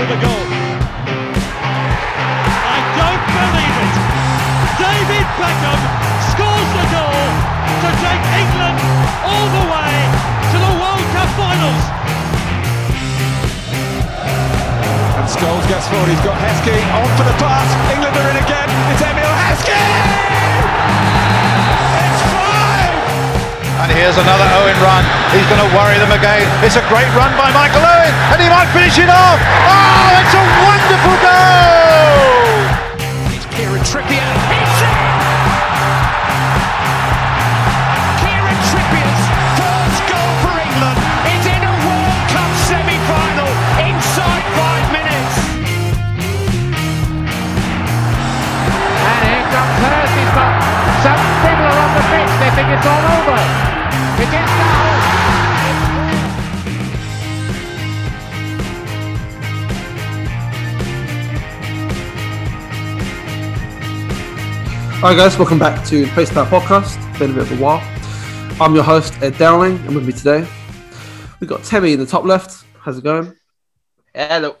with 0.00 0.16
a 0.16 0.20
goal. 0.24 0.46
I 2.72 2.78
don't 2.96 3.24
believe 3.36 3.76
it. 3.84 3.94
David 4.80 5.26
Beckham 5.36 5.80
scores 6.32 6.70
the 6.72 6.86
goal 6.88 7.28
to 7.84 7.88
take 8.00 8.22
England 8.40 8.80
all 9.28 9.46
the 9.60 9.64
way 9.68 9.92
to 10.52 10.56
the 10.56 10.72
World 10.80 11.06
Cup 11.12 11.28
finals. 11.36 11.84
And 15.20 15.26
Scholes 15.28 15.68
gets 15.68 15.84
forward. 15.92 16.08
He's 16.08 16.24
got 16.24 16.36
Heskey 16.40 16.80
on 16.96 17.08
for 17.20 17.24
the 17.28 17.36
pass. 17.36 17.68
England 17.92 18.16
are 18.16 18.28
in 18.32 18.40
again. 18.40 18.68
It's 18.96 19.04
Emile 19.04 19.36
Heskey. 19.36 20.59
And 23.80 23.88
here's 23.96 24.18
another 24.20 24.44
Owen 24.60 24.76
run. 24.84 25.04
He's 25.32 25.48
going 25.48 25.64
to 25.64 25.70
worry 25.72 25.96
them 25.96 26.12
again. 26.12 26.44
It's 26.60 26.76
a 26.76 26.84
great 26.92 27.08
run 27.16 27.32
by 27.40 27.48
Michael 27.56 27.80
Owen, 27.80 28.12
and 28.28 28.36
he 28.36 28.48
might 28.52 28.68
finish 28.76 29.00
it 29.00 29.08
off. 29.08 29.40
Oh, 29.40 30.20
it's 30.20 30.34
a 30.36 30.44
wonderful 30.68 31.16
goal! 31.24 32.60
It's 33.32 33.48
Kieran 33.56 33.80
Trippier. 33.80 34.20
It's 34.20 34.80
in! 34.84 35.00
Kieran 38.20 38.60
Trippier's 38.68 39.24
first 39.56 40.00
goal 40.12 40.32
for 40.44 40.54
England 40.60 41.00
is 41.32 41.44
in 41.48 41.62
a 41.64 41.74
World 41.80 42.20
Cup 42.36 42.52
semi-final 42.68 43.48
inside 43.80 44.44
five 44.60 44.86
minutes. 44.92 45.34
And 49.08 49.24
here 49.24 49.46
comes 49.48 49.76
Hurst. 49.80 49.99
but 49.99 49.99
some 51.02 51.16
people 51.16 51.64
are 51.64 51.80
on 51.80 51.92
the 51.96 52.04
pitch. 52.12 52.32
They 52.40 52.50
think 52.56 52.68
it's 52.68 52.84
all 52.84 53.04
over. 53.16 53.40
It 54.20 54.28
is 54.28 54.50
now. 54.60 54.80
Hi 65.00 65.14
guys, 65.14 65.38
welcome 65.38 65.58
back 65.58 65.86
to 65.86 66.04
the 66.04 66.10
Pace 66.12 66.30
Power 66.30 66.44
Podcast. 66.44 66.98
Been 67.18 67.30
a 67.30 67.34
bit 67.34 67.50
of 67.50 67.58
a 67.58 67.62
while. 67.64 67.80
I'm 68.60 68.74
your 68.74 68.84
host 68.84 69.14
Ed 69.22 69.38
Dowling, 69.38 69.78
and 69.86 69.94
with 69.94 70.06
me 70.06 70.12
today 70.12 70.46
we've 71.40 71.48
got 71.48 71.64
Temi 71.64 71.94
in 71.94 71.98
the 71.98 72.04
top 72.04 72.24
left. 72.24 72.66
How's 72.78 72.98
it 72.98 73.04
going? 73.04 73.34
Hello. 74.14 74.56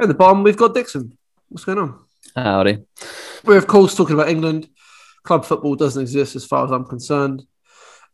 And 0.00 0.10
the 0.10 0.14
bottom 0.14 0.42
we've 0.42 0.56
got 0.56 0.74
Dixon. 0.74 1.16
What's 1.50 1.64
going 1.64 1.78
on? 1.78 2.00
Howdy. 2.34 2.84
We're 3.44 3.58
of 3.58 3.68
course 3.68 3.94
talking 3.94 4.14
about 4.14 4.28
England. 4.28 4.68
Club 5.24 5.44
football 5.44 5.74
doesn't 5.76 6.02
exist 6.02 6.34
as 6.36 6.44
far 6.44 6.64
as 6.64 6.70
I'm 6.70 6.84
concerned, 6.84 7.44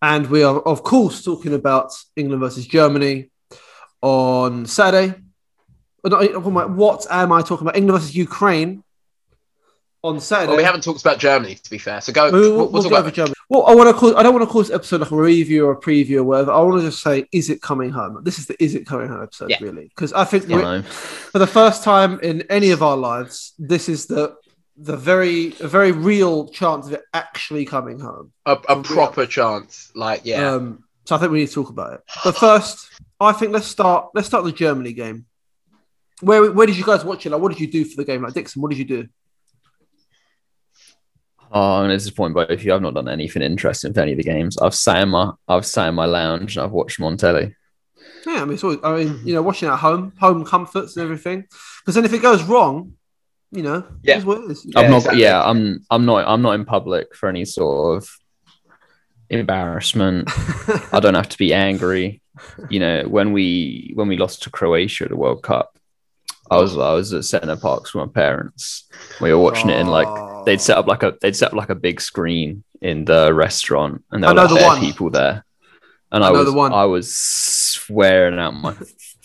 and 0.02 0.26
we 0.28 0.42
are 0.42 0.60
of 0.60 0.82
course 0.82 1.24
talking 1.24 1.54
about 1.54 1.92
England 2.16 2.40
versus 2.40 2.66
Germany 2.66 3.30
on 4.02 4.66
Saturday. 4.66 5.14
Oh, 6.04 6.40
What 6.40 7.06
am 7.10 7.32
I 7.32 7.42
talking 7.42 7.66
about? 7.66 7.76
England 7.76 7.98
versus 8.00 8.14
Ukraine 8.16 8.84
on 10.04 10.20
Saturday. 10.20 10.48
Well, 10.48 10.56
we 10.58 10.62
haven't 10.62 10.84
talked 10.84 11.00
about 11.00 11.18
Germany, 11.18 11.56
to 11.56 11.70
be 11.70 11.78
fair. 11.78 12.00
So 12.00 12.12
go. 12.12 12.30
We'll, 12.30 12.40
We'll, 12.40 12.50
we'll, 12.52 12.68
we'll 12.70 12.82
talk 12.84 12.90
go 12.90 12.96
about 12.96 13.06
over 13.06 13.10
Germany. 13.10 13.34
Well, 13.48 13.66
I 13.66 13.74
want 13.74 13.88
to 13.88 13.94
call. 13.94 14.16
I 14.16 14.22
don't 14.22 14.32
want 14.34 14.46
to 14.46 14.52
call 14.52 14.62
this 14.62 14.70
episode 14.70 15.00
like 15.00 15.10
a 15.10 15.16
review 15.16 15.66
or 15.66 15.72
a 15.72 15.76
preview 15.80 16.18
or 16.18 16.24
whatever. 16.24 16.52
I 16.52 16.60
want 16.60 16.80
to 16.80 16.86
just 16.88 17.02
say, 17.02 17.26
is 17.32 17.50
it 17.50 17.60
coming 17.62 17.90
home? 17.90 18.22
This 18.22 18.38
is 18.38 18.46
the 18.46 18.62
is 18.62 18.74
it 18.74 18.86
coming 18.86 19.08
home 19.08 19.22
episode, 19.22 19.50
Yeah. 19.50 19.56
really? 19.60 19.84
Because 19.88 20.12
I 20.12 20.24
think 20.24 20.48
You 20.48 20.82
for 20.82 21.38
the 21.38 21.46
first 21.46 21.82
time 21.82 22.20
in 22.20 22.42
any 22.42 22.70
of 22.70 22.82
our 22.82 22.96
lives, 22.96 23.54
this 23.58 23.88
is 23.88 24.06
the 24.06 24.36
the 24.80 24.96
very 24.96 25.48
a 25.60 25.68
very 25.68 25.92
real 25.92 26.48
chance 26.48 26.86
of 26.86 26.92
it 26.94 27.02
actually 27.12 27.64
coming 27.64 27.98
home. 27.98 28.32
a, 28.46 28.52
a 28.68 28.82
proper 28.82 29.26
chance. 29.26 29.90
Like, 29.94 30.22
yeah. 30.24 30.52
Um, 30.52 30.84
so 31.04 31.16
I 31.16 31.18
think 31.18 31.32
we 31.32 31.40
need 31.40 31.48
to 31.48 31.54
talk 31.54 31.70
about 31.70 31.94
it. 31.94 32.00
But 32.22 32.36
first, 32.36 32.88
I 33.20 33.32
think 33.32 33.52
let's 33.52 33.66
start. 33.66 34.10
Let's 34.14 34.28
start 34.28 34.44
the 34.44 34.52
Germany 34.52 34.92
game. 34.92 35.26
Where 36.20 36.50
where 36.52 36.66
did 36.66 36.76
you 36.76 36.84
guys 36.84 37.04
watch 37.04 37.26
it? 37.26 37.30
Like, 37.30 37.40
what 37.40 37.50
did 37.50 37.60
you 37.60 37.70
do 37.70 37.84
for 37.84 37.96
the 37.96 38.04
game? 38.04 38.22
Like 38.22 38.34
Dixon, 38.34 38.62
what 38.62 38.70
did 38.70 38.78
you 38.78 38.84
do? 38.84 39.08
oh, 41.50 41.82
I'm 41.82 41.90
disappointed 41.90 42.34
by 42.34 42.44
both 42.44 42.58
of 42.58 42.64
you. 42.64 42.74
I've 42.74 42.82
not 42.82 42.94
done 42.94 43.08
anything 43.08 43.42
interesting 43.42 43.92
for 43.92 44.00
any 44.00 44.12
of 44.12 44.18
the 44.18 44.24
games. 44.24 44.58
I've 44.58 44.74
sat 44.74 45.02
in 45.02 45.10
my 45.10 45.32
I've 45.46 45.66
sat 45.66 45.88
in 45.88 45.94
my 45.94 46.06
lounge 46.06 46.56
and 46.56 46.64
I've 46.64 46.72
watched 46.72 47.00
Montelli. 47.00 47.54
Yeah, 48.26 48.42
I 48.42 48.44
mean, 48.44 48.54
it's 48.54 48.64
always, 48.64 48.80
I 48.82 48.96
mean, 48.96 49.20
you 49.24 49.34
know, 49.34 49.42
watching 49.42 49.68
at 49.68 49.78
home, 49.78 50.12
home 50.20 50.44
comforts 50.44 50.96
and 50.96 51.04
everything. 51.04 51.46
Because 51.80 51.94
then 51.94 52.04
if 52.04 52.12
it 52.12 52.20
goes 52.20 52.42
wrong, 52.42 52.94
you 53.50 53.62
know, 53.62 53.84
Yeah. 54.02 54.16
it's 54.16 54.24
what 54.26 54.42
it 54.44 54.50
is. 54.50 54.64
Yeah, 54.66 54.80
I'm 54.80 54.90
not. 54.90 54.96
exactly. 54.98 55.22
Yeah, 55.22 55.42
I'm. 55.42 55.84
I'm 55.90 56.04
not. 56.04 56.26
I'm 56.28 56.42
not 56.42 56.52
in 56.52 56.64
public 56.64 57.14
for 57.14 57.28
any 57.28 57.44
sort 57.44 57.96
of 58.02 58.08
embarrassment. 59.30 60.30
I 60.92 61.00
don't 61.00 61.14
have 61.14 61.28
to 61.30 61.38
be 61.38 61.52
angry. 61.54 62.22
You 62.70 62.80
know, 62.80 63.02
when 63.08 63.32
we 63.32 63.92
when 63.94 64.08
we 64.08 64.16
lost 64.16 64.42
to 64.44 64.50
Croatia 64.50 65.04
at 65.04 65.10
the 65.10 65.16
World 65.16 65.42
Cup, 65.42 65.76
I 66.50 66.56
was 66.58 66.76
I 66.78 66.92
was 66.92 67.12
at 67.12 67.24
Center 67.24 67.56
Parcs 67.56 67.94
with 67.94 68.06
my 68.06 68.12
parents. 68.12 68.84
We 69.20 69.32
were 69.32 69.40
watching 69.40 69.70
it 69.70 69.78
in 69.80 69.88
like 69.88 70.44
they'd 70.46 70.60
set 70.60 70.78
up 70.78 70.86
like 70.86 71.02
a 71.02 71.14
they'd 71.20 71.36
set 71.36 71.48
up 71.48 71.54
like 71.54 71.70
a 71.70 71.74
big 71.74 72.00
screen 72.00 72.64
in 72.80 73.04
the 73.04 73.34
restaurant, 73.34 74.04
and 74.12 74.22
there 74.22 74.30
I 74.30 74.32
were 74.34 74.48
know 74.48 74.54
like 74.54 74.80
the 74.80 74.86
people 74.86 75.10
there. 75.10 75.44
And 76.10 76.24
I, 76.24 76.28
I 76.28 76.30
was 76.30 76.46
the 76.46 76.52
one. 76.54 76.72
I 76.72 76.84
was 76.86 77.14
swearing 77.14 78.38
out 78.38 78.54
my 78.54 78.74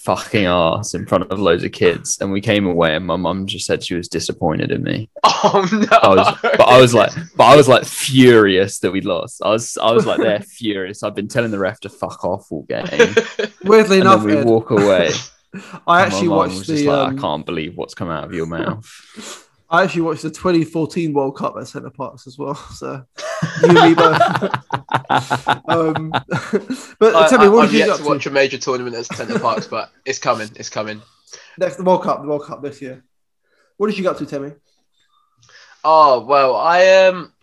fucking 0.04 0.46
ass 0.46 0.94
in 0.94 1.06
front 1.06 1.32
of 1.32 1.40
loads 1.40 1.64
of 1.64 1.72
kids, 1.72 2.18
and 2.20 2.32
we 2.32 2.42
came 2.42 2.68
away, 2.68 2.96
and 2.96 3.06
my 3.06 3.16
mum 3.16 3.48
just 3.48 3.66
said 3.66 3.84
she 3.84 3.96
was 3.96 4.08
disappointed 4.08 4.72
in 4.72 4.84
me. 4.84 5.10
oh 5.24 5.68
no! 5.72 5.98
I 5.98 6.10
was, 6.10 6.38
but 6.42 6.62
I 6.62 6.80
was 6.80 6.94
like, 6.94 7.12
but 7.36 7.44
I 7.46 7.56
was 7.56 7.68
like 7.68 7.86
furious 7.86 8.80
that 8.80 8.92
we 8.92 9.02
lost. 9.02 9.42
I 9.44 9.50
was, 9.50 9.78
I 9.78 9.92
was 9.92 10.06
like, 10.06 10.20
they're 10.20 10.40
furious. 10.60 11.04
I've 11.04 11.16
been 11.16 11.28
telling 11.28 11.52
the 11.52 11.60
ref 11.60 11.80
to 11.82 11.90
fuck 11.90 12.24
off 12.24 12.52
all 12.52 12.64
game, 12.64 12.86
and 12.92 13.54
Weirdly 13.64 13.98
then 13.98 14.08
enough, 14.08 14.24
we 14.24 14.38
Ed, 14.38 14.46
walk 14.46 14.72
away. 14.72 15.12
I 15.88 16.02
actually 16.02 16.30
watched 16.30 16.68
the. 16.68 16.88
like, 16.88 17.10
um, 17.10 17.18
I 17.18 17.22
can't 17.22 17.46
believe 17.46 17.78
what's 17.78 17.94
come 17.94 18.10
out 18.10 18.26
of 18.26 18.34
your 18.34 18.48
mouth. 18.48 19.50
I 19.74 19.84
actually 19.84 20.04
watched 20.04 20.22
the 20.22 20.30
2014 20.30 21.14
World 21.14 21.36
Cup 21.36 21.56
at 21.58 21.68
Center 21.68 21.90
Parcs 21.90 22.28
as 22.28 22.38
well. 22.38 22.54
So 22.54 23.04
you 23.64 23.70
and 23.70 23.90
me 23.90 23.96
both. 23.96 24.22
um, 25.68 26.12
but 27.00 27.16
I, 27.16 27.28
tell 27.28 27.40
me, 27.40 27.46
I, 27.46 27.50
what 27.50 27.64
I've 27.66 27.72
did 27.72 27.74
you 27.74 27.80
yet 27.80 27.88
get 27.88 27.98
to 27.98 28.04
watch 28.06 28.24
to? 28.24 28.30
a 28.30 28.32
major 28.32 28.60
tournament 28.60 28.96
at 28.96 29.08
Center 29.08 29.40
Parcs, 29.40 29.66
but 29.66 29.90
it's 30.06 30.20
coming. 30.20 30.48
It's 30.58 30.70
coming. 30.70 31.02
Next, 31.58 31.78
the 31.78 31.84
World 31.84 32.04
Cup, 32.04 32.22
the 32.22 32.28
World 32.28 32.44
Cup 32.44 32.62
this 32.62 32.84
year. 32.84 33.04
What 33.78 33.88
did 33.88 33.98
you 33.98 34.04
get 34.04 34.12
up 34.12 34.20
to, 34.20 34.28
Temi? 34.28 34.52
Oh 35.84 36.24
well, 36.24 36.56
I 36.56 37.08
um, 37.08 37.34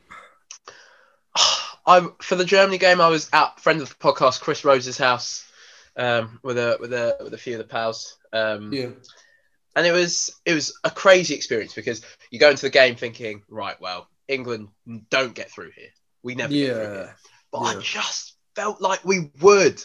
I'm 1.84 2.14
for 2.22 2.36
the 2.36 2.44
Germany 2.44 2.78
game. 2.78 3.00
I 3.00 3.08
was 3.08 3.28
at 3.32 3.58
friend 3.58 3.82
of 3.82 3.88
the 3.88 3.97
podcast 3.97 4.41
Chris 4.41 4.64
Rose's 4.64 4.97
house, 4.97 5.50
um, 5.97 6.38
with 6.44 6.58
a 6.58 6.76
with 6.78 6.92
a 6.92 7.16
with 7.24 7.34
a 7.34 7.38
few 7.38 7.54
of 7.54 7.58
the 7.58 7.64
pals. 7.64 8.18
Um, 8.32 8.72
Yeah. 8.72 8.91
And 9.76 9.86
it 9.86 9.92
was 9.92 10.31
it 10.44 10.54
was 10.54 10.78
a 10.84 10.91
crazy 10.91 11.34
experience 11.34 11.75
because 11.75 12.03
you 12.31 12.38
go 12.38 12.50
into 12.50 12.62
the 12.62 12.70
game 12.70 12.97
thinking, 12.97 13.42
right, 13.48 13.81
well, 13.81 14.08
England 14.28 14.69
don't 15.10 15.34
get 15.34 15.50
through 15.50 15.70
here. 15.76 15.88
We 16.22 16.34
never 16.34 16.53
get 16.53 16.75
through 16.75 16.82
Yeah. 16.84 16.92
here. 16.94 17.16
But 17.53 17.60
Yeah. 17.62 17.69
I 17.69 17.80
just 17.80 18.34
felt 18.54 18.80
like 18.80 19.04
we 19.04 19.30
would. 19.41 19.82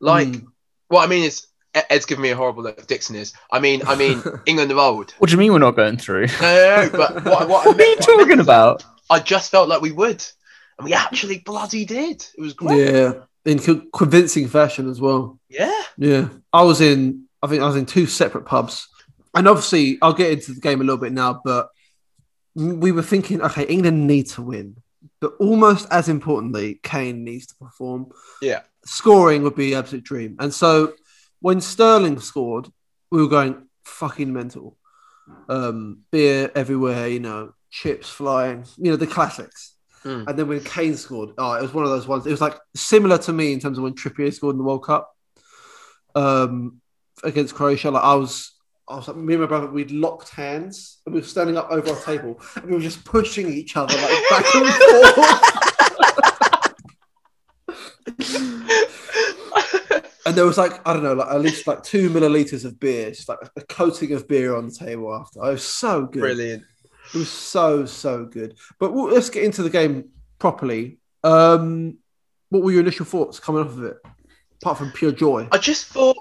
Like, 0.00 0.28
Mm. 0.28 0.46
what 0.88 1.04
I 1.04 1.06
mean 1.06 1.24
is, 1.24 1.46
Ed's 1.74 2.06
giving 2.06 2.22
me 2.22 2.30
a 2.30 2.36
horrible 2.36 2.62
look. 2.62 2.86
Dixon 2.86 3.16
is. 3.16 3.32
I 3.50 3.58
mean, 3.58 3.82
I 3.86 3.94
mean, 3.96 4.22
England 4.46 4.70
of 4.70 4.78
old. 4.78 5.12
What 5.18 5.28
do 5.28 5.32
you 5.32 5.38
mean 5.38 5.52
we're 5.52 5.58
not 5.58 5.76
going 5.76 5.96
through? 5.96 6.26
No, 6.26 6.32
no, 6.40 6.84
no, 6.84 6.90
but 6.92 7.14
what, 7.24 7.24
what, 7.24 7.42
I 7.42 7.44
What 7.46 7.66
are 7.66 7.70
you 7.70 7.76
meant- 7.76 8.00
what 8.00 8.08
I 8.10 8.16
meant 8.16 8.28
talking 8.28 8.40
about? 8.40 8.84
I 9.10 9.18
just 9.20 9.50
felt 9.50 9.68
like 9.68 9.80
we 9.82 9.90
would, 9.92 10.24
and 10.78 10.84
we 10.84 10.94
actually 10.94 11.38
bloody 11.38 11.84
did. 11.84 12.24
It 12.36 12.40
was 12.40 12.52
great. 12.52 12.92
Yeah. 12.92 13.12
In 13.44 13.58
co- 13.58 13.82
convincing 13.94 14.48
fashion 14.48 14.88
as 14.88 15.00
well. 15.00 15.38
Yeah. 15.48 15.82
Yeah, 15.98 16.28
I 16.52 16.62
was 16.62 16.80
in. 16.80 17.24
I 17.42 17.46
think 17.48 17.62
I 17.62 17.66
was 17.66 17.76
in 17.76 17.84
two 17.86 18.06
separate 18.06 18.46
pubs, 18.46 18.88
and 19.34 19.48
obviously 19.48 19.98
I'll 20.02 20.12
get 20.12 20.32
into 20.32 20.52
the 20.52 20.60
game 20.60 20.80
a 20.80 20.84
little 20.84 21.00
bit 21.00 21.12
now. 21.12 21.40
But 21.44 21.68
we 22.54 22.92
were 22.92 23.02
thinking, 23.02 23.42
okay, 23.42 23.64
England 23.64 24.06
need 24.06 24.26
to 24.30 24.42
win, 24.42 24.76
but 25.20 25.34
almost 25.38 25.86
as 25.90 26.08
importantly, 26.08 26.80
Kane 26.82 27.24
needs 27.24 27.46
to 27.46 27.54
perform. 27.56 28.12
Yeah. 28.40 28.60
Scoring 28.84 29.42
would 29.42 29.56
be 29.56 29.74
absolute 29.74 30.04
dream, 30.04 30.36
and 30.38 30.52
so 30.52 30.94
when 31.40 31.60
Sterling 31.60 32.20
scored, 32.20 32.68
we 33.10 33.20
were 33.20 33.28
going 33.28 33.66
fucking 33.84 34.32
mental. 34.32 34.76
Um, 35.48 36.00
beer 36.10 36.50
everywhere, 36.54 37.08
you 37.08 37.20
know, 37.20 37.54
chips 37.70 38.08
flying, 38.08 38.64
you 38.76 38.90
know, 38.90 38.96
the 38.96 39.06
classics. 39.06 39.74
Mm. 40.04 40.26
And 40.28 40.38
then 40.38 40.48
when 40.48 40.62
Kane 40.62 40.96
scored, 40.96 41.30
oh, 41.38 41.54
it 41.54 41.62
was 41.62 41.72
one 41.72 41.84
of 41.84 41.90
those 41.90 42.06
ones. 42.06 42.26
It 42.26 42.30
was 42.30 42.40
like 42.40 42.58
similar 42.74 43.18
to 43.18 43.32
me 43.32 43.52
in 43.52 43.60
terms 43.60 43.78
of 43.78 43.84
when 43.84 43.94
Trippier 43.94 44.32
scored 44.32 44.54
in 44.54 44.58
the 44.58 44.64
World 44.64 44.84
Cup 44.84 45.14
um, 46.14 46.80
against 47.22 47.54
Croatia. 47.54 47.90
Like 47.90 48.04
I 48.04 48.14
was, 48.14 48.52
I 48.88 48.96
was 48.96 49.08
like, 49.08 49.16
me 49.16 49.34
and 49.34 49.42
my 49.42 49.48
brother, 49.48 49.66
we'd 49.66 49.90
locked 49.90 50.28
hands 50.28 51.00
and 51.06 51.14
we 51.14 51.22
were 51.22 51.26
standing 51.26 51.56
up 51.56 51.70
over 51.70 51.90
our 51.90 52.00
table 52.02 52.38
and 52.56 52.66
we 52.66 52.74
were 52.74 52.80
just 52.80 53.02
pushing 53.04 53.50
each 53.50 53.76
other 53.76 53.96
like 53.96 54.28
back 54.28 54.44
and 54.54 54.68
forth. 54.68 55.54
and 60.26 60.34
there 60.34 60.44
was 60.44 60.58
like, 60.58 60.86
I 60.86 60.92
don't 60.92 61.02
know, 61.02 61.14
like 61.14 61.28
at 61.28 61.40
least 61.40 61.66
like 61.66 61.82
two 61.82 62.10
milliliters 62.10 62.66
of 62.66 62.78
beer, 62.78 63.10
just 63.10 63.28
like 63.28 63.38
a 63.56 63.62
coating 63.62 64.12
of 64.12 64.28
beer 64.28 64.54
on 64.54 64.66
the 64.66 64.74
table 64.74 65.14
after. 65.14 65.40
It 65.40 65.52
was 65.52 65.66
so 65.66 66.04
good. 66.06 66.20
Brilliant. 66.20 66.62
It 67.14 67.18
was 67.18 67.30
so 67.30 67.86
so 67.86 68.24
good. 68.24 68.56
But 68.78 68.92
we'll, 68.92 69.12
let's 69.12 69.30
get 69.30 69.44
into 69.44 69.62
the 69.62 69.70
game 69.70 70.10
properly. 70.38 70.98
Um, 71.22 71.98
what 72.50 72.62
were 72.62 72.72
your 72.72 72.80
initial 72.80 73.06
thoughts 73.06 73.40
coming 73.40 73.62
off 73.62 73.72
of 73.72 73.84
it, 73.84 73.96
apart 74.60 74.78
from 74.78 74.92
pure 74.92 75.12
joy? 75.12 75.48
I 75.50 75.58
just 75.58 75.86
thought, 75.86 76.16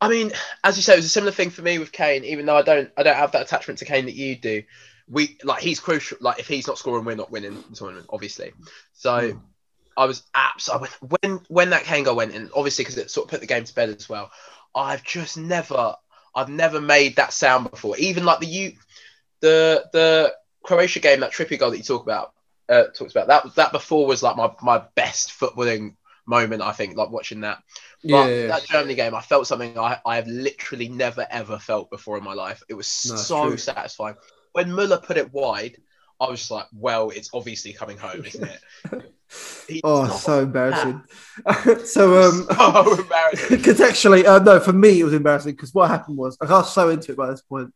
I 0.00 0.08
mean, 0.08 0.32
as 0.62 0.76
you 0.76 0.82
say, 0.82 0.94
it 0.94 0.96
was 0.96 1.06
a 1.06 1.10
similar 1.10 1.32
thing 1.32 1.50
for 1.50 1.62
me 1.62 1.78
with 1.78 1.92
Kane. 1.92 2.24
Even 2.24 2.46
though 2.46 2.56
I 2.56 2.62
don't, 2.62 2.90
I 2.96 3.02
don't 3.02 3.16
have 3.16 3.32
that 3.32 3.42
attachment 3.42 3.78
to 3.78 3.84
Kane 3.84 4.06
that 4.06 4.14
you 4.14 4.36
do. 4.36 4.62
We 5.08 5.38
like 5.44 5.62
he's 5.62 5.80
crucial. 5.80 6.18
Like 6.20 6.38
if 6.38 6.48
he's 6.48 6.66
not 6.66 6.78
scoring, 6.78 7.04
we're 7.04 7.14
not 7.14 7.30
winning 7.30 7.62
the 7.70 7.76
tournament, 7.76 8.06
obviously. 8.10 8.52
So 8.92 9.40
I 9.96 10.04
was 10.04 10.22
absolutely 10.34 10.88
when 11.20 11.40
when 11.48 11.70
that 11.70 11.84
Kane 11.84 12.04
goal 12.04 12.16
went 12.16 12.34
in, 12.34 12.50
obviously 12.54 12.84
because 12.84 12.98
it 12.98 13.10
sort 13.10 13.26
of 13.26 13.30
put 13.30 13.40
the 13.40 13.46
game 13.46 13.64
to 13.64 13.74
bed 13.74 13.88
as 13.88 14.08
well. 14.08 14.30
I've 14.74 15.02
just 15.02 15.38
never, 15.38 15.94
I've 16.34 16.50
never 16.50 16.80
made 16.80 17.16
that 17.16 17.32
sound 17.32 17.70
before. 17.70 17.96
Even 17.96 18.24
like 18.24 18.40
the 18.40 18.46
you, 18.46 18.72
the 19.40 19.86
the 19.92 20.34
Croatia 20.62 21.00
game, 21.00 21.20
that 21.20 21.32
Trippier 21.32 21.58
goal 21.58 21.70
that 21.70 21.78
you 21.78 21.82
talk 21.82 22.02
about, 22.02 22.34
uh, 22.68 22.84
talks 22.94 23.12
about 23.12 23.28
that 23.28 23.54
that 23.54 23.72
before 23.72 24.06
was 24.06 24.22
like 24.22 24.36
my 24.36 24.52
my 24.60 24.82
best 24.94 25.30
footballing 25.30 25.94
moment. 26.26 26.62
I 26.62 26.72
think 26.72 26.96
like 26.96 27.10
watching 27.10 27.40
that. 27.40 27.62
But 28.10 28.28
Yeah, 28.28 28.46
yeah, 28.46 28.52
that 28.52 28.64
Germany 28.66 28.94
game, 28.94 29.14
I 29.14 29.20
felt 29.20 29.46
something 29.46 29.78
I, 29.78 29.98
I 30.06 30.16
have 30.16 30.28
literally 30.28 30.88
never 30.88 31.26
ever 31.30 31.58
felt 31.58 31.90
before 31.90 32.18
in 32.18 32.24
my 32.24 32.34
life. 32.34 32.62
It 32.68 32.74
was 32.74 32.88
No, 33.04 33.24
so 33.24 33.34
true. 33.34 33.56
satisfying. 33.56 34.16
When 34.52 34.72
Muller 34.72 34.98
put 34.98 35.16
it 35.16 35.32
wide, 35.32 35.76
I 36.20 36.28
was 36.30 36.40
just 36.40 36.50
like, 36.50 36.66
well, 36.72 37.10
it's 37.10 37.30
obviously 37.34 37.72
coming 37.72 37.98
home, 37.98 38.24
isn't 38.24 38.44
it? 38.44 38.60
He's 39.68 39.82
Oh, 39.84 40.08
so 40.08 40.42
embarrassing. 40.42 41.02
so 41.84 42.28
um, 42.28 42.46
so 42.56 42.94
embarrassing. 42.98 43.62
contextually, 43.62 44.24
uh, 44.24 44.38
no, 44.42 44.60
for 44.60 44.72
me 44.72 45.00
it 45.00 45.04
was 45.04 45.14
embarrassing 45.14 45.52
because 45.52 45.74
what 45.74 45.90
happened 45.90 46.16
was 46.16 46.36
I 46.40 46.46
got 46.46 46.62
so 46.62 46.88
into 46.90 47.12
it 47.12 47.18
by 47.18 47.28
this 47.30 47.42
point. 47.42 47.72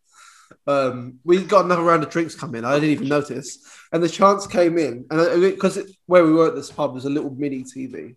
Um, 0.67 1.21
we 1.25 1.45
got 1.45 1.65
another 1.67 1.83
round 1.83 2.03
of 2.05 2.11
drinks 2.11 2.35
coming. 2.35 2.65
I 2.65 2.75
didn't 2.75 2.91
even 2.91 3.09
notice, 3.09 3.59
and 3.93 4.03
the 4.03 4.09
chance 4.09 4.47
came 4.47 4.79
in, 4.79 5.07
and 5.11 5.43
because 5.43 5.79
where 6.07 6.25
we 6.25 6.33
were 6.33 6.49
at 6.49 6.55
this 6.57 6.71
pub 6.73 6.95
was 6.95 7.05
a 7.07 7.11
little 7.11 7.31
mini 7.31 7.65
TV. 7.65 8.17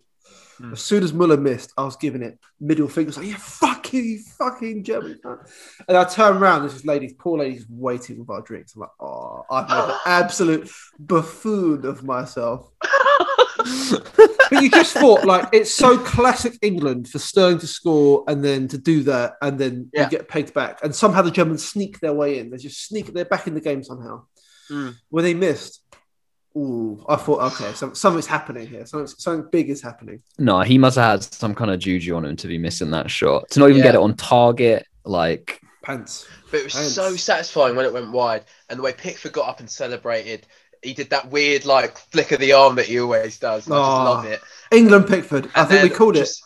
As 0.72 0.82
soon 0.82 1.02
as 1.02 1.12
Muller 1.12 1.36
missed, 1.36 1.72
I 1.76 1.84
was 1.84 1.96
giving 1.96 2.22
it 2.22 2.38
middle 2.60 2.88
fingers 2.88 3.16
like, 3.16 3.26
"Yeah, 3.26 3.36
fuck 3.38 3.92
you, 3.92 4.02
you 4.02 4.18
fucking 4.38 4.84
German." 4.84 5.18
And 5.88 5.96
I 5.96 6.04
turn 6.04 6.36
around, 6.36 6.60
there's 6.62 6.74
this 6.74 6.84
lady, 6.84 7.14
poor 7.18 7.38
lady's 7.38 7.66
waiting 7.68 8.18
with 8.18 8.30
our 8.30 8.40
drinks. 8.42 8.74
I'm 8.74 8.82
like, 8.82 8.90
"Oh, 9.00 9.44
I've 9.50 9.68
made 9.68 9.92
an 9.94 9.98
absolute 10.06 10.70
buffoon 10.98 11.84
of 11.84 12.04
myself." 12.04 12.70
but 14.50 14.62
you 14.62 14.70
just 14.70 14.94
thought 14.94 15.24
like 15.24 15.48
it's 15.52 15.72
so 15.72 15.96
classic 15.98 16.58
England 16.62 17.08
for 17.08 17.18
Sterling 17.18 17.58
to 17.58 17.66
score 17.66 18.24
and 18.28 18.44
then 18.44 18.68
to 18.68 18.78
do 18.78 19.02
that 19.04 19.34
and 19.42 19.58
then 19.58 19.90
Yeah. 19.92 20.04
you 20.04 20.10
get 20.10 20.28
pegged 20.28 20.52
back 20.54 20.80
and 20.82 20.94
somehow 20.94 21.22
the 21.22 21.30
Germans 21.30 21.66
sneak 21.66 22.00
their 22.00 22.12
way 22.12 22.38
in. 22.38 22.50
They 22.50 22.56
just 22.58 22.84
sneak. 22.86 23.12
They're 23.12 23.24
back 23.24 23.46
in 23.46 23.54
the 23.54 23.60
game 23.60 23.82
somehow. 23.82 24.24
Mm. 24.70 24.94
When 25.10 25.24
they 25.24 25.34
missed, 25.34 25.80
ooh, 26.56 27.04
I 27.08 27.16
thought 27.16 27.52
okay, 27.52 27.72
some, 27.74 27.94
something's 27.94 28.26
happening 28.26 28.66
here. 28.66 28.86
Something, 28.86 29.06
something 29.06 29.48
big 29.50 29.70
is 29.70 29.82
happening. 29.82 30.22
No, 30.38 30.60
he 30.60 30.78
must 30.78 30.96
have 30.96 31.22
had 31.22 31.22
some 31.34 31.54
kind 31.54 31.70
of 31.70 31.78
juju 31.80 32.14
on 32.16 32.24
him 32.24 32.36
to 32.36 32.46
be 32.48 32.58
missing 32.58 32.90
that 32.92 33.10
shot. 33.10 33.50
To 33.50 33.60
not 33.60 33.66
even 33.70 33.78
Yeah. 33.78 33.84
get 33.84 33.94
it 33.96 34.00
on 34.00 34.14
target, 34.16 34.86
like 35.04 35.60
Pants. 35.82 36.26
But 36.50 36.60
it 36.60 36.64
was 36.64 36.72
Thanks. 36.74 36.92
so 36.92 37.14
satisfying 37.16 37.76
when 37.76 37.84
it 37.84 37.92
went 37.92 38.10
wide, 38.12 38.44
and 38.70 38.78
the 38.78 38.82
way 38.82 38.92
Pickford 38.92 39.32
got 39.32 39.48
up 39.48 39.60
and 39.60 39.68
celebrated. 39.70 40.46
He 40.82 40.92
did 40.94 41.10
that 41.10 41.30
weird 41.30 41.64
like 41.64 41.96
flick 41.96 42.30
of 42.32 42.40
the 42.40 42.52
arm 42.52 42.76
that 42.76 42.84
he 42.86 43.00
always 43.00 43.38
does. 43.38 43.66
and 43.66 43.74
I 43.74 43.78
just 43.78 43.88
Oh, 43.90 44.04
love 44.04 44.24
it. 44.26 44.40
England 44.70 45.06
Pickford. 45.08 45.48
I 45.54 45.60
And 45.60 45.68
think 45.68 45.82
we 45.82 45.88
then 45.88 45.98
called 45.98 46.14
just- 46.14 46.42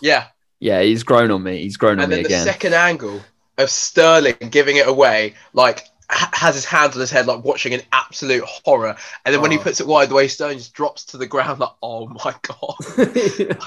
Yeah, 0.00 0.26
yeah, 0.60 0.82
he's 0.82 1.02
grown 1.02 1.30
on 1.30 1.42
me. 1.42 1.62
He's 1.62 1.76
grown 1.76 1.98
on 1.98 2.04
and 2.04 2.10
me 2.10 2.16
then 2.16 2.22
the 2.24 2.28
again. 2.28 2.44
second 2.44 2.74
angle 2.74 3.20
of 3.56 3.70
Sterling 3.70 4.36
giving 4.50 4.76
it 4.76 4.86
away, 4.86 5.34
like 5.54 5.86
ha- 6.10 6.30
has 6.32 6.54
his 6.54 6.64
hands 6.64 6.94
on 6.94 7.00
his 7.00 7.10
head, 7.10 7.26
like 7.26 7.44
watching 7.44 7.74
an 7.74 7.82
absolute 7.92 8.44
horror. 8.44 8.96
And 9.24 9.34
then 9.34 9.40
when 9.42 9.50
he 9.50 9.58
Oh. 9.58 9.62
puts 9.62 9.80
it 9.80 9.86
wide, 9.86 10.08
the 10.08 10.14
way 10.14 10.28
Sterling 10.28 10.58
just 10.58 10.72
drops 10.74 11.04
to 11.06 11.16
the 11.16 11.26
ground, 11.26 11.60
like 11.60 11.70
oh 11.82 12.06
my 12.08 12.34
god, 12.42 12.74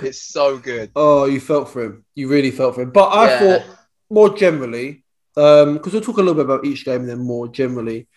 it's 0.00 0.22
so 0.22 0.58
good. 0.58 0.90
oh, 0.96 1.24
you 1.26 1.40
felt 1.40 1.68
for 1.70 1.82
him. 1.84 2.04
You 2.14 2.28
really 2.28 2.50
felt 2.50 2.74
for 2.74 2.82
him. 2.82 2.90
But 2.90 3.08
I 3.08 3.26
Yeah. 3.30 3.38
thought 3.38 3.76
more 4.10 4.30
generally, 4.36 5.04
because 5.34 5.92
we'll 5.92 6.02
talk 6.02 6.18
a 6.18 6.20
little 6.20 6.34
bit 6.34 6.44
about 6.44 6.64
each 6.64 6.84
game 6.84 7.00
and 7.02 7.08
then 7.08 7.18
more 7.20 7.48
generally. 7.48 8.08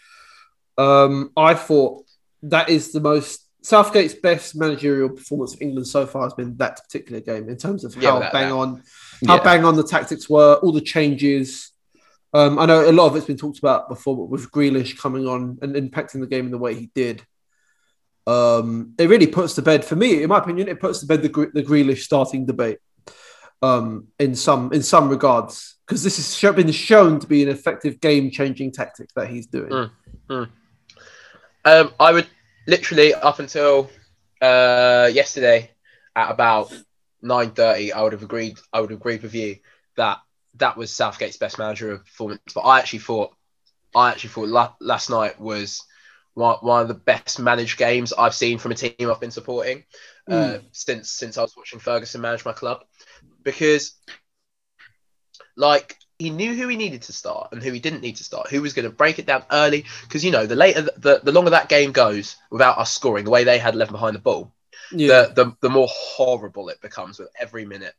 Um, 0.77 1.31
I 1.37 1.53
thought 1.53 2.03
that 2.43 2.69
is 2.69 2.91
the 2.91 2.99
most 2.99 3.41
Southgate's 3.61 4.13
best 4.13 4.55
managerial 4.55 5.09
performance 5.09 5.53
of 5.55 5.61
England 5.61 5.87
so 5.87 6.05
far 6.05 6.23
has 6.23 6.33
been 6.33 6.55
that 6.57 6.83
particular 6.83 7.19
game 7.21 7.49
in 7.49 7.57
terms 7.57 7.83
of 7.83 7.95
Yeah, 7.95 8.09
how 8.09 8.15
without 8.17 8.33
bang 8.33 8.49
doubt. 8.49 8.59
on, 8.59 8.83
how 9.27 9.35
Yeah. 9.37 9.43
bang 9.43 9.65
on 9.65 9.75
the 9.75 9.83
tactics 9.83 10.29
were, 10.29 10.55
all 10.55 10.71
the 10.71 10.81
changes. 10.81 11.71
Um, 12.35 12.59
I 12.59 12.65
know 12.65 12.89
a 12.89 12.91
lot 12.91 13.07
of 13.07 13.15
it's 13.15 13.25
been 13.25 13.37
talked 13.37 13.59
about 13.59 13.87
before, 13.87 14.17
but 14.17 14.25
with 14.25 14.51
Grealish 14.51 14.97
coming 14.97 15.25
on 15.25 15.57
and 15.61 15.73
impacting 15.73 16.19
the 16.19 16.27
game 16.27 16.43
in 16.43 16.51
the 16.51 16.57
way 16.57 16.75
he 16.75 16.91
did, 16.93 17.25
um, 18.27 18.93
it 18.99 19.07
really 19.07 19.27
puts 19.27 19.53
to 19.53 19.61
bed 19.61 19.85
for 19.85 19.95
me, 19.95 20.21
in 20.21 20.27
my 20.27 20.39
opinion, 20.39 20.67
it 20.67 20.81
puts 20.81 20.99
to 20.99 21.05
bed 21.05 21.21
the 21.21 21.29
the 21.53 21.63
Grealish 21.63 21.99
starting 21.99 22.45
debate. 22.45 22.79
Um, 23.61 24.09
in 24.19 24.35
some 24.35 24.73
in 24.73 24.83
some 24.83 25.07
regards, 25.07 25.77
because 25.87 26.03
this 26.03 26.17
has 26.17 26.55
been 26.55 26.71
shown 26.73 27.21
to 27.21 27.27
be 27.27 27.41
an 27.41 27.47
effective 27.47 28.01
game 28.01 28.29
changing 28.29 28.73
tactic 28.73 29.07
that 29.15 29.29
he's 29.29 29.47
doing. 29.47 29.89
Mm. 30.29 30.49
Um, 31.63 31.93
I 31.97 32.11
would 32.11 32.27
literally 32.67 33.13
up 33.13 33.39
until 33.39 33.89
uh, 34.41 35.09
yesterday 35.11 35.71
at 36.17 36.31
about 36.31 36.77
nine 37.21 37.51
thirty, 37.51 37.93
I 37.93 38.01
would 38.01 38.11
have 38.11 38.23
agreed. 38.23 38.59
I 38.73 38.81
would 38.81 38.91
have 38.91 38.99
agreed 38.99 39.23
with 39.23 39.33
you 39.33 39.55
that 39.95 40.19
that 40.57 40.77
was 40.77 40.91
Southgate's 40.91 41.37
best 41.37 41.57
managerial 41.57 41.99
performance. 41.99 42.41
But 42.53 42.61
I 42.61 42.79
actually 42.79 42.99
thought, 42.99 43.33
I 43.95 44.09
actually 44.11 44.29
thought 44.31 44.49
la- 44.49 44.73
last 44.79 45.09
night 45.09 45.39
was 45.39 45.83
one, 46.33 46.57
one 46.61 46.81
of 46.81 46.87
the 46.87 46.93
best 46.93 47.39
managed 47.39 47.77
games 47.77 48.13
I've 48.13 48.35
seen 48.35 48.57
from 48.57 48.71
a 48.71 48.75
team 48.75 49.09
I've 49.09 49.19
been 49.19 49.31
supporting 49.31 49.83
uh, 50.29 50.57
since 50.71 51.09
since 51.11 51.37
I 51.37 51.41
was 51.41 51.55
watching 51.55 51.79
Ferguson 51.79 52.21
manage 52.21 52.45
my 52.45 52.53
club, 52.53 52.83
because 53.43 53.95
like 55.55 55.97
he 56.19 56.29
knew 56.29 56.53
who 56.53 56.67
he 56.67 56.77
needed 56.77 57.03
to 57.03 57.13
start 57.13 57.49
and 57.51 57.61
who 57.61 57.71
he 57.71 57.79
didn't 57.79 58.01
need 58.01 58.17
to 58.17 58.23
start, 58.23 58.49
who 58.49 58.61
was 58.61 58.73
going 58.73 58.85
to 58.87 58.91
break 58.95 59.19
it 59.19 59.25
down 59.25 59.43
early. 59.51 59.85
Because 60.03 60.23
you 60.23 60.31
know, 60.31 60.45
the 60.45 60.55
later 60.55 60.81
the, 60.97 61.21
the 61.23 61.31
longer 61.31 61.51
that 61.51 61.69
game 61.69 61.91
goes 61.91 62.35
without 62.51 62.77
us 62.77 62.93
scoring, 62.93 63.25
the 63.25 63.31
way 63.31 63.43
they 63.43 63.59
had 63.59 63.75
eleven 63.75 63.93
behind 63.93 64.15
the 64.15 64.19
ball, 64.19 64.51
Yeah, 64.91 65.27
the, 65.27 65.33
the 65.35 65.55
the 65.61 65.69
more 65.69 65.87
horrible 65.89 66.69
it 66.69 66.81
becomes 66.81 67.19
with 67.19 67.29
every 67.39 67.65
minute. 67.65 67.93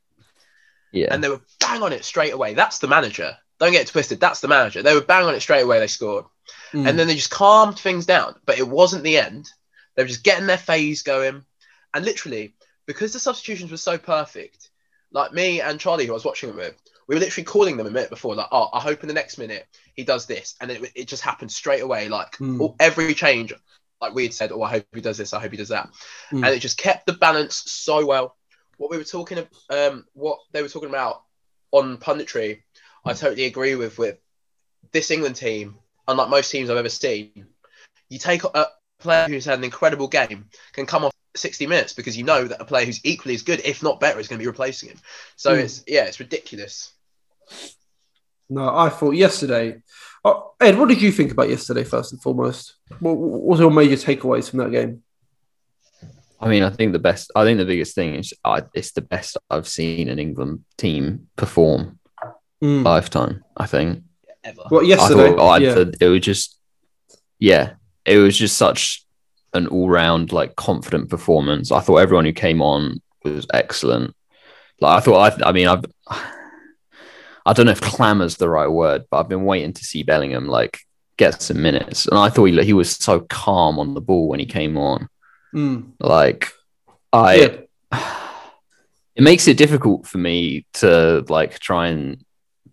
Yeah, 0.97 1.09
And 1.13 1.23
they 1.23 1.29
were 1.29 1.41
bang 1.61 1.83
on 1.83 1.93
it 1.93 2.05
straight 2.05 2.33
away. 2.33 2.55
That's 2.55 2.79
the 2.79 2.89
manager. 2.89 3.37
Don't 3.59 3.73
get 3.73 3.83
it 3.83 3.89
twisted. 3.89 4.21
That's 4.21 4.41
the 4.41 4.49
manager. 4.49 4.83
They 4.83 4.95
were 4.95 5.01
bang 5.01 5.25
on 5.27 5.35
it 5.35 5.41
straight 5.41 5.63
away. 5.63 5.79
They 5.79 5.87
scored, 5.87 6.25
Mm. 6.73 6.89
and 6.89 6.99
then 6.99 7.07
they 7.07 7.15
just 7.15 7.31
calmed 7.31 7.79
things 7.79 8.07
down. 8.07 8.35
But 8.45 8.59
it 8.59 8.69
wasn't 8.69 9.05
the 9.05 9.19
end. 9.19 9.49
They 9.95 10.03
were 10.03 10.09
just 10.09 10.25
getting 10.25 10.47
their 10.47 10.59
phase 10.59 11.03
going, 11.03 11.45
and 11.95 12.05
literally 12.05 12.55
because 12.87 13.13
the 13.13 13.19
substitutions 13.19 13.71
were 13.71 13.77
so 13.77 13.99
perfect, 13.99 14.71
like 15.11 15.33
me 15.33 15.61
and 15.61 15.81
Charlie, 15.81 16.07
who 16.07 16.13
I 16.13 16.15
was 16.15 16.25
watching 16.25 16.51
it 16.51 16.55
with, 16.57 16.75
we 17.09 17.15
were 17.15 17.21
literally 17.21 17.45
calling 17.45 17.77
them 17.77 17.87
a 17.87 17.91
minute 17.91 18.11
before, 18.11 18.35
like, 18.37 18.49
oh, 18.53 18.69
I 18.73 18.81
hope 18.81 19.03
in 19.03 19.09
the 19.09 19.15
next 19.15 19.39
minute 19.39 19.67
he 19.95 20.05
does 20.05 20.27
this, 20.27 20.55
and 20.61 20.71
it, 20.71 20.93
it 20.95 21.09
just 21.09 21.23
happened 21.23 21.51
straight 21.51 21.83
away. 21.83 22.09
Like 22.09 22.33
Mm. 22.39 22.61
all, 22.61 22.77
every 22.79 23.15
change, 23.15 23.53
like 24.01 24.15
we 24.15 24.25
had 24.25 24.35
said, 24.35 24.53
oh, 24.53 24.63
I 24.63 24.71
hope 24.71 24.87
he 24.95 25.01
does 25.01 25.19
this, 25.19 25.33
I 25.33 25.41
hope 25.41 25.51
he 25.53 25.57
does 25.57 25.71
that, 25.71 25.89
Mm. 26.31 26.45
and 26.45 26.55
it 26.55 26.61
just 26.61 26.79
kept 26.79 27.07
the 27.07 27.13
balance 27.15 27.63
so 27.67 28.05
well. 28.07 28.37
What 28.77 28.91
we 28.91 28.99
were 28.99 29.05
talking, 29.05 29.47
um, 29.71 30.05
what 30.15 30.39
they 30.53 30.63
were 30.63 30.69
talking 30.69 30.89
about 30.89 31.23
on 31.73 31.99
punditry, 31.99 32.63
I 33.05 33.13
totally 33.13 33.45
agree 33.47 33.75
with. 33.75 33.99
With 33.99 34.19
this 34.93 35.11
England 35.11 35.37
team, 35.37 35.79
unlike 36.07 36.29
most 36.29 36.51
teams 36.51 36.71
I've 36.71 36.77
ever 36.77 36.89
seen, 36.89 37.47
you 38.09 38.19
take 38.19 38.45
a 38.45 38.67
player 39.01 39.27
who's 39.29 39.45
had 39.45 39.59
an 39.59 39.65
incredible 39.65 40.09
game 40.09 40.47
can 40.73 40.87
come 40.87 41.05
off 41.05 41.13
60 41.35 41.67
minutes 41.67 41.93
because 41.93 42.17
you 42.17 42.25
know 42.25 42.45
that 42.45 42.61
a 42.61 42.65
player 42.65 42.87
who's 42.87 43.05
equally 43.05 43.35
as 43.35 43.43
good, 43.43 43.61
if 43.65 43.83
not 43.83 44.01
better, 44.01 44.19
is 44.19 44.29
going 44.29 44.39
to 44.39 44.43
be 44.43 44.47
replacing 44.49 44.91
him. 44.91 44.99
So 45.37 45.55
Mm. 45.55 45.61
it's 45.65 45.85
yeah, 45.87 46.05
it's 46.05 46.21
ridiculous. 46.21 46.93
No, 48.49 48.77
I 48.77 48.91
thought 48.91 49.13
yesterday. 49.13 49.83
Oh, 50.25 50.53
Ed, 50.61 50.79
what 50.79 50.89
did 50.89 51.03
you 51.03 51.11
think 51.13 51.33
about 51.33 51.51
yesterday, 51.51 51.85
first 51.85 52.13
and 52.13 52.23
foremost? 52.23 52.77
What, 53.01 53.17
what 53.17 53.43
was 53.43 53.61
your 53.61 53.71
major 53.71 53.97
takeaways 53.97 54.49
from 54.49 54.61
that 54.61 54.71
game? 54.71 55.03
I 56.41 56.49
mean, 56.49 56.63
I 56.63 56.71
think 56.71 56.93
the 56.93 56.99
best, 56.99 57.31
I 57.35 57.45
think 57.45 57.59
the 57.59 57.65
biggest 57.65 57.95
thing 57.95 58.15
is 58.15 58.35
I, 58.45 58.63
it's 58.75 58.93
the 58.93 59.01
best 59.01 59.39
I've 59.51 59.67
seen 59.67 60.09
an 60.09 60.19
England 60.19 60.65
team 60.77 61.29
perform 61.37 61.99
Mm. 62.63 62.85
lifetime. 62.85 63.45
I 63.55 63.67
think. 63.67 64.03
Ever. 64.43 64.63
Well, 64.71 64.81
I 64.81 64.85
yesterday, 64.85 65.37
thought 65.37 65.47
I, 65.47 65.59
yeah. 65.59 65.85
it 66.01 66.09
was 66.09 66.21
just, 66.21 66.59
yeah, 67.39 67.75
it 68.07 68.17
was 68.17 68.35
just 68.37 68.57
such 68.57 69.05
an 69.53 69.67
all-round 69.67 70.33
like 70.33 70.57
confident 70.57 71.11
performance. 71.11 71.71
I 71.71 71.81
thought 71.81 71.99
everyone 71.99 72.25
who 72.25 72.33
came 72.33 72.63
on 72.63 73.03
was 73.25 73.47
excellent. 73.53 74.15
Like 74.81 74.97
I 74.97 75.01
thought, 75.01 75.43
I, 75.43 75.49
I 75.49 75.53
mean, 75.53 75.69
I've, 75.69 75.85
I 77.45 77.53
don't 77.53 77.67
know 77.67 77.73
if 77.73 77.81
clamour's 77.83 78.37
the 78.39 78.49
right 78.49 78.69
word, 78.69 79.05
but 79.11 79.19
I've 79.19 79.29
been 79.29 79.45
waiting 79.45 79.75
to 79.75 79.85
see 79.85 80.03
Bellingham 80.03 80.49
like 80.49 80.79
get 81.19 81.43
some 81.43 81.61
minutes, 81.61 82.07
and 82.07 82.19
I 82.19 82.31
thought 82.31 82.47
he, 82.47 82.63
he 82.65 82.73
was 82.73 82.91
so 82.91 83.21
calm 83.21 83.79
on 83.79 83.93
the 83.95 84.01
ball 84.01 84.29
when 84.29 84.41
he 84.41 84.47
came 84.47 84.77
on. 84.79 85.09
Mm. 85.57 85.93
Like, 86.01 86.53
I, 87.13 87.35
Yeah. 87.37 87.57
it 89.17 89.23
makes 89.23 89.49
it 89.49 89.57
difficult 89.57 90.07
for 90.07 90.19
me 90.19 90.67
to 90.75 91.25
like 91.29 91.59
try 91.59 91.89
and 91.89 92.23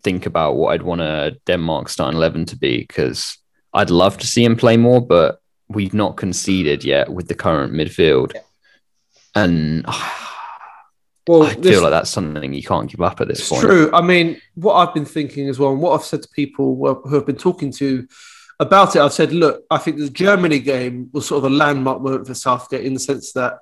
think 0.03 0.25
about 0.25 0.55
what 0.57 0.73
I'd 0.73 0.81
want 0.83 1.01
a 1.01 1.37
Denmark 1.45 1.87
starting 1.89 2.17
eleven 2.17 2.45
to 2.45 2.57
be 2.57 2.79
because 2.79 3.37
I'd 3.73 3.89
love 3.89 4.17
to 4.17 4.27
see 4.27 4.43
him 4.43 4.55
play 4.57 4.75
more, 4.77 4.99
but 5.01 5.39
we've 5.69 5.93
not 5.93 6.17
conceded 6.17 6.83
yet 6.83 7.09
with 7.09 7.27
the 7.27 7.35
current 7.35 7.73
midfield, 7.73 8.33
and 9.33 9.85
Well, 11.25 11.43
I 11.43 11.53
feel 11.53 11.81
like 11.81 11.91
that's 11.91 12.09
something 12.09 12.53
you 12.53 12.63
can't 12.63 12.91
give 12.91 12.99
up 12.99 13.21
at 13.21 13.29
this 13.29 13.39
It's 13.39 13.49
point. 13.49 13.61
true. 13.61 13.89
I 13.93 14.01
mean, 14.01 14.41
what 14.55 14.73
I've 14.73 14.93
been 14.93 15.05
thinking 15.05 15.47
as 15.47 15.57
well, 15.57 15.71
and 15.71 15.81
what 15.81 15.93
I've 15.97 16.05
said 16.05 16.21
to 16.23 16.27
people 16.35 16.75
who 16.75 17.15
have 17.15 17.25
been 17.25 17.37
talking 17.37 17.71
to 17.71 18.05
about 18.63 18.96
it, 18.96 19.01
I've 19.01 19.13
said, 19.13 19.32
look, 19.32 19.63
I 19.70 19.77
think 19.77 19.98
the 19.98 20.10
Germany 20.10 20.60
game 20.60 21.10
was 21.13 21.27
sort 21.27 21.43
of 21.43 21.51
a 21.51 21.55
landmark 21.55 22.01
moment 22.01 22.27
for 22.27 22.34
Southgate 22.34 22.86
in 22.86 22.93
the 22.93 23.00
sense 23.00 23.34
that 23.34 23.60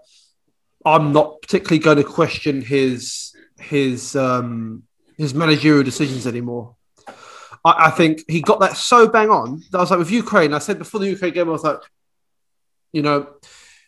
I'm 0.85 1.11
not 1.11 1.41
particularly 1.41 1.79
going 1.79 1.97
to 1.97 2.03
question 2.03 2.61
his 2.61 3.35
his 3.59 4.15
um, 4.15 4.83
his 5.17 5.33
managerial 5.33 5.83
decisions 5.83 6.25
anymore. 6.25 6.75
I, 7.63 7.87
I 7.87 7.89
think 7.91 8.23
he 8.27 8.41
got 8.41 8.59
that 8.61 8.77
so 8.77 9.07
bang 9.07 9.29
on 9.29 9.61
that 9.71 9.77
I 9.77 9.81
was 9.81 9.91
like, 9.91 9.99
with 9.99 10.11
Ukraine, 10.11 10.53
I 10.53 10.59
said 10.59 10.79
before 10.79 10.99
the 10.99 11.09
Ukraine 11.09 11.33
game, 11.33 11.49
I 11.49 11.51
was 11.51 11.63
like, 11.63 11.81
you 12.91 13.01
know, 13.01 13.27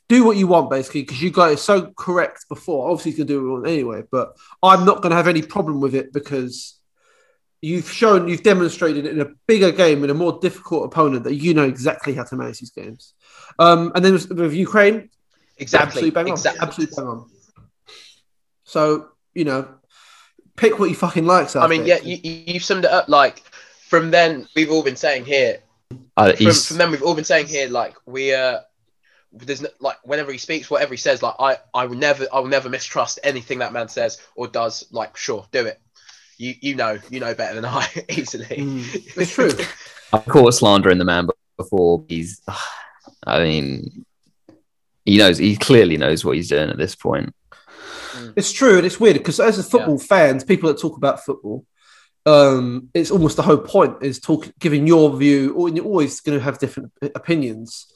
do 0.10 0.24
what 0.24 0.38
you 0.38 0.48
want 0.48 0.70
basically 0.70 1.02
because 1.02 1.22
you 1.22 1.32
got 1.32 1.52
it 1.52 1.60
so 1.60 1.92
correct 1.98 2.46
before. 2.50 2.90
Obviously, 2.90 3.14
going 3.14 3.28
to 3.28 3.34
do 3.34 3.40
it 3.40 3.50
you 3.50 3.66
anyway, 3.66 4.04
but 4.12 4.38
I'm 4.62 4.86
not 4.86 5.02
going 5.02 5.12
to 5.12 5.16
have 5.16 5.28
any 5.28 5.42
problem 5.42 5.82
with 5.82 5.96
it 5.96 6.14
because 6.14 6.80
you've 7.64 7.90
shown, 7.90 8.28
you've 8.28 8.44
demonstrated 8.44 9.06
in 9.06 9.22
a 9.22 9.26
bigger 9.48 9.72
game 9.72 10.04
in 10.04 10.10
a 10.10 10.14
more 10.14 10.38
difficult 10.42 10.86
opponent 10.86 11.24
that 11.24 11.36
you 11.36 11.54
know 11.54 11.64
exactly 11.64 12.14
how 12.14 12.24
to 12.24 12.36
manage 12.36 12.60
these 12.60 12.72
games. 12.72 13.14
Um, 13.58 13.92
and 13.96 14.04
then 14.04 14.14
with, 14.14 14.30
with 14.30 14.54
Ukraine, 14.54 15.10
Exactly. 15.58 15.88
absolutely 15.88 16.12
bang 16.12 16.26
on, 16.26 16.32
exactly. 16.34 16.62
absolutely 16.62 16.96
bang 16.96 17.08
on. 17.08 17.30
So 18.66 19.10
you 19.34 19.46
know, 19.46 19.68
pick 20.56 20.78
what 20.78 20.90
you 20.90 20.96
fucking 20.96 21.26
like. 21.26 21.56
I 21.56 21.68
mean, 21.68 21.86
yeah, 21.86 22.00
you, 22.04 22.18
you 22.22 22.44
you've 22.48 22.64
summed 22.64 22.86
it 22.86 22.92
up. 22.92 23.08
Like 23.08 23.40
from 23.88 24.12
then, 24.12 24.48
we've 24.56 24.72
all 24.72 24.84
been 24.84 24.96
saying 24.96 25.26
here. 25.26 25.60
Uh, 26.18 26.34
From, 26.34 26.54
from 26.54 26.78
then, 26.78 26.92
we've 26.92 27.04
all 27.04 27.16
been 27.16 27.24
saying 27.24 27.48
here. 27.48 27.70
Like 27.70 27.96
we 28.06 28.34
uh, 28.34 28.60
there's 29.32 29.62
no, 29.62 29.70
like 29.80 29.98
whenever 30.04 30.32
he 30.32 30.38
speaks, 30.38 30.70
whatever 30.70 30.94
he 30.94 30.98
says, 30.98 31.22
like 31.22 31.36
I 31.40 31.58
I 31.74 31.86
will 31.86 31.98
never 31.98 32.28
I 32.34 32.40
will 32.40 32.50
never 32.50 32.68
mistrust 32.68 33.20
anything 33.24 33.60
that 33.60 33.74
man 33.74 33.88
says 33.88 34.20
or 34.36 34.48
does. 34.48 34.86
Like 34.92 35.16
sure, 35.16 35.46
do 35.52 35.66
it. 35.66 35.80
You 36.44 36.56
you 36.60 36.76
know 36.76 37.00
you 37.10 37.22
know 37.22 37.34
better 37.34 37.56
than 37.56 37.64
I 37.64 37.88
easily. 38.10 38.46
Mm, 38.46 39.18
it's 39.18 39.34
true. 39.34 39.52
I've 40.14 40.26
caught 40.26 40.54
slandering 40.54 40.98
the 40.98 41.06
man 41.06 41.28
before. 41.58 42.04
He's, 42.10 42.42
I 43.26 43.42
mean, 43.44 44.06
he 45.06 45.18
knows. 45.18 45.38
He 45.38 45.56
clearly 45.56 45.96
knows 45.96 46.26
what 46.26 46.36
he's 46.36 46.50
doing 46.50 46.70
at 46.70 46.78
this 46.78 46.96
point. 46.96 47.34
It's 48.36 48.52
true, 48.52 48.78
and 48.78 48.86
it's 48.86 49.00
weird 49.00 49.18
because 49.18 49.40
as 49.40 49.58
a 49.58 49.64
football 49.64 49.98
fans, 49.98 50.44
people 50.44 50.68
that 50.68 50.80
talk 50.80 50.98
about 50.98 51.24
football, 51.24 51.66
um, 52.26 52.90
it's 52.94 53.10
almost 53.10 53.38
the 53.38 53.44
whole 53.44 53.58
point 53.58 54.04
is 54.04 54.20
talk, 54.20 54.52
giving 54.60 54.86
your 54.86 55.16
view, 55.18 55.54
or 55.56 55.70
you're 55.70 55.86
always 55.86 56.20
going 56.20 56.38
to 56.38 56.44
have 56.44 56.60
different 56.60 56.92
opinions. 57.16 57.88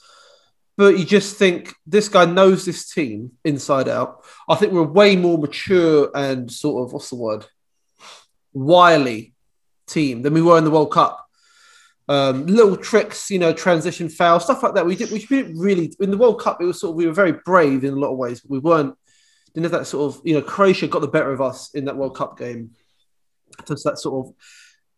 But 0.78 0.98
you 0.98 1.06
just 1.06 1.36
think 1.36 1.74
this 1.86 2.08
guy 2.08 2.26
knows 2.26 2.64
this 2.64 2.90
team 2.90 3.32
inside 3.44 3.90
out. 3.90 4.24
I 4.48 4.56
think 4.56 4.72
we're 4.72 4.84
way 4.84 5.16
more 5.16 5.38
mature 5.38 6.12
and 6.16 6.52
sort 6.52 6.86
of 6.86 6.94
what's 6.94 7.10
the 7.10 7.16
word, 7.16 7.46
wily 8.58 9.34
team 9.88 10.22
than 10.22 10.34
we 10.34 10.42
were 10.42 10.58
in 10.58 10.64
the 10.64 10.72
World 10.72 10.92
Cup. 10.92 11.26
Um, 12.10 12.46
little 12.46 12.78
tricks, 12.78 13.30
you 13.30 13.40
know, 13.40 13.52
transition 13.52 14.08
foul, 14.08 14.40
stuff 14.40 14.64
like 14.64 14.76
that. 14.76 14.86
We 14.86 14.96
did. 14.96 15.12
We 15.12 15.26
didn't 15.26 15.58
really 15.58 15.94
in 16.00 16.12
the 16.12 16.18
World 16.18 16.40
Cup. 16.40 16.62
It 16.62 16.66
was 16.66 16.80
sort 16.80 16.92
of 16.92 16.96
we 16.96 17.06
were 17.06 17.14
very 17.14 17.34
brave 17.34 17.84
in 17.84 17.94
a 17.94 17.98
lot 17.98 18.12
of 18.12 18.18
ways, 18.18 18.40
but 18.40 18.52
we 18.52 18.60
weren't 18.60 18.96
didn't 19.54 19.66
have 19.66 19.80
that 19.80 19.88
sort 19.88 20.14
of 20.14 20.22
you 20.24 20.34
know 20.34 20.42
Croatia 20.42 20.88
got 20.88 21.02
the 21.02 21.08
better 21.08 21.32
of 21.32 21.42
us 21.42 21.74
in 21.74 21.86
that 21.86 21.98
World 21.98 22.16
Cup 22.16 22.38
game. 22.38 22.72
Just 23.68 23.84
that 23.84 24.00
sort 24.00 24.28
of 24.28 24.34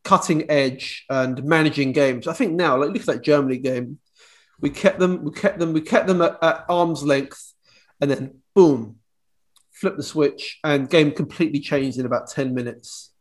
cutting 0.04 0.50
edge 0.52 1.06
and 1.10 1.44
managing 1.44 1.94
games. 1.94 2.28
I 2.28 2.34
think 2.34 2.54
now, 2.54 2.78
like 2.78 2.90
look 2.90 3.02
at 3.02 3.06
that 3.08 3.24
Germany 3.24 3.58
game, 3.58 4.00
we 4.60 4.70
kept 4.70 5.00
them, 5.00 5.24
we 5.24 5.32
kept 5.32 5.60
them, 5.60 5.74
we 5.74 5.82
kept 5.82 6.08
them 6.08 6.22
at, 6.22 6.38
at 6.44 6.66
arm's 6.70 7.04
length, 7.04 7.54
and 8.02 8.12
then 8.12 8.40
boom, 8.54 8.98
flip 9.72 9.98
the 9.98 10.04
switch, 10.04 10.60
and 10.64 10.90
game 10.90 11.12
completely 11.12 11.60
changed 11.60 11.98
in 11.98 12.06
about 12.06 12.30
ten 12.30 12.54
minutes. 12.54 13.12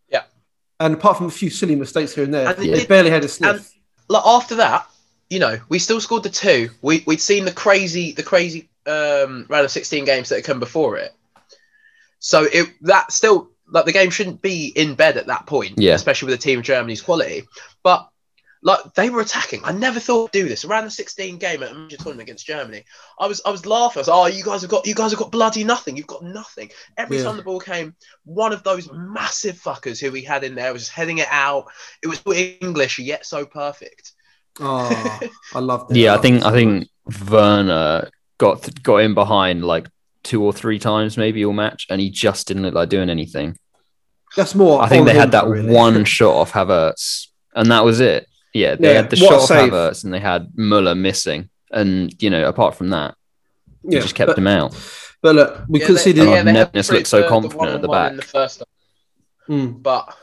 Yeah. 0.80 0.87
And 0.87 0.94
apart 0.94 1.16
from 1.16 1.26
a 1.26 1.30
few 1.30 1.50
silly 1.50 1.76
mistakes 1.76 2.14
here 2.14 2.25
and 2.25 2.32
there, 2.35 2.49
And 2.49 2.58
they 2.58 2.66
did- 2.66 2.88
barely 2.88 3.11
had 3.11 3.25
a 3.25 3.28
sniff. 3.28 3.50
and 3.56 3.64
like 4.08 4.23
after 4.26 4.56
that, 4.56 4.87
you 5.30 5.38
know, 5.38 5.58
we 5.68 5.78
still 5.78 6.00
scored 6.00 6.23
the 6.23 6.30
two. 6.30 6.70
We 6.82 7.02
we'd 7.06 7.20
seen 7.20 7.44
the 7.44 7.52
crazy 7.52 8.12
the 8.12 8.23
crazy 8.23 8.68
um, 8.87 9.44
round 9.49 9.64
of 9.64 9.70
sixteen 9.70 10.04
games 10.04 10.28
that 10.30 10.37
had 10.37 10.44
come 10.44 10.61
before 10.61 10.97
it. 10.97 11.12
So 12.20 12.44
it 12.44 12.68
that 12.82 13.12
still 13.12 13.50
like 13.70 13.85
the 13.85 13.92
game 13.92 14.08
shouldn't 14.11 14.40
be 14.40 14.68
in 14.75 14.94
bed 14.94 15.18
at 15.18 15.26
that 15.26 15.44
point, 15.47 15.75
Yeah. 15.76 15.94
especially 15.94 16.26
with 16.26 16.37
a 16.37 16.42
team 16.42 16.61
of 16.61 16.64
Germany's 16.64 17.02
quality. 17.02 17.44
But 17.82 18.08
like 18.62 18.81
they 18.95 19.09
were 19.11 19.21
attacking. 19.21 19.61
I 19.65 19.73
never 19.73 20.00
thought 20.00 20.33
to 20.33 20.43
do 20.43 20.49
this 20.49 20.65
around 20.65 20.85
the 20.85 20.91
16 20.91 21.38
game 21.38 21.62
at 21.62 21.71
a 21.71 21.75
major 21.75 21.97
tournament 21.97 22.23
against 22.29 22.47
Germany. 22.47 22.85
I 23.19 23.27
was 23.27 23.41
I 23.47 23.50
was 23.50 23.67
laughing. 23.67 24.00
I 24.00 24.03
was, 24.03 24.09
oh, 24.09 24.27
you 24.27 24.43
guys 24.45 24.62
have 24.62 24.71
got 24.71 24.87
you 24.87 24.95
guys 24.95 25.12
have 25.12 25.19
got 25.21 25.31
bloody 25.31 25.65
nothing. 25.65 25.97
You've 25.97 26.07
got 26.07 26.23
nothing. 26.25 26.71
Every 26.97 27.19
Yeah. 27.19 27.25
time 27.25 27.37
the 27.37 27.43
ball 27.43 27.61
came, 27.61 27.95
one 28.25 28.53
of 28.53 28.62
those 28.65 28.91
massive 28.93 29.57
fuckers 29.57 30.00
who 30.00 30.11
we 30.11 30.23
had 30.23 30.43
in 30.45 30.55
there 30.55 30.73
was 30.73 30.88
heading 30.88 31.19
it 31.19 31.29
out. 31.31 31.67
It 32.03 32.09
was 32.09 32.23
English 32.61 32.99
yet 32.99 33.25
so 33.27 33.47
perfect. 33.47 34.12
oh, 34.61 35.21
I 35.55 35.59
love 35.61 35.88
that. 35.88 35.97
Yeah, 35.97 36.15
I 36.15 36.19
think 36.19 36.45
I 36.45 36.50
think 36.53 36.88
Werner 37.31 38.11
got 38.38 38.83
got 38.83 38.97
in 38.99 39.15
behind 39.15 39.65
like 39.65 39.88
two 40.25 40.43
or 40.43 40.53
three 40.53 40.79
times 40.79 41.17
maybe 41.17 41.45
all 41.45 41.53
match, 41.53 41.87
and 41.91 42.00
he 42.00 42.11
just 42.11 42.49
didn't 42.49 42.62
look 42.65 42.75
like 42.75 42.88
doing 42.88 43.09
anything. 43.11 43.57
that's 44.37 44.55
more. 44.55 44.83
I 44.83 44.88
think 44.88 45.07
they 45.07 45.12
him, 45.12 45.19
had 45.21 45.33
that 45.33 45.47
really. 45.47 45.73
one 45.73 46.05
shot 46.17 46.35
off 46.35 46.53
Havertz, 46.53 47.29
and 47.55 47.71
that 47.71 47.85
was 47.85 48.00
it. 48.00 48.27
Yeah, 48.55 48.76
they 48.76 48.88
Yeah, 48.88 48.95
had 49.02 49.11
the 49.11 49.17
what 49.25 49.31
a 49.31 49.35
shot 49.35 49.40
off 49.43 49.49
save. 49.49 49.73
Havertz, 49.73 50.05
and 50.05 50.12
they 50.14 50.21
had 50.21 50.52
Muller 50.57 50.95
missing, 50.95 51.49
and 51.71 52.14
you 52.23 52.31
know, 52.31 52.47
apart 52.49 52.75
from 52.76 52.90
that, 52.90 53.14
they 53.85 53.97
Yeah, 53.97 54.02
just 54.02 54.14
kept 54.14 54.28
but, 54.28 54.38
him 54.38 54.47
out. 54.47 54.75
but 55.23 55.35
look, 55.35 55.64
we 55.69 55.81
Yeah, 55.81 55.87
conceded. 55.87 56.23
they- 56.26 56.43
they 56.43 56.52
had 56.52 56.75
looked 56.75 57.07
so 57.07 57.23
for 57.23 57.28
confident 57.28 57.71
at 57.75 57.83
the 57.83 57.88
one-on-one 57.88 58.12
in 58.12 58.17
back. 58.19 58.26
the 58.26 58.31
first, 58.33 58.62
Mm. 59.49 59.83
but 59.83 60.14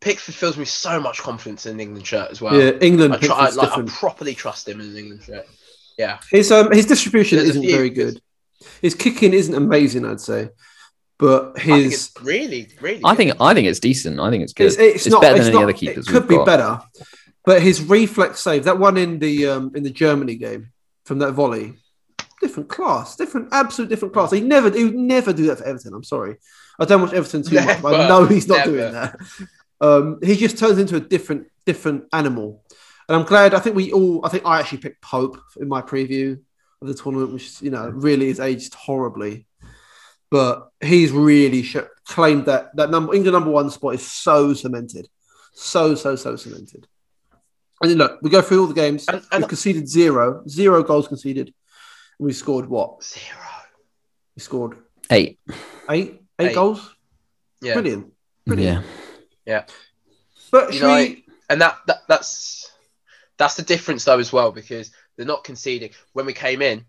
Pickford 0.00 0.34
fills 0.34 0.56
me 0.56 0.64
so 0.64 0.98
much 0.98 1.18
confidence 1.20 1.66
in 1.66 1.76
the 1.76 1.82
England 1.82 2.06
shirt 2.06 2.30
as 2.30 2.40
well. 2.40 2.54
yeah, 2.58 2.70
England. 2.80 3.12
I, 3.14 3.18
try, 3.18 3.34
I, 3.36 3.38
Pickford's 3.50 3.56
like, 3.56 3.78
I 3.78 3.82
properly 3.98 4.34
trust 4.34 4.66
him 4.68 4.80
in 4.80 4.88
an 4.90 4.96
England 4.96 5.22
shirt. 5.22 5.46
Yeah. 5.98 6.18
His 6.30 6.50
um 6.50 6.70
his 6.72 6.86
distribution 6.86 7.36
There's 7.36 7.50
isn't 7.50 7.62
few- 7.62 7.74
very 7.76 7.90
good. 7.90 8.20
His 8.80 8.94
kicking 8.94 9.34
isn't 9.34 9.54
amazing, 9.54 10.06
I'd 10.06 10.20
say, 10.20 10.48
but 11.20 11.52
I 11.54 11.60
think 11.60 11.82
his 11.82 11.92
it's 11.92 12.22
really, 12.22 12.68
really. 12.80 13.02
I 13.04 13.10
good. 13.10 13.16
think 13.18 13.40
I 13.40 13.52
think 13.52 13.68
it's 13.68 13.78
decent. 13.78 14.18
I 14.18 14.30
think 14.30 14.42
it's 14.42 14.54
good. 14.54 14.68
it's, 14.68 14.78
it's, 14.78 15.06
not 15.06 15.20
better 15.20 15.36
it's 15.36 15.44
than 15.44 15.52
not, 15.52 15.60
any 15.60 15.64
other 15.64 15.78
keepers. 15.78 16.08
It 16.08 16.10
could 16.10 16.22
we've 16.22 16.30
be 16.30 16.36
got. 16.36 16.46
better, 16.46 16.80
but 17.44 17.60
his 17.60 17.82
reflex 17.82 18.40
save, 18.40 18.64
that 18.64 18.78
one 18.78 18.96
in 18.96 19.18
the 19.18 19.48
um 19.48 19.72
in 19.74 19.82
the 19.82 19.90
Germany 19.90 20.36
game 20.36 20.72
from 21.04 21.18
that 21.18 21.32
volley, 21.32 21.74
different 22.40 22.70
class, 22.70 23.16
different 23.16 23.50
absolute 23.52 23.90
different 23.90 24.14
class. 24.14 24.32
He 24.32 24.40
never 24.40 24.70
he 24.70 24.84
would 24.84 24.94
never 24.94 25.34
do 25.34 25.46
that 25.48 25.58
for 25.58 25.64
Everton. 25.64 25.92
I'm 25.92 26.04
sorry, 26.04 26.36
I 26.78 26.86
don't 26.86 27.02
watch 27.02 27.12
Everton 27.12 27.42
too 27.42 27.56
much, 27.56 27.82
but 27.82 28.00
I 28.00 28.08
know 28.08 28.24
he's 28.24 28.48
not 28.48 28.66
never. 28.66 28.70
doing 28.70 28.92
that. 28.92 29.16
Um, 29.82 30.18
he 30.22 30.36
just 30.36 30.58
turns 30.58 30.78
into 30.78 30.96
a 30.96 31.00
different 31.00 31.48
different 31.66 32.04
animal, 32.14 32.64
and 33.08 33.16
I'm 33.16 33.26
glad. 33.26 33.52
I 33.52 33.58
think 33.60 33.76
we 33.76 33.92
all. 33.92 34.24
I 34.24 34.30
think 34.30 34.46
I 34.46 34.58
actually 34.58 34.78
picked 34.78 35.02
Pope 35.02 35.38
in 35.58 35.68
my 35.68 35.82
preview 35.82 36.40
of 36.80 36.88
the 36.88 36.94
tournament, 36.94 37.34
which 37.34 37.60
you 37.60 37.70
know 37.70 37.90
really 37.90 38.28
is 38.28 38.40
aged 38.40 38.72
horribly. 38.72 39.46
But 40.30 40.70
he's 40.80 41.10
really 41.10 41.62
sh- 41.64 41.76
claimed 42.04 42.46
that 42.46 42.74
that 42.76 42.90
number 42.90 43.14
England 43.14 43.34
number 43.34 43.50
one 43.50 43.68
spot 43.70 43.94
is 43.94 44.06
so 44.06 44.54
cemented, 44.54 45.08
so 45.52 45.94
so 45.94 46.14
so 46.16 46.36
cemented. 46.36 46.86
And 47.82 47.90
then 47.90 47.98
look, 47.98 48.20
we 48.22 48.30
go 48.30 48.42
through 48.42 48.60
all 48.60 48.66
the 48.66 48.74
games. 48.74 49.06
And- 49.08 49.24
and- 49.32 49.42
We've 49.42 49.48
conceded 49.48 49.88
zero, 49.88 50.42
zero 50.48 50.82
goals 50.82 51.08
conceded. 51.08 51.48
And 52.18 52.26
we 52.26 52.32
scored 52.32 52.68
what? 52.68 53.02
Zero. 53.02 53.38
We 54.36 54.40
scored 54.42 54.76
Eight. 55.10 55.40
eight, 55.88 56.20
eight, 56.38 56.48
Eight. 56.50 56.54
goals. 56.54 56.94
Yeah. 57.60 57.72
Brilliant, 57.74 58.12
brilliant. 58.46 58.86
Yeah. 59.44 59.64
But 60.52 60.68
You 60.72 60.78
should 60.78 60.86
know, 60.86 60.94
we? 60.96 61.24
and 61.48 61.60
that, 61.60 61.78
that 61.88 62.02
that's 62.08 62.70
that's 63.36 63.54
the 63.56 63.62
difference 63.62 64.04
though 64.04 64.18
as 64.18 64.32
well 64.32 64.52
because 64.52 64.92
they're 65.16 65.26
not 65.26 65.42
conceding. 65.44 65.90
When 66.12 66.26
we 66.26 66.32
came 66.34 66.62
in, 66.62 66.84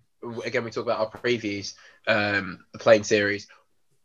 again 0.46 0.64
we 0.64 0.70
talk 0.72 0.84
about 0.86 1.00
our 1.00 1.10
previews, 1.10 1.74
um, 2.08 2.66
the 2.74 2.80
playing 2.80 3.04
series. 3.04 3.48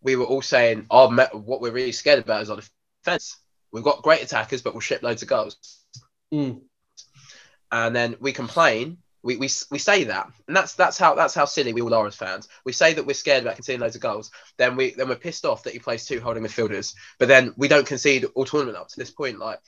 We 0.03 0.17
were 0.17 0.25
all 0.27 0.43
saying, 0.43 0.87
"Oh, 0.91 1.11
me- 1.11 1.25
what 1.33 1.61
we're 1.61 1.73
really 1.73 1.93
scared 1.93 2.19
about 2.21 2.43
is 2.43 2.51
our 2.51 2.59
defense. 3.05 3.39
We've 3.73 3.85
got 3.85 4.03
great 4.03 4.23
attackers, 4.23 4.63
but 4.63 4.75
we'll 4.75 4.81
ship 4.81 5.03
loads 5.03 5.23
of 5.23 5.29
goals." 5.29 5.57
Mm. 6.33 6.61
And 7.73 7.95
then 7.97 8.17
we 8.21 8.33
complain. 8.33 8.99
We, 9.23 9.37
we, 9.37 9.49
we 9.73 9.79
say 9.79 10.05
that, 10.05 10.31
and 10.47 10.57
that's 10.57 10.75
that's 10.75 10.97
how 10.99 11.17
that's 11.17 11.35
how 11.35 11.47
silly 11.47 11.73
we 11.73 11.81
all 11.81 11.93
are 11.95 12.07
as 12.07 12.15
fans. 12.15 12.49
We 12.65 12.73
say 12.73 12.95
that 12.95 13.05
we're 13.07 13.15
scared 13.15 13.43
about 13.43 13.57
conceding 13.57 13.81
loads 13.81 13.97
of 13.97 14.03
goals. 14.03 14.31
Then 14.57 14.77
we 14.77 14.93
then 14.93 15.09
we're 15.09 15.17
pissed 15.17 15.45
off 15.45 15.65
that 15.65 15.73
he 15.73 15.81
plays 15.81 16.07
two 16.07 16.21
holding 16.21 16.45
midfielders, 16.45 16.95
but 17.19 17.27
then 17.27 17.53
we 17.57 17.67
don't 17.67 17.87
concede 17.87 18.25
all 18.37 18.45
tournament 18.45 18.79
up 18.79 18.87
to 18.89 18.97
this 18.97 19.11
point. 19.11 19.41
Like, 19.41 19.59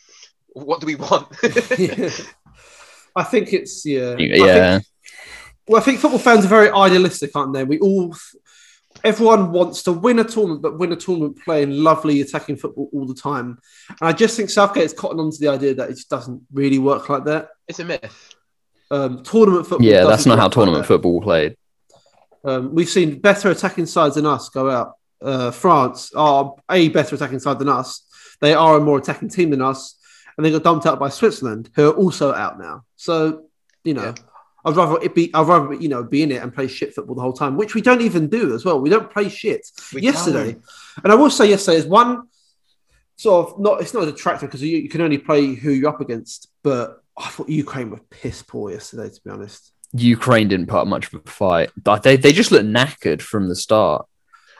what 0.53 0.81
do 0.81 0.87
we 0.87 0.95
want? 0.95 1.27
Yeah. 1.77 2.11
I 3.17 3.25
think 3.25 3.53
it's 3.53 3.85
yeah. 3.85 4.13
I 4.13 4.17
think- 4.17 4.37
Yeah. 4.37 4.81
Well, 5.69 5.81
I 5.81 5.85
think 5.85 6.01
football 6.01 6.19
fans 6.19 6.45
are 6.45 6.49
very 6.49 6.71
idealistic, 6.71 7.35
aren't 7.35 7.53
they? 7.53 7.65
We 7.65 7.79
all, 7.79 8.15
everyone 9.05 9.53
wants 9.53 9.83
to 9.85 9.93
win 9.93 10.19
a 10.19 10.25
tournament, 10.25 10.63
but 10.63 10.79
win 10.79 10.93
a 10.93 10.97
tournament 10.97 11.39
playing 11.45 11.71
lovely 11.71 12.21
attacking 12.21 12.57
football 12.57 12.89
all 12.93 13.07
the 13.07 13.15
time. 13.15 13.59
And 14.01 14.09
I 14.09 14.13
just 14.13 14.37
think 14.37 14.51
Southgate 14.51 14.83
has 14.85 14.93
cotton 14.93 15.21
on 15.21 15.31
to 15.31 15.39
the 15.39 15.49
idea 15.49 15.75
that 15.75 15.91
it 15.91 15.95
just 15.95 16.11
doesn't 16.11 16.43
really 16.53 16.79
work 16.79 17.09
like 17.09 17.25
that. 17.25 17.51
it's 17.67 17.79
a 17.79 17.85
myth. 17.85 18.35
Um, 18.91 19.23
tournament 19.23 19.67
football. 19.67 19.87
Yeah, 19.87 20.05
that's 20.05 20.25
doesn't 20.25 20.31
how 20.31 20.37
work 20.37 20.45
like 20.45 20.53
tournament 20.53 20.87
football 20.87 21.21
played. 21.21 21.57
Um, 22.45 22.75
we've 22.75 22.89
seen 22.89 23.21
better 23.21 23.51
attacking 23.51 23.87
sides 23.87 24.15
than 24.15 24.25
us 24.25 24.49
go 24.49 24.71
out 24.71 24.95
uh, 25.23 25.51
France 25.51 26.13
are 26.15 26.55
a 26.71 26.89
better 26.89 27.17
attacking 27.17 27.41
side 27.41 27.59
than 27.59 27.69
us. 27.69 28.07
They 28.41 28.55
are 28.55 28.77
a 28.77 28.81
more 28.81 28.99
attacking 28.99 29.31
team 29.31 29.51
than 29.51 29.63
us, 29.63 29.97
and 30.37 30.45
they 30.45 30.51
got 30.51 30.63
dumped 30.63 30.87
out 30.87 30.99
by 30.99 31.09
Switzerland, 31.09 31.71
who 31.75 31.91
are 31.91 31.95
also 31.95 32.33
out 32.33 32.59
now. 32.59 32.85
So 32.97 33.45
you 33.85 33.95
know, 33.95 34.15
Yeah. 34.17 34.23
I'd 34.65 34.77
rather 34.77 34.99
it 35.03 35.15
be. 35.15 35.31
I'd 35.35 35.47
rather 35.47 35.75
you 35.75 35.89
know 35.89 36.03
be 36.03 36.23
in 36.23 36.33
it 36.33 36.43
and 36.43 36.53
play 36.55 36.67
shit 36.69 36.95
football 36.95 37.15
the 37.15 37.23
whole 37.23 37.33
time, 37.33 37.57
which 37.57 37.75
we 37.75 37.81
don't 37.81 38.01
even 38.03 38.29
do 38.29 38.55
as 38.55 38.65
well. 38.65 38.81
We 38.81 38.91
don't 38.91 39.11
play 39.11 39.29
shit 39.29 39.67
We 39.95 40.03
yesterday, 40.03 40.53
don't. 40.53 40.65
and 41.05 41.13
I 41.13 41.17
will 41.17 41.31
say 41.31 41.49
yesterday 41.49 41.79
is 41.79 41.87
one 41.87 42.29
sort 43.17 43.49
of 43.51 43.59
not. 43.61 43.81
It's 43.81 43.95
not 43.95 44.03
a 44.05 44.07
detractor 44.13 44.47
because 44.47 44.63
you, 44.63 44.77
you 44.79 44.89
can 44.89 45.01
only 45.01 45.19
play 45.19 45.55
who 45.55 45.71
you're 45.71 45.89
up 45.91 46.01
against, 46.01 46.49
but 46.63 47.03
I 47.17 47.29
thought 47.29 47.49
Ukraine 47.49 47.91
were 47.91 48.01
piss 48.11 48.43
poor 48.43 48.71
yesterday. 48.71 49.09
To 49.09 49.21
be 49.25 49.31
honest. 49.31 49.73
Ukraine 49.95 50.49
didn't 50.49 50.67
put 50.67 50.81
up 50.81 50.87
much 50.87 51.07
of 51.13 51.15
a 51.27 51.31
fight. 51.31 51.71
But 51.83 52.03
They 52.03 52.17
they 52.17 52.33
just 52.33 52.51
looked 52.53 52.67
knackered 52.67 53.23
from 53.23 53.49
the 53.49 53.57
start. 53.57 54.07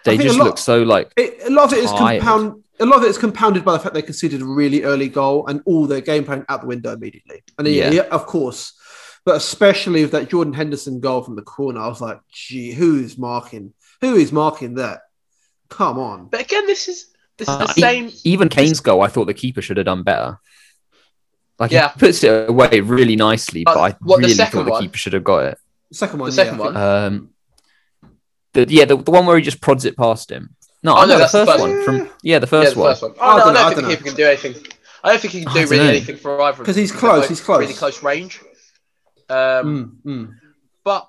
They 0.05 0.17
just 0.17 0.39
lot- 0.39 0.45
looked 0.47 0.59
so 0.61 0.83
like 0.85 1.13
It, 1.17 1.43
a 1.47 1.51
lot 1.51 1.65
of 1.71 1.73
it 1.79 1.85
is 1.85 1.91
Tired. 1.93 2.23
compound. 2.23 2.65
A 2.81 2.87
lot 2.87 2.99
of 2.99 3.03
it 3.05 3.09
is 3.09 3.19
compounded 3.19 3.65
by 3.65 3.73
the 3.73 3.81
fact 3.81 3.93
they 3.95 4.03
conceded 4.03 4.41
a 4.41 4.45
really 4.45 4.85
early 4.85 5.09
goal 5.09 5.47
and 5.49 5.61
all 5.67 5.87
their 5.89 6.01
game 6.01 6.25
plan 6.25 6.47
out 6.49 6.61
the 6.61 6.69
window 6.69 6.93
immediately. 6.93 7.43
And 7.59 7.67
Yeah. 7.67 7.91
yeah, 7.91 8.03
of 8.03 8.25
course, 8.25 8.73
but 9.29 9.37
especially 9.37 10.01
with 10.03 10.13
that 10.13 10.31
Jordan 10.31 10.55
Henderson 10.55 11.01
goal 11.01 11.21
from 11.23 11.37
the 11.37 11.43
corner, 11.43 11.81
I 11.81 11.89
was 11.89 12.01
like, 12.01 12.19
"Gee, 12.33 12.73
who 12.73 12.99
is 12.99 13.19
marking? 13.19 13.75
Who 14.01 14.15
is 14.17 14.33
marking 14.33 14.77
that? 14.77 15.03
Come 15.69 15.99
on!" 15.99 16.29
But 16.31 16.41
again, 16.41 16.67
this 16.67 16.89
is 16.89 17.09
this 17.37 17.47
is 17.47 17.55
Uh, 17.55 17.67
the 17.67 17.73
same. 17.75 18.11
even 18.25 18.49
Kane's 18.49 18.81
goal. 18.81 19.03
I 19.03 19.09
thought 19.09 19.27
the 19.27 19.35
keeper 19.35 19.61
should 19.61 19.77
have 19.77 19.85
done 19.87 20.03
better. 20.03 20.41
Like 21.59 21.71
Yeah. 21.73 21.93
he 21.93 21.99
puts 22.01 22.25
it 22.25 22.49
away 22.49 22.81
really 22.81 23.17
nicely, 23.17 23.67
Uh, 23.67 23.75
but 23.75 23.81
I 23.81 23.97
what, 24.01 24.19
really 24.21 24.33
second 24.33 24.61
thought 24.61 24.65
the 24.65 24.71
one? 24.71 24.83
keeper 24.83 24.97
should 24.97 25.13
have 25.13 25.25
got 25.25 25.45
it. 25.45 25.59
The 25.91 25.97
second 25.97 26.21
one, 26.21 26.31
The 26.31 26.37
second 26.37 26.59
yeah, 26.59 26.65
one? 26.65 26.77
Um, 26.77 27.29
the, 28.55 28.67
yeah, 28.69 28.87
the, 28.87 28.97
the 28.97 29.11
one 29.11 29.27
where 29.27 29.37
he 29.37 29.43
just 29.43 29.61
prods 29.61 29.85
it 29.85 29.95
past 29.97 30.31
him. 30.33 30.57
No, 30.83 30.93
Oh, 30.95 30.97
I 30.97 31.01
no, 31.03 31.07
know 31.07 31.13
the 31.15 31.19
that's 31.19 31.33
the 31.33 31.39
first 31.47 31.51
first 31.51 31.61
one 31.61 31.71
one. 31.77 31.85
from 31.85 31.97
yeah, 32.23 32.39
the 32.39 32.47
Yeah, 32.47 32.51
first 32.57 32.75
the 32.75 32.81
one. 32.81 32.91
first 32.93 33.03
one. 33.03 33.13
I 33.13 33.15
Oh, 33.21 33.27
no, 33.27 33.33
I 33.35 33.37
don't 33.37 33.45
don't, 33.45 33.55
know, 33.55 33.61
I 33.61 33.75
think 33.75 33.83
the 33.89 33.91
keeper 33.97 34.05
can 34.09 34.15
do 34.17 34.25
anything. 34.25 34.55
I 35.05 35.09
don't 35.11 35.21
think 35.21 35.33
he 35.35 35.45
can 35.45 35.53
do 35.55 35.61
really 35.67 35.77
know. 35.85 35.91
anything 35.91 36.17
for 36.17 36.41
either. 36.43 36.61
of 36.63 36.67
'Cause 36.67 36.75
them. 36.75 36.83
he's 36.83 36.93
close, 36.93 37.29
he's 37.29 37.41
close. 37.41 37.61
Really 37.61 37.75
close 37.75 38.03
range. 38.03 38.41
Um, 39.29 40.01
Mm, 40.05 40.27
mm. 40.29 40.35
But 40.85 41.09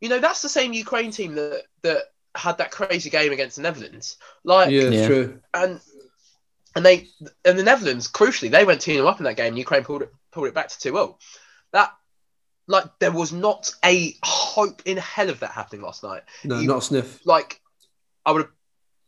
you 0.00 0.08
know, 0.08 0.18
that's 0.18 0.42
the 0.42 0.48
same 0.48 0.72
Ukraine 0.72 1.10
team 1.10 1.34
that 1.36 1.62
that 1.82 2.02
had 2.34 2.58
that 2.58 2.70
crazy 2.70 3.10
game 3.10 3.32
against 3.32 3.56
the 3.56 3.62
Netherlands. 3.62 4.16
Like, 4.44 4.70
yeah, 4.70 4.88
Yeah. 4.88 5.06
true. 5.06 5.40
and 5.54 5.80
and 6.74 6.84
they 6.84 7.06
and 7.44 7.58
the 7.58 7.62
Netherlands, 7.62 8.08
crucially, 8.10 8.50
they 8.50 8.64
went 8.64 8.80
two 8.80 8.92
0 8.94 9.06
up 9.06 9.18
in 9.18 9.24
that 9.24 9.36
game. 9.36 9.56
Ukraine 9.56 9.84
pulled 9.84 10.02
it 10.02 10.12
pulled 10.32 10.48
it 10.48 10.54
back 10.54 10.68
to 10.68 10.78
two 10.80 10.90
0 10.92 11.18
That 11.72 11.92
like 12.66 12.84
there 13.00 13.12
was 13.12 13.32
not 13.32 13.70
a 13.84 14.16
hope 14.24 14.82
in 14.86 14.96
hell 14.96 15.28
of 15.30 15.40
that 15.40 15.50
happening 15.52 15.82
last 15.82 16.02
night. 16.02 16.22
No, 16.44 16.58
You- 16.58 16.68
not 16.68 16.78
a 16.78 16.82
sniff. 16.82 17.20
Like, 17.26 17.60
I 18.24 18.32
would 18.32 18.42
have 18.42 18.50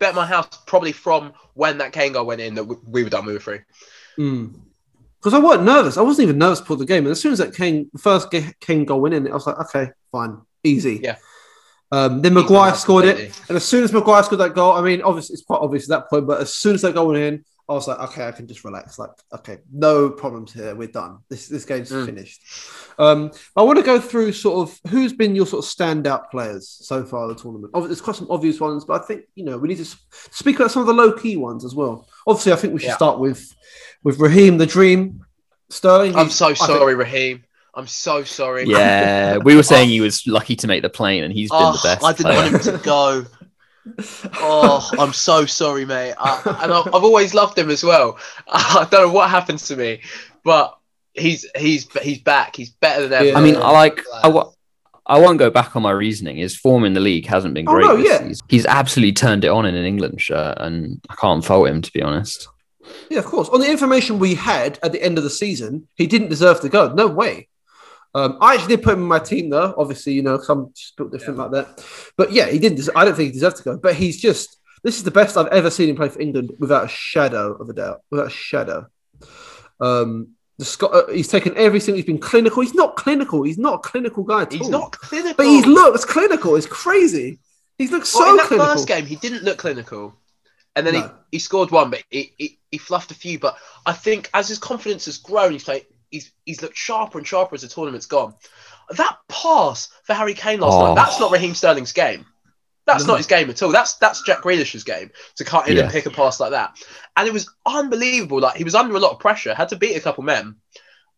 bet 0.00 0.14
my 0.14 0.26
house 0.26 0.48
probably 0.66 0.92
from 0.92 1.32
when 1.54 1.78
that 1.78 1.92
Kane 1.92 2.12
goal 2.12 2.26
went 2.26 2.40
in 2.40 2.54
that 2.56 2.64
we, 2.64 2.76
we 2.86 3.04
were 3.04 3.10
done. 3.10 3.24
We 3.24 3.32
were 3.32 3.38
through. 3.40 3.60
Because 5.24 5.32
I 5.32 5.38
wasn't 5.38 5.64
nervous. 5.64 5.96
I 5.96 6.02
wasn't 6.02 6.24
even 6.24 6.36
nervous 6.36 6.60
for 6.60 6.76
the 6.76 6.84
game. 6.84 7.04
And 7.04 7.12
as 7.12 7.18
soon 7.18 7.32
as 7.32 7.38
that 7.38 7.54
Kane 7.54 7.90
first 7.98 8.30
Kane 8.60 8.84
goal 8.84 9.00
went 9.00 9.14
in, 9.14 9.26
I 9.26 9.32
was 9.32 9.46
like, 9.46 9.58
okay, 9.58 9.90
fine, 10.12 10.42
easy. 10.62 11.00
Yeah. 11.02 11.16
Um, 11.90 12.20
then 12.20 12.34
Maguire 12.34 12.74
scored 12.74 13.06
it, 13.06 13.40
and 13.48 13.56
as 13.56 13.64
soon 13.64 13.84
as 13.84 13.92
Maguire 13.92 14.22
scored 14.22 14.40
that 14.42 14.54
goal, 14.54 14.72
I 14.72 14.82
mean, 14.82 15.00
obviously 15.00 15.34
it's 15.34 15.44
quite 15.44 15.60
obvious 15.60 15.84
at 15.84 16.00
that 16.00 16.10
point, 16.10 16.26
but 16.26 16.42
as 16.42 16.52
soon 16.52 16.74
as 16.74 16.82
that 16.82 16.92
goal 16.92 17.08
went 17.08 17.20
in, 17.20 17.44
I 17.66 17.72
was 17.72 17.88
like, 17.88 17.98
okay, 18.10 18.28
I 18.28 18.32
can 18.32 18.46
just 18.46 18.62
relax. 18.62 18.98
Like, 18.98 19.10
okay, 19.32 19.58
no 19.72 20.10
problems 20.10 20.52
here. 20.52 20.74
We're 20.74 20.88
done. 20.88 21.18
This 21.30 21.48
this 21.48 21.64
game's 21.64 21.90
Mm. 21.90 22.04
finished. 22.06 22.42
Um, 22.98 23.30
I 23.56 23.62
want 23.62 23.78
to 23.78 23.84
go 23.84 23.98
through 23.98 24.32
sort 24.32 24.68
of 24.68 24.90
who's 24.90 25.14
been 25.14 25.34
your 25.34 25.46
sort 25.46 25.64
of 25.64 25.70
standout 25.70 26.30
players 26.30 26.68
so 26.68 27.04
far 27.04 27.22
in 27.24 27.28
the 27.30 27.34
tournament. 27.36 27.72
Obvi- 27.72 27.86
There's 27.86 28.02
quite 28.02 28.16
some 28.16 28.30
obvious 28.30 28.60
ones, 28.60 28.84
but 28.84 29.02
I 29.02 29.06
think 29.06 29.22
you 29.34 29.44
know 29.44 29.56
we 29.56 29.68
need 29.68 29.78
to 29.78 29.96
speak 30.30 30.56
about 30.56 30.72
some 30.72 30.82
of 30.82 30.86
the 30.86 30.92
low 30.92 31.12
key 31.12 31.36
ones 31.38 31.64
as 31.64 31.74
well. 31.74 32.06
Obviously, 32.26 32.52
I 32.52 32.56
think 32.56 32.74
we 32.74 32.80
should 32.80 32.88
Yeah. 32.88 32.96
start 32.96 33.18
with 33.18 33.54
with 34.02 34.18
Raheem 34.20 34.58
the 34.58 34.66
Dream 34.66 35.24
Sterling. 35.70 36.14
I'm 36.16 36.28
so 36.30 36.46
I 36.46 36.54
think- 36.54 36.58
sorry, 36.58 36.94
Raheem. 36.94 37.44
I'm 37.76 37.86
so 37.88 38.22
sorry. 38.22 38.64
Yeah, 38.68 39.38
we 39.38 39.56
were 39.56 39.64
saying 39.64 39.88
he 39.88 40.00
was 40.00 40.26
lucky 40.28 40.54
to 40.56 40.66
make 40.68 40.82
the 40.82 40.90
plane, 40.90 41.24
and 41.24 41.32
he's 41.32 41.50
been 41.50 41.58
Oh, 41.60 41.72
the 41.72 41.80
best. 41.82 42.04
I 42.04 42.12
didn't 42.12 42.26
player. 42.26 42.52
want 42.52 42.66
him 42.66 42.78
to 42.78 42.84
go. 42.84 43.24
Oh, 44.36 44.88
I'm 44.98 45.12
so 45.12 45.46
sorry, 45.46 45.84
mate. 45.84 46.14
I, 46.18 46.58
and 46.62 46.72
I, 46.72 46.80
I've 46.80 47.04
always 47.04 47.34
loved 47.34 47.58
him 47.58 47.70
as 47.70 47.84
well. 47.84 48.18
I 48.48 48.86
don't 48.90 49.08
know 49.08 49.12
what 49.12 49.30
happened 49.30 49.58
to 49.60 49.76
me, 49.76 50.00
but 50.42 50.76
he's 51.12 51.46
he's 51.56 51.90
he's 51.98 52.18
back. 52.20 52.56
He's 52.56 52.70
better 52.70 53.02
than 53.02 53.12
ever. 53.12 53.24
Yeah. 53.26 53.38
I 53.38 53.40
mean, 53.40 53.56
I 53.56 53.70
like. 53.70 54.00
I, 55.06 55.18
won't 55.18 55.38
go 55.38 55.50
back 55.50 55.76
on 55.76 55.82
my 55.82 55.90
reasoning. 55.90 56.38
His 56.38 56.56
form 56.56 56.84
in 56.84 56.94
the 56.94 57.00
league 57.00 57.26
hasn't 57.26 57.52
been 57.52 57.68
Oh, 57.68 57.72
great. 57.72 57.84
no, 57.84 57.96
this 57.98 58.06
yeah. 58.08 58.18
season. 58.18 58.46
He's 58.48 58.66
absolutely 58.66 59.12
turned 59.12 59.44
it 59.44 59.48
on 59.48 59.66
in 59.66 59.74
an 59.74 59.84
England 59.84 60.20
shirt, 60.20 60.56
and 60.58 61.00
I 61.10 61.14
can't 61.16 61.44
fault 61.44 61.68
him 61.68 61.82
to 61.82 61.92
be 61.92 62.00
honest. 62.00 62.48
Yeah, 63.10 63.18
of 63.18 63.26
course. 63.26 63.48
On 63.50 63.60
the 63.60 63.70
information 63.70 64.18
we 64.18 64.34
had 64.34 64.78
at 64.82 64.92
the 64.92 65.02
end 65.02 65.18
of 65.18 65.24
the 65.24 65.30
season, 65.30 65.88
he 65.94 66.06
didn't 66.06 66.28
deserve 66.28 66.60
to 66.62 66.68
go. 66.68 66.92
No 66.92 67.06
way. 67.06 67.48
Um, 68.16 68.38
I 68.40 68.54
actually 68.54 68.76
did 68.76 68.84
put 68.84 68.94
him 68.94 69.00
in 69.02 69.08
my 69.08 69.18
team 69.18 69.50
though. 69.50 69.74
Obviously, 69.76 70.12
you 70.12 70.22
know, 70.22 70.38
some 70.40 70.58
I'm 70.66 70.72
just 70.74 70.96
built 70.96 71.10
different 71.12 71.38
like 71.38 71.50
that. 71.50 71.84
But 72.16 72.32
yeah, 72.32 72.46
he 72.46 72.58
didn't. 72.58 72.88
I 72.94 73.04
don't 73.04 73.14
think 73.14 73.26
he 73.28 73.32
deserved 73.32 73.56
to 73.58 73.62
go. 73.64 73.76
But 73.76 73.94
he's 73.96 74.20
just. 74.20 74.58
This 74.84 74.96
is 74.98 75.02
the 75.02 75.10
best 75.10 75.36
I've 75.38 75.46
ever 75.46 75.70
seen 75.70 75.88
him 75.88 75.96
play 75.96 76.10
for 76.10 76.20
England, 76.20 76.52
without 76.58 76.84
a 76.84 76.88
shadow 76.88 77.54
of 77.54 77.70
a 77.70 77.72
doubt. 77.72 78.02
Without 78.10 78.26
a 78.26 78.30
shadow. 78.30 78.86
Um, 79.80 80.28
the 80.58 80.64
Scot- 80.64 80.94
uh, 80.94 81.06
he's 81.08 81.28
taken 81.28 81.56
everything. 81.56 81.94
He's 81.96 82.04
been 82.04 82.18
clinical. 82.18 82.62
He's 82.62 82.74
not 82.74 82.94
clinical. 82.96 83.42
He's 83.42 83.58
not 83.58 83.74
a 83.76 83.78
clinical 83.78 84.22
guy 84.22 84.42
at 84.42 84.52
he's 84.52 84.62
all. 84.62 84.70
not 84.70 84.92
clinical. 84.92 85.34
But 85.36 85.46
he 85.46 85.62
looks 85.62 86.04
clinical. 86.04 86.54
It's 86.56 86.66
crazy. 86.66 87.38
He's 87.78 87.90
looked 87.90 88.06
so 88.06 88.20
Well, 88.20 88.30
in 88.30 88.36
that 88.36 88.46
clinical. 88.46 88.72
first 88.72 88.86
game, 88.86 89.04
he 89.06 89.16
didn't 89.16 89.42
look 89.42 89.58
clinical, 89.58 90.14
and 90.76 90.86
then 90.86 90.94
No. 90.94 91.00
he, 91.00 91.08
he 91.32 91.38
scored 91.40 91.72
one, 91.72 91.90
but 91.90 92.04
he, 92.10 92.32
he 92.38 92.58
he 92.70 92.78
fluffed 92.78 93.10
a 93.10 93.14
few. 93.14 93.38
But 93.40 93.56
I 93.84 93.92
think 93.94 94.30
as 94.32 94.48
his 94.48 94.58
confidence 94.58 95.06
has 95.06 95.18
grown, 95.18 95.52
he's 95.52 95.64
played. 95.64 95.86
He's 96.14 96.32
he's 96.44 96.62
looked 96.62 96.76
sharper 96.76 97.18
and 97.18 97.26
sharper 97.26 97.56
as 97.56 97.62
the 97.62 97.68
tournament's 97.68 98.06
gone. 98.06 98.34
That 98.96 99.16
pass 99.28 99.88
for 100.04 100.14
Harry 100.14 100.34
Kane 100.34 100.60
last 100.60 100.74
Oh. 100.74 100.86
night, 100.86 100.94
that's 100.94 101.18
not 101.18 101.32
Raheem 101.32 101.54
Sterling's 101.54 101.92
game. 101.92 102.24
That's 102.86 103.04
No. 103.04 103.14
not 103.14 103.16
his 103.16 103.26
game 103.26 103.50
at 103.50 103.60
all. 103.62 103.72
That's 103.72 103.94
that's 103.94 104.22
Jack 104.22 104.42
Grealish's 104.42 104.84
game 104.84 105.10
to 105.36 105.44
cut 105.44 105.68
in 105.68 105.76
Yeah. 105.76 105.82
and 105.84 105.92
pick 105.92 106.06
a 106.06 106.10
pass 106.10 106.38
like 106.38 106.52
that. 106.52 106.76
And 107.16 107.26
it 107.26 107.32
was 107.32 107.50
unbelievable. 107.66 108.40
Like 108.40 108.56
he 108.56 108.62
was 108.64 108.74
under 108.76 108.94
a 108.94 109.00
lot 109.00 109.10
of 109.12 109.18
pressure, 109.18 109.54
had 109.54 109.70
to 109.70 109.76
beat 109.76 109.96
a 109.96 110.00
couple 110.00 110.22
men. 110.22 110.54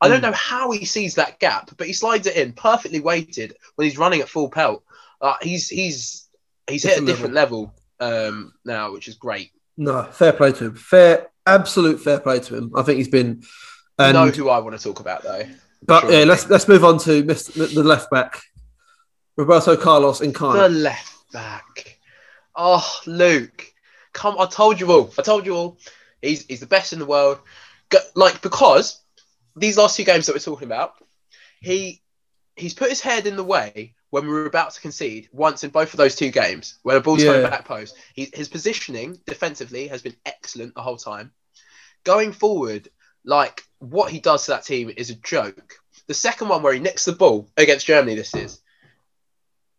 I 0.01 0.09
don't 0.09 0.21
Mm. 0.21 0.31
know 0.31 0.33
how 0.33 0.71
he 0.71 0.85
sees 0.87 1.17
that 1.17 1.39
gap, 1.41 1.71
but 1.77 1.87
he 1.87 1.93
slides 1.93 2.27
it 2.27 2.37
in 2.37 2.53
perfectly 2.55 3.01
weighted 3.01 3.55
when 3.75 3.87
he's 3.87 3.99
running 3.99 4.21
at 4.23 4.29
full 4.31 4.49
pelt. 4.49 4.83
Uh, 5.21 5.35
he's 5.43 5.69
he's 5.69 6.29
he's 6.69 6.83
hit 6.85 6.93
a 6.93 6.95
Different 6.95 7.07
different 7.09 7.35
level, 7.35 7.75
um, 8.01 8.53
now, 8.65 8.93
which 8.93 9.09
is 9.09 9.15
great. 9.17 9.51
No, 9.77 10.05
fair 10.05 10.33
play 10.33 10.53
to 10.53 10.65
him. 10.67 10.75
Fair, 10.77 11.29
absolute 11.47 12.01
fair 12.01 12.21
play 12.21 12.39
to 12.41 12.57
him. 12.57 12.73
I 12.75 12.83
think 12.83 12.97
he's 12.99 13.09
been. 13.09 13.43
And, 13.99 14.15
know 14.15 14.29
who 14.29 14.49
I 14.51 14.59
want 14.59 14.77
to 14.77 14.83
talk 14.83 15.01
about 15.01 15.23
though. 15.23 15.45
but 15.83 16.03
sure. 16.03 16.13
yeah, 16.13 16.25
let's 16.25 16.49
let's 16.51 16.69
move 16.69 16.85
on 16.85 16.99
to 17.01 17.23
Mr. 17.25 17.73
the 17.75 17.83
left 17.83 18.11
back, 18.11 18.43
Roberto 19.37 19.77
Carlos 19.77 20.19
The 20.19 20.27
Incarnate. 20.27 20.71
left 20.73 21.33
back. 21.33 21.99
Oh, 22.55 22.87
Luke, 23.07 23.67
come! 24.13 24.37
I 24.39 24.47
told 24.47 24.81
you 24.81 24.91
all. 24.93 25.13
I 25.19 25.23
told 25.23 25.47
you 25.47 25.55
all. 25.55 25.79
He's 26.23 26.45
he's 26.47 26.61
the 26.61 26.67
best 26.67 26.93
in 26.93 26.99
the 26.99 27.07
world. 27.07 27.39
Go, 27.89 27.99
like 28.15 28.43
because 28.43 29.01
these 29.55 29.77
last 29.79 29.97
two 29.97 30.05
games 30.05 30.27
that 30.27 30.35
we're 30.35 30.41
talking 30.41 30.67
about, 30.67 30.95
he 31.61 32.03
he's 32.57 32.75
put 32.75 32.89
his 32.91 33.01
head 33.01 33.27
in 33.27 33.37
the 33.37 33.45
way 33.45 33.95
when 34.11 34.25
we 34.27 34.33
were 34.33 34.47
about 34.47 34.73
to 34.73 34.81
concede 34.81 35.29
once 35.33 35.65
in 35.65 35.71
both 35.71 35.93
of 35.93 35.99
those 35.99 36.15
two 36.17 36.31
games 36.31 36.79
where 36.83 36.95
the 36.97 37.01
ball's 37.03 37.23
Yeah. 37.23 37.33
going 37.33 37.51
back 37.51 37.65
post. 37.65 37.97
He, 38.15 38.31
his 38.33 38.49
positioning 38.49 39.19
defensively 39.27 39.89
has 39.89 40.01
been 40.03 40.17
excellent 40.25 40.75
the 40.75 40.81
whole 40.83 40.97
time. 40.97 41.33
Going 42.05 42.33
forward, 42.33 42.89
like 43.25 43.63
what 43.79 44.11
he 44.11 44.21
does 44.21 44.45
to 44.47 44.53
that 44.53 44.65
team 44.65 44.91
is 44.97 45.11
a 45.11 45.15
joke. 45.17 45.75
The 46.07 46.15
second 46.15 46.49
one 46.49 46.62
where 46.62 46.73
he 46.73 46.81
nicks 46.81 47.05
the 47.05 47.12
ball 47.12 47.49
against 47.57 47.87
Germany, 47.87 48.15
this 48.15 48.35
is. 48.35 48.61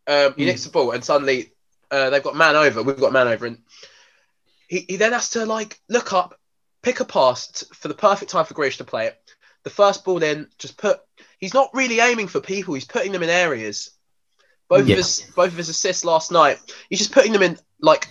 Um, 0.08 0.34
he 0.38 0.44
Mm. 0.44 0.48
nicks 0.48 0.64
the 0.64 0.70
ball 0.70 0.92
and 0.92 1.04
suddenly 1.04 1.52
uh, 1.92 2.10
they've 2.10 2.24
got 2.24 2.36
man 2.36 2.56
over. 2.56 2.84
We've 2.84 3.00
got 3.00 3.14
man 3.14 3.28
over, 3.28 3.46
and 3.46 3.60
he, 4.68 4.86
he 4.90 4.96
then 4.98 5.14
has 5.14 5.30
to 5.32 5.46
like 5.46 5.80
look 5.90 6.12
up, 6.14 6.38
pick 6.82 7.00
a 7.00 7.06
pass 7.06 7.48
t- 7.48 7.66
for 7.74 7.88
the 7.88 7.94
perfect 7.94 8.30
time 8.32 8.44
for 8.46 8.54
Grealish 8.54 8.78
to 8.78 8.84
play 8.84 9.08
it. 9.08 9.18
The 9.64 9.70
first 9.70 10.04
ball 10.04 10.20
then 10.20 10.50
just 10.60 10.78
put. 10.78 11.00
He's 11.40 11.54
not 11.54 11.70
really 11.74 12.00
aiming 12.00 12.28
for 12.28 12.42
people. 12.42 12.74
He's 12.74 12.84
putting 12.86 13.12
them 13.14 13.24
in 13.24 13.30
areas. 13.30 13.92
Both 14.70 14.88
Yeah. 14.88 14.94
of 14.94 14.98
his 14.98 15.22
both 15.36 15.52
of 15.52 15.58
his 15.58 15.70
assists 15.70 16.04
last 16.04 16.30
night, 16.32 16.60
he's 16.90 17.00
just 17.00 17.14
putting 17.14 17.32
them 17.32 17.42
in 17.44 17.58
like 17.82 18.10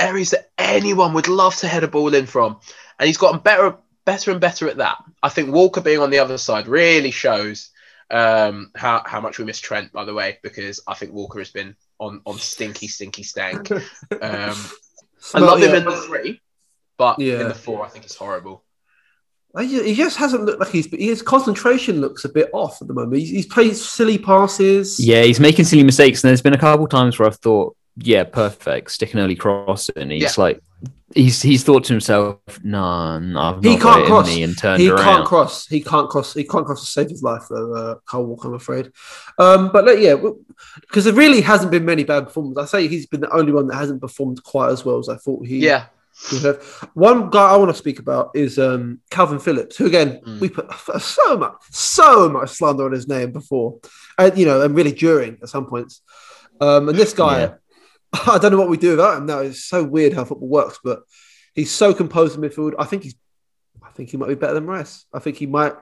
areas 0.00 0.30
that 0.30 0.50
anyone 0.58 1.12
would 1.14 1.28
love 1.28 1.54
to 1.56 1.68
head 1.68 1.84
a 1.84 1.88
ball 1.88 2.14
in 2.14 2.26
from, 2.26 2.58
and 2.98 3.06
he's 3.06 3.16
gotten 3.16 3.40
better 3.40 3.76
better 4.08 4.30
and 4.30 4.40
better 4.40 4.66
at 4.70 4.78
that. 4.78 4.96
I 5.22 5.28
think 5.28 5.52
Walker 5.52 5.82
being 5.82 5.98
on 6.00 6.08
the 6.08 6.18
other 6.20 6.38
side 6.38 6.66
really 6.66 7.10
shows 7.10 7.68
um, 8.10 8.70
how 8.74 9.02
how 9.04 9.20
much 9.20 9.38
we 9.38 9.44
miss 9.44 9.60
Trent, 9.60 9.92
by 9.92 10.06
the 10.06 10.14
way, 10.14 10.38
because 10.42 10.80
I 10.88 10.94
think 10.94 11.12
Walker 11.12 11.38
has 11.40 11.50
been 11.50 11.76
on 11.98 12.22
on 12.24 12.38
stinky 12.38 12.88
stinky 12.88 13.22
stank. 13.22 13.70
Um, 14.22 14.56
I 15.34 15.40
love 15.40 15.60
him 15.62 15.74
in 15.74 15.84
the 15.84 15.96
three, 16.06 16.40
but 16.96 17.18
Yeah. 17.18 17.42
in 17.42 17.48
the 17.48 17.54
four, 17.54 17.84
I 17.84 17.88
think 17.90 18.06
it's 18.06 18.16
horrible. 18.16 18.64
He 19.60 19.94
just 19.94 20.16
hasn't 20.16 20.44
looked 20.44 20.60
like 20.60 20.70
he's. 20.70 20.86
His 20.90 21.20
concentration 21.20 22.00
looks 22.00 22.24
a 22.24 22.28
bit 22.30 22.48
off 22.54 22.80
at 22.80 22.88
the 22.88 22.94
moment. 22.94 23.18
He's, 23.20 23.30
he's 23.30 23.46
played 23.46 23.76
silly 23.76 24.16
passes. 24.16 24.98
Yeah, 24.98 25.22
he's 25.22 25.40
making 25.40 25.66
silly 25.66 25.82
mistakes, 25.82 26.22
and 26.22 26.28
there's 26.28 26.42
been 26.42 26.54
a 26.54 26.58
couple 26.58 26.86
times 26.86 27.18
where 27.18 27.28
I've 27.28 27.36
thought 27.36 27.76
yeah, 28.02 28.24
perfect. 28.24 28.90
Stick 28.90 29.14
an 29.14 29.20
early 29.20 29.36
cross 29.36 29.88
in. 29.90 30.10
He's 30.10 30.22
Yeah. 30.22 30.30
like, 30.36 30.60
he's 31.14 31.40
he's 31.42 31.64
thought 31.64 31.84
to 31.84 31.92
himself, 31.94 32.36
no, 32.62 33.18
no 33.18 33.40
I've 33.40 33.62
He 33.64 33.76
not 33.76 33.80
can't 33.82 34.06
cross. 34.06 34.26
me," 34.26 34.42
and 34.42 34.56
turned 34.56 34.80
He 34.82 34.90
around. 34.90 35.02
can't 35.04 35.26
cross. 35.26 35.66
He 35.66 35.80
can't 35.82 36.08
cross. 36.08 36.34
He 36.34 36.44
can't 36.44 36.66
cross 36.66 36.80
to 36.80 36.86
save 36.90 37.08
his 37.10 37.22
life, 37.22 37.44
though. 37.50 37.74
Uh, 37.74 37.94
Kyle 38.06 38.24
Walker, 38.24 38.48
I'm 38.48 38.54
afraid. 38.54 38.92
Um, 39.38 39.70
but 39.72 39.86
like, 39.86 39.98
yeah, 40.00 40.16
because 40.82 41.04
there 41.04 41.14
really 41.14 41.40
hasn't 41.40 41.70
been 41.70 41.84
many 41.84 42.04
bad 42.04 42.26
performances. 42.26 42.62
I 42.62 42.66
say 42.80 42.88
he's 42.88 43.06
been 43.06 43.20
the 43.20 43.30
only 43.34 43.52
one 43.52 43.66
that 43.68 43.76
hasn't 43.76 44.00
performed 44.00 44.42
quite 44.42 44.70
as 44.70 44.84
well 44.84 44.98
as 44.98 45.08
I 45.08 45.16
thought 45.16 45.46
he. 45.46 45.58
Yeah, 45.58 45.86
would 46.32 46.42
have. 46.42 46.62
One 46.94 47.30
guy 47.30 47.48
I 47.50 47.56
want 47.56 47.70
to 47.70 47.74
speak 47.78 47.98
about 48.00 48.30
is 48.34 48.58
um, 48.58 49.00
Kalvin 49.10 49.40
Phillips, 49.40 49.76
who 49.76 49.86
again 49.86 50.20
Mm. 50.26 50.40
we 50.40 50.48
put 50.50 50.70
so 51.00 51.36
much, 51.36 51.54
so 51.70 52.28
much 52.28 52.50
slander 52.50 52.84
on 52.84 52.92
his 52.92 53.08
name 53.08 53.32
before, 53.32 53.78
and 54.18 54.36
you 54.36 54.44
know, 54.44 54.60
and 54.62 54.74
really 54.76 54.92
during 54.92 55.38
at 55.42 55.48
some 55.48 55.66
points. 55.66 56.02
Um, 56.60 56.88
and 56.88 56.98
this 56.98 57.12
guy, 57.14 57.40
Yeah. 57.40 57.54
I 58.26 58.38
don't 58.38 58.52
know 58.52 58.58
what 58.58 58.68
we 58.68 58.76
do 58.76 58.90
without 58.90 59.18
him 59.18 59.26
now. 59.26 59.40
It's 59.40 59.64
so 59.64 59.84
weird 59.84 60.12
how 60.14 60.24
football 60.24 60.48
works, 60.48 60.78
but 60.82 61.02
he's 61.54 61.70
so 61.70 61.92
composed 61.94 62.36
in 62.36 62.40
midfield. 62.42 62.74
I 62.78 62.84
think 62.84 63.02
he's, 63.02 63.14
I 63.82 63.90
think 63.90 64.10
he 64.10 64.16
might 64.16 64.28
be 64.28 64.34
better 64.34 64.54
than 64.54 64.66
Rice. 64.66 65.04
I 65.12 65.18
think 65.18 65.36
he 65.36 65.46
might. 65.46 65.74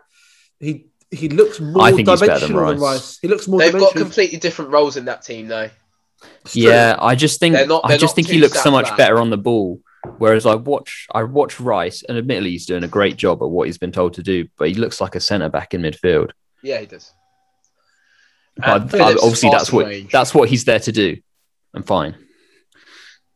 He 0.60 0.86
he 1.10 1.28
looks 1.28 1.60
more 1.60 1.82
I 1.84 1.92
think 1.92 2.08
he's 2.08 2.20
better 2.20 2.40
than 2.40 2.50
dimensional 2.50 2.66
than 2.72 2.80
Rice. 2.80 2.92
Rice. 2.94 3.18
He 3.22 3.28
looks 3.28 3.46
more 3.46 3.60
they've 3.60 3.72
got 3.72 3.94
completely 3.94 4.38
different 4.38 4.70
roles 4.72 4.96
in 4.96 5.04
that 5.04 5.22
team, 5.22 5.46
though. 5.48 5.70
It's 6.42 6.52
true. 6.54 6.62
Yeah, 6.62 6.96
I 6.98 7.14
just 7.14 7.38
think 7.38 7.54
They're 7.54 7.66
not- 7.66 7.82
I 7.84 7.88
they're 7.90 7.98
just 7.98 8.14
think 8.16 8.26
he 8.28 8.38
looks 8.38 8.60
so 8.62 8.70
much 8.70 8.86
back. 8.88 8.96
better 8.96 9.18
on 9.18 9.30
the 9.30 9.36
ball. 9.36 9.80
Whereas 10.18 10.46
I 10.46 10.54
watch 10.54 11.06
I 11.12 11.22
watch 11.24 11.60
Rice, 11.60 12.02
and 12.08 12.16
admittedly 12.16 12.50
he's 12.50 12.64
doing 12.66 12.84
a 12.84 12.88
great 12.88 13.16
job 13.16 13.42
at 13.42 13.48
what 13.48 13.66
he's 13.66 13.78
been 13.78 13.92
told 13.92 14.14
to 14.14 14.22
do, 14.22 14.48
but 14.56 14.68
he 14.68 14.74
looks 14.74 15.00
like 15.00 15.14
a 15.14 15.20
centre 15.20 15.48
back 15.48 15.74
in 15.74 15.82
midfield. 15.82 16.30
Yeah, 16.62 16.78
he 16.80 16.86
does. 16.86 17.12
But 18.56 18.94
I- 18.94 19.12
obviously 19.14 19.50
that's 19.50 19.72
what 19.72 19.86
range. 19.86 20.10
that's 20.10 20.34
what 20.34 20.48
he's 20.48 20.64
there 20.64 20.80
to 20.80 20.92
do. 20.92 21.16
I'm 21.76 21.82
fine. 21.82 22.16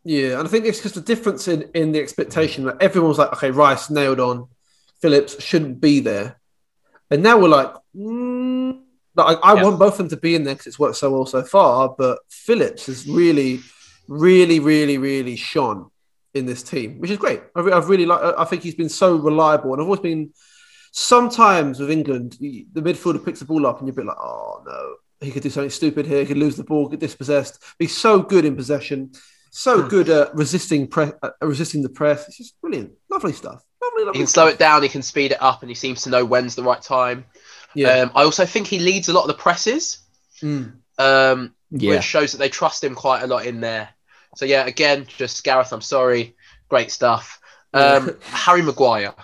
Yeah, 0.02 0.38
and 0.38 0.48
I 0.48 0.50
think 0.50 0.64
it's 0.64 0.82
just 0.82 0.96
a 0.96 1.00
difference 1.02 1.46
in 1.46 1.70
in 1.74 1.92
the 1.92 2.00
expectation 2.00 2.64
that 2.64 2.80
everyone 2.80 3.10
was 3.10 3.18
like, 3.18 3.32
okay, 3.34 3.50
Rice 3.50 3.90
nailed 3.90 4.18
on, 4.18 4.48
Phillips 5.02 5.42
shouldn't 5.42 5.80
be 5.80 6.00
there, 6.00 6.40
and 7.10 7.22
now 7.22 7.38
we're 7.38 7.48
like, 7.48 7.72
mm, 7.94 8.80
like, 9.14 9.38
I, 9.42 9.52
I 9.52 9.54
Yeah. 9.56 9.64
want 9.64 9.78
both 9.78 9.92
of 9.94 9.98
them 9.98 10.08
to 10.08 10.16
be 10.16 10.34
in 10.34 10.44
there 10.44 10.54
because 10.54 10.68
it's 10.68 10.78
worked 10.78 10.96
so 10.96 11.10
well 11.10 11.26
so 11.26 11.42
far, 11.42 11.94
but 11.98 12.20
Phillips 12.30 12.86
has 12.86 13.06
really, 13.06 13.60
really, 14.08 14.58
really, 14.58 14.96
really 14.96 15.36
shone 15.36 15.90
in 16.32 16.46
this 16.46 16.62
team, 16.62 16.98
which 17.00 17.10
is 17.10 17.18
great. 17.18 17.42
I 17.54 17.60
I've 17.60 17.90
really 17.90 18.06
like. 18.06 18.22
I 18.38 18.44
think 18.46 18.62
he's 18.62 18.74
been 18.74 18.88
so 18.88 19.16
reliable, 19.16 19.72
and 19.74 19.82
I've 19.82 19.86
always 19.86 20.00
been. 20.00 20.32
Sometimes 20.92 21.78
with 21.78 21.90
England, 21.90 22.36
the 22.40 22.66
the 22.72 22.80
midfielder 22.80 23.24
picks 23.24 23.38
the 23.40 23.44
ball 23.44 23.66
up, 23.66 23.78
and 23.78 23.86
you're 23.86 23.92
a 23.92 23.96
bit 23.96 24.06
like, 24.06 24.16
oh 24.18 24.62
no, 24.66 24.96
he 25.20 25.30
could 25.30 25.42
do 25.42 25.50
something 25.50 25.70
stupid 25.70 26.06
here. 26.06 26.20
He 26.20 26.26
could 26.26 26.38
lose 26.38 26.56
the 26.56 26.64
ball, 26.64 26.88
get 26.88 27.00
dispossessed. 27.00 27.62
He's 27.78 27.96
so 27.96 28.20
good 28.22 28.44
in 28.44 28.56
possession, 28.56 29.12
so 29.50 29.86
good 29.86 30.08
at 30.08 30.34
resisting 30.34 30.86
pre- 30.86 31.12
uh, 31.22 31.30
resisting 31.42 31.82
the 31.82 31.88
press. 31.88 32.26
It's 32.28 32.38
just 32.38 32.60
brilliant, 32.60 32.92
lovely 33.10 33.32
stuff. 33.32 33.62
Lovely, 33.82 34.00
He 34.02 34.04
lovely. 34.06 34.18
can 34.20 34.26
slow 34.26 34.46
it 34.46 34.58
down. 34.58 34.82
He 34.82 34.88
can 34.88 35.02
speed 35.02 35.32
it 35.32 35.42
up, 35.42 35.62
and 35.62 35.68
he 35.70 35.74
seems 35.74 36.02
to 36.02 36.10
know 36.10 36.24
when's 36.24 36.54
the 36.54 36.62
right 36.62 36.80
time. 36.82 37.24
Yeah. 37.74 37.88
Um, 38.00 38.10
I 38.14 38.24
also 38.24 38.46
think 38.46 38.66
he 38.66 38.78
leads 38.78 39.08
a 39.08 39.12
lot 39.12 39.22
of 39.22 39.28
the 39.28 39.34
presses, 39.34 39.98
Mm. 40.42 40.74
um, 40.98 41.54
Yeah. 41.70 41.96
which 41.96 42.04
shows 42.04 42.32
that 42.32 42.38
they 42.38 42.48
trust 42.48 42.82
him 42.82 42.94
quite 42.94 43.22
a 43.22 43.26
lot 43.26 43.44
in 43.46 43.60
there. 43.60 43.90
So 44.36 44.44
yeah, 44.44 44.64
again, 44.66 45.06
just 45.06 45.42
Gareth. 45.44 45.72
I'm 45.72 45.80
sorry, 45.80 46.34
great 46.68 46.90
stuff. 46.90 47.40
Um, 47.74 48.16
Harry 48.22 48.62
Maguire, 48.62 49.14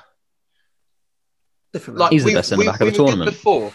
Different. 1.73 1.99
like 1.99 2.13
He's 2.13 2.25
the 2.25 2.35
best 2.35 2.53
we- 2.53 2.65
centre 2.65 2.73
back 2.73 2.81
of 2.81 2.87
the 2.95 3.03
were 3.03 3.09
tournament. 3.09 3.31
before, 3.31 3.73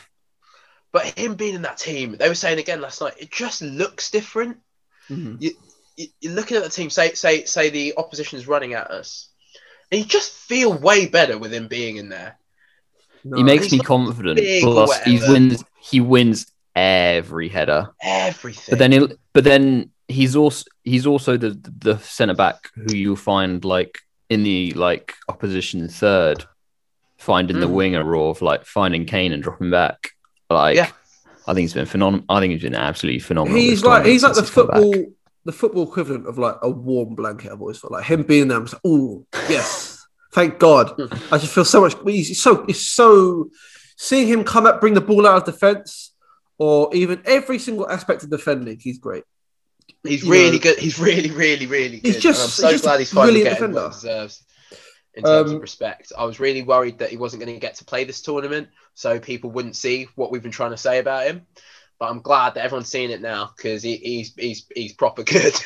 but 0.91 1.05
him 1.17 1.35
being 1.35 1.55
in 1.55 1.61
that 1.63 1.77
team, 1.77 2.15
they 2.17 2.27
were 2.27 2.35
saying 2.35 2.59
again 2.59 2.81
last 2.81 3.01
night, 3.01 3.13
it 3.19 3.31
just 3.31 3.61
looks 3.61 4.11
different. 4.11 4.57
Mhm. 5.09 5.41
You, 5.41 5.51
you, 5.97 6.07
you're 6.19 6.33
looking 6.33 6.57
at 6.57 6.63
the 6.63 6.69
team. 6.69 6.89
Say, 6.89 7.13
say, 7.13 7.45
say 7.45 7.69
the 7.69 7.93
opposition 7.97 8.37
is 8.39 8.47
running 8.47 8.73
at 8.73 8.89
us, 8.91 9.29
and 9.91 9.99
you 9.99 10.05
just 10.05 10.31
feel 10.31 10.73
way 10.73 11.05
better 11.07 11.37
with 11.37 11.53
him 11.53 11.67
being 11.67 11.97
in 11.97 12.09
there. 12.09 12.37
No, 13.23 13.37
he 13.37 13.43
makes 13.43 13.65
he's 13.65 13.73
me 13.73 13.79
confident. 13.79 14.39
Plus, 14.61 15.03
he 15.03 15.19
wins. 15.27 15.63
He 15.79 16.01
wins 16.01 16.51
every 16.75 17.49
header. 17.49 17.89
Everything. 18.01 18.71
But 18.71 18.79
then, 18.79 18.91
he'll, 18.91 19.09
but 19.33 19.43
then 19.43 19.91
he's 20.07 20.35
also 20.35 20.65
he's 20.83 21.05
also 21.05 21.37
the 21.37 21.51
the 21.79 21.97
centre 21.99 22.33
back 22.33 22.69
who 22.75 22.95
you'll 22.95 23.15
find 23.15 23.63
like 23.63 23.99
in 24.29 24.43
the 24.43 24.71
like 24.73 25.13
opposition 25.29 25.87
third, 25.87 26.45
finding 27.17 27.59
the 27.59 27.67
Mm. 27.67 27.73
winger 27.73 28.15
of 28.15 28.41
like 28.41 28.65
finding 28.65 29.05
Kane 29.05 29.33
and 29.33 29.43
dropping 29.43 29.69
back. 29.69 30.11
Like, 30.53 30.75
Yeah. 30.77 30.89
I 31.47 31.53
think 31.53 31.63
he's 31.63 31.73
been 31.73 31.85
phenomenal. 31.85 32.25
I 32.29 32.39
think 32.39 32.53
he's 32.53 32.61
been 32.61 32.75
absolutely 32.75 33.19
phenomenal. 33.19 33.57
he's 33.59 33.83
like 33.83 34.05
he's 34.05 34.23
like 34.23 34.33
the 34.33 34.39
since 34.41 34.49
football 34.49 34.93
the 35.43 35.51
football 35.51 35.83
equivalent 35.83 36.27
of 36.27 36.37
like 36.37 36.55
a 36.61 36.69
warm 36.69 37.15
blanket. 37.15 37.51
I've 37.51 37.61
always 37.61 37.77
felt 37.79 37.91
like 37.91 38.05
him 38.05 38.23
being 38.23 38.47
there. 38.47 38.57
I'm 38.59 38.65
like, 38.65 38.81
oh 38.85 39.25
yes, 39.49 40.05
thank 40.33 40.59
God. 40.59 40.91
I 41.31 41.37
just 41.39 41.53
feel 41.53 41.65
so 41.65 41.81
much. 41.81 41.95
He's 42.05 42.41
so 42.41 42.63
he's 42.67 42.85
so 42.85 43.49
seeing 43.97 44.27
him 44.27 44.43
come 44.43 44.65
up, 44.67 44.79
bring 44.79 44.93
the 44.93 45.01
ball 45.01 45.25
out 45.27 45.37
of 45.37 45.45
defense, 45.45 46.13
or 46.59 46.93
even 46.93 47.21
every 47.25 47.57
single 47.57 47.89
aspect 47.89 48.23
of 48.23 48.29
defending. 48.29 48.79
He's 48.79 48.99
great. 48.99 49.23
He's 50.03 50.23
you 50.23 50.31
really 50.31 50.57
know, 50.57 50.59
good. 50.63 50.77
He's 50.79 50.99
really, 50.99 51.31
really, 51.31 51.65
really 51.65 51.99
good. 51.99 52.07
He's 52.13 52.21
just- 52.21 52.39
and 52.39 52.43
I'm 52.45 52.49
so 52.49 52.63
he's 52.67 52.71
just 52.73 52.83
glad 52.83 52.99
he's 52.99 53.11
finally 53.11 53.41
brilliant 53.41 53.59
getting 53.59 53.75
what 53.75 53.83
he 53.87 53.93
deserves 53.93 54.43
in 55.13 55.23
terms 55.23 55.49
Um, 55.51 55.55
of 55.57 55.61
respect. 55.61 56.13
I 56.17 56.25
was 56.25 56.39
really 56.39 56.61
worried 56.61 56.99
that 56.99 57.09
he 57.09 57.17
wasn't 57.17 57.43
going 57.43 57.53
to 57.53 57.59
get 57.59 57.75
to 57.75 57.85
play 57.85 58.03
this 58.05 58.21
tournament, 58.21 58.69
so 58.93 59.19
people 59.19 59.51
wouldn't 59.51 59.75
see 59.75 60.07
what 60.15 60.31
we've 60.31 60.41
been 60.43 60.51
trying 60.51 60.71
to 60.71 60.77
say 60.77 60.99
about 60.99 61.27
him. 61.27 61.45
But 61.99 62.09
I'm 62.09 62.21
glad 62.21 62.55
that 62.55 62.63
everyone's 62.65 62.87
seeing 62.89 63.11
it 63.11 63.21
now 63.21 63.51
because 63.55 63.83
he, 63.83 63.97
he's 63.97 64.33
he's 64.35 64.65
he's 64.73 64.93
proper 64.93 65.23
good. 65.23 65.53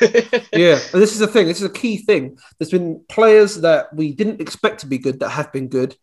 Yeah, 0.52 0.78
and 0.92 1.00
this 1.02 1.12
is 1.12 1.18
the 1.18 1.26
thing. 1.26 1.46
This 1.46 1.58
is 1.62 1.66
a 1.70 1.70
key 1.70 1.96
thing. 1.98 2.36
There's 2.58 2.70
been 2.70 3.02
players 3.08 3.60
that 3.62 3.94
we 3.94 4.12
didn't 4.12 4.40
expect 4.42 4.80
to 4.80 4.86
be 4.86 4.98
good 4.98 5.20
that 5.20 5.30
have 5.30 5.50
been 5.52 5.68
good, 5.68 5.96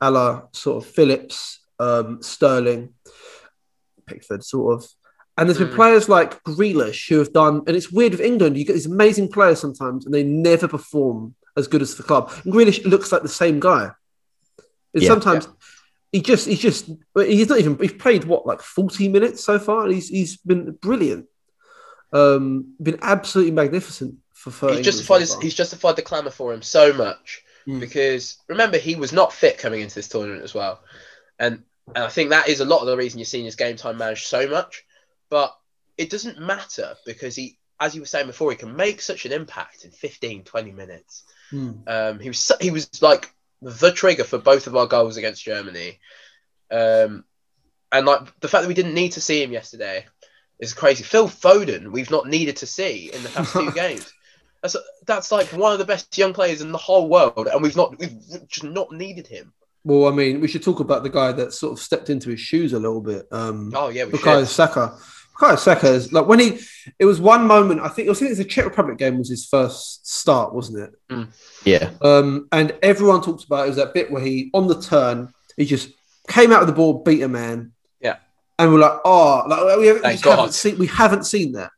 a 0.00 0.10
la 0.10 0.42
sort 0.52 0.82
of 0.82 0.90
Phillips, 0.90 1.60
um, 1.78 2.20
Sterling, 2.20 2.94
Pickford, 4.06 4.44
sort 4.44 4.74
of. 4.82 4.88
And 5.36 5.48
there's 5.48 5.58
been 5.58 5.68
Mm. 5.68 5.76
players 5.76 6.08
like 6.08 6.42
Grealish 6.42 7.08
who 7.08 7.18
have 7.18 7.32
done, 7.32 7.62
and 7.66 7.76
it's 7.76 7.92
weird 7.92 8.12
with 8.12 8.20
England. 8.20 8.58
You 8.58 8.64
get 8.64 8.72
these 8.74 8.86
amazing 8.86 9.28
players 9.28 9.60
sometimes, 9.60 10.04
and 10.04 10.12
they 10.12 10.24
never 10.24 10.66
perform 10.68 11.34
as 11.56 11.68
good 11.68 11.82
as 11.82 11.94
the 11.96 12.02
club. 12.02 12.32
And 12.44 12.52
Grealish 12.52 12.84
looks 12.84 13.12
like 13.12 13.22
the 13.22 13.28
same 13.28 13.60
guy. 13.60 13.90
And 14.94 15.02
Yeah. 15.02 15.08
sometimes 15.08 15.48
he 16.12 16.20
just, 16.20 16.46
he's 16.46 16.58
just, 16.60 16.90
he's 17.16 17.48
not 17.48 17.58
even. 17.60 17.78
He's 17.78 17.92
played 17.92 18.24
what 18.24 18.46
like 18.46 18.60
40 18.60 19.08
minutes 19.08 19.44
so 19.44 19.58
far, 19.58 19.84
and 19.84 19.94
he's 19.94 20.08
he's 20.08 20.36
been 20.38 20.72
brilliant. 20.72 21.26
Um, 22.12 22.74
been 22.82 22.98
absolutely 23.02 23.52
magnificent 23.52 24.16
for. 24.32 24.50
for 24.50 24.74
he's 24.74 24.84
justified 24.84 25.26
so 25.26 25.34
his, 25.36 25.42
he's 25.42 25.54
justified 25.54 25.94
the 25.96 26.02
clamour 26.02 26.30
for 26.30 26.52
him 26.52 26.62
so 26.62 26.92
much 26.92 27.42
Mm. 27.68 27.78
because 27.78 28.38
remember 28.48 28.78
he 28.78 28.94
was 28.96 29.12
not 29.12 29.34
fit 29.34 29.58
coming 29.58 29.82
into 29.82 29.94
this 29.94 30.08
tournament 30.08 30.42
as 30.42 30.54
well, 30.54 30.80
and 31.38 31.62
and 31.94 32.04
I 32.04 32.08
think 32.08 32.30
that 32.30 32.48
is 32.48 32.60
a 32.60 32.64
lot 32.64 32.80
of 32.80 32.86
the 32.86 32.96
reason 32.96 33.18
you're 33.18 33.26
seeing 33.26 33.44
his 33.44 33.54
game 33.54 33.76
time 33.76 33.98
managed 33.98 34.26
so 34.26 34.48
much. 34.48 34.82
But 35.28 35.54
it 35.98 36.08
doesn't 36.08 36.40
matter 36.40 36.96
because 37.04 37.36
he, 37.36 37.58
as 37.78 37.94
you 37.94 38.00
were 38.00 38.06
saying 38.06 38.28
before, 38.28 38.50
he 38.50 38.56
can 38.56 38.74
make 38.74 39.00
such 39.02 39.26
an 39.26 39.32
impact 39.32 39.84
in 39.84 39.90
15, 39.90 40.44
20 40.44 40.72
minutes. 40.72 41.24
Mm. 41.52 41.88
Um, 41.88 42.18
he 42.20 42.28
was 42.28 42.52
he 42.60 42.70
was 42.70 43.02
like 43.02 43.32
the 43.62 43.92
trigger 43.92 44.24
for 44.24 44.38
both 44.38 44.66
of 44.66 44.76
our 44.76 44.86
goals 44.86 45.16
against 45.16 45.44
Germany, 45.44 45.98
um, 46.70 47.24
and 47.92 48.06
like 48.06 48.40
the 48.40 48.48
fact 48.48 48.62
that 48.62 48.68
we 48.68 48.74
didn't 48.74 48.94
need 48.94 49.12
to 49.12 49.20
see 49.20 49.42
him 49.42 49.52
yesterday 49.52 50.06
is 50.58 50.74
crazy. 50.74 51.02
Phil 51.02 51.28
Foden, 51.28 51.90
we've 51.90 52.10
not 52.10 52.26
needed 52.26 52.56
to 52.58 52.66
see 52.66 53.10
in 53.12 53.22
the 53.22 53.28
past 53.30 53.52
two 53.52 53.70
games. 53.74 54.12
That's 54.62 54.76
that's 55.06 55.32
like 55.32 55.46
one 55.48 55.72
of 55.72 55.78
the 55.78 55.84
best 55.84 56.16
young 56.18 56.32
players 56.32 56.60
in 56.60 56.72
the 56.72 56.78
whole 56.78 57.08
world, 57.08 57.48
and 57.50 57.62
we've 57.62 57.76
not 57.76 57.98
we've 57.98 58.16
just 58.48 58.64
not 58.64 58.92
needed 58.92 59.26
him. 59.26 59.52
Well, 59.82 60.12
I 60.12 60.14
mean, 60.14 60.40
we 60.42 60.48
should 60.48 60.62
talk 60.62 60.80
about 60.80 61.02
the 61.02 61.08
guy 61.08 61.32
that 61.32 61.54
sort 61.54 61.72
of 61.72 61.78
stepped 61.78 62.10
into 62.10 62.28
his 62.28 62.40
shoes 62.40 62.74
a 62.74 62.78
little 62.78 63.00
bit. 63.00 63.26
Um, 63.32 63.72
Oh 63.74 63.88
yeah, 63.88 64.04
we 64.04 64.12
Bukayo. 64.12 64.46
Saka. 64.46 64.98
Bukayo 65.40 65.58
Saka 65.58 65.88
is 65.88 66.12
like 66.12 66.26
when 66.26 66.38
he. 66.38 66.58
It 66.98 67.04
was 67.04 67.20
one 67.20 67.46
moment. 67.46 67.80
I 67.80 67.88
think 67.88 68.06
it 68.06 68.08
was, 68.08 68.18
I 68.18 68.20
think 68.20 68.28
it 68.28 68.32
was 68.32 68.38
the 68.38 68.44
Czech 68.44 68.64
Republic 68.64 68.98
game 68.98 69.18
was 69.18 69.28
his 69.28 69.46
first 69.46 70.06
start, 70.06 70.54
wasn't 70.54 70.92
it? 71.10 71.28
Yeah, 71.64 71.90
Um, 72.00 72.48
and 72.52 72.74
everyone 72.82 73.22
talked 73.22 73.44
about 73.44 73.64
it 73.64 73.68
was 73.68 73.76
that 73.76 73.94
bit 73.94 74.10
where 74.10 74.22
he 74.22 74.50
on 74.54 74.66
the 74.66 74.80
turn 74.80 75.32
he 75.56 75.66
just 75.66 75.90
came 76.28 76.52
out 76.52 76.62
of 76.62 76.66
the 76.66 76.72
ball, 76.72 77.02
beat 77.02 77.22
a 77.22 77.28
man. 77.28 77.72
Yeah. 78.00 78.16
and 78.58 78.72
we're 78.72 78.80
like, 78.80 78.98
oh, 79.04 79.44
like 79.46 79.78
we, 79.78 79.86
haven't, 79.88 80.02
we 80.02 80.08
Thank 80.16 80.24
haven't 80.24 80.54
seen 80.54 80.78
we 80.78 80.86
haven't 80.86 81.24
seen 81.26 81.52
that. 81.52 81.70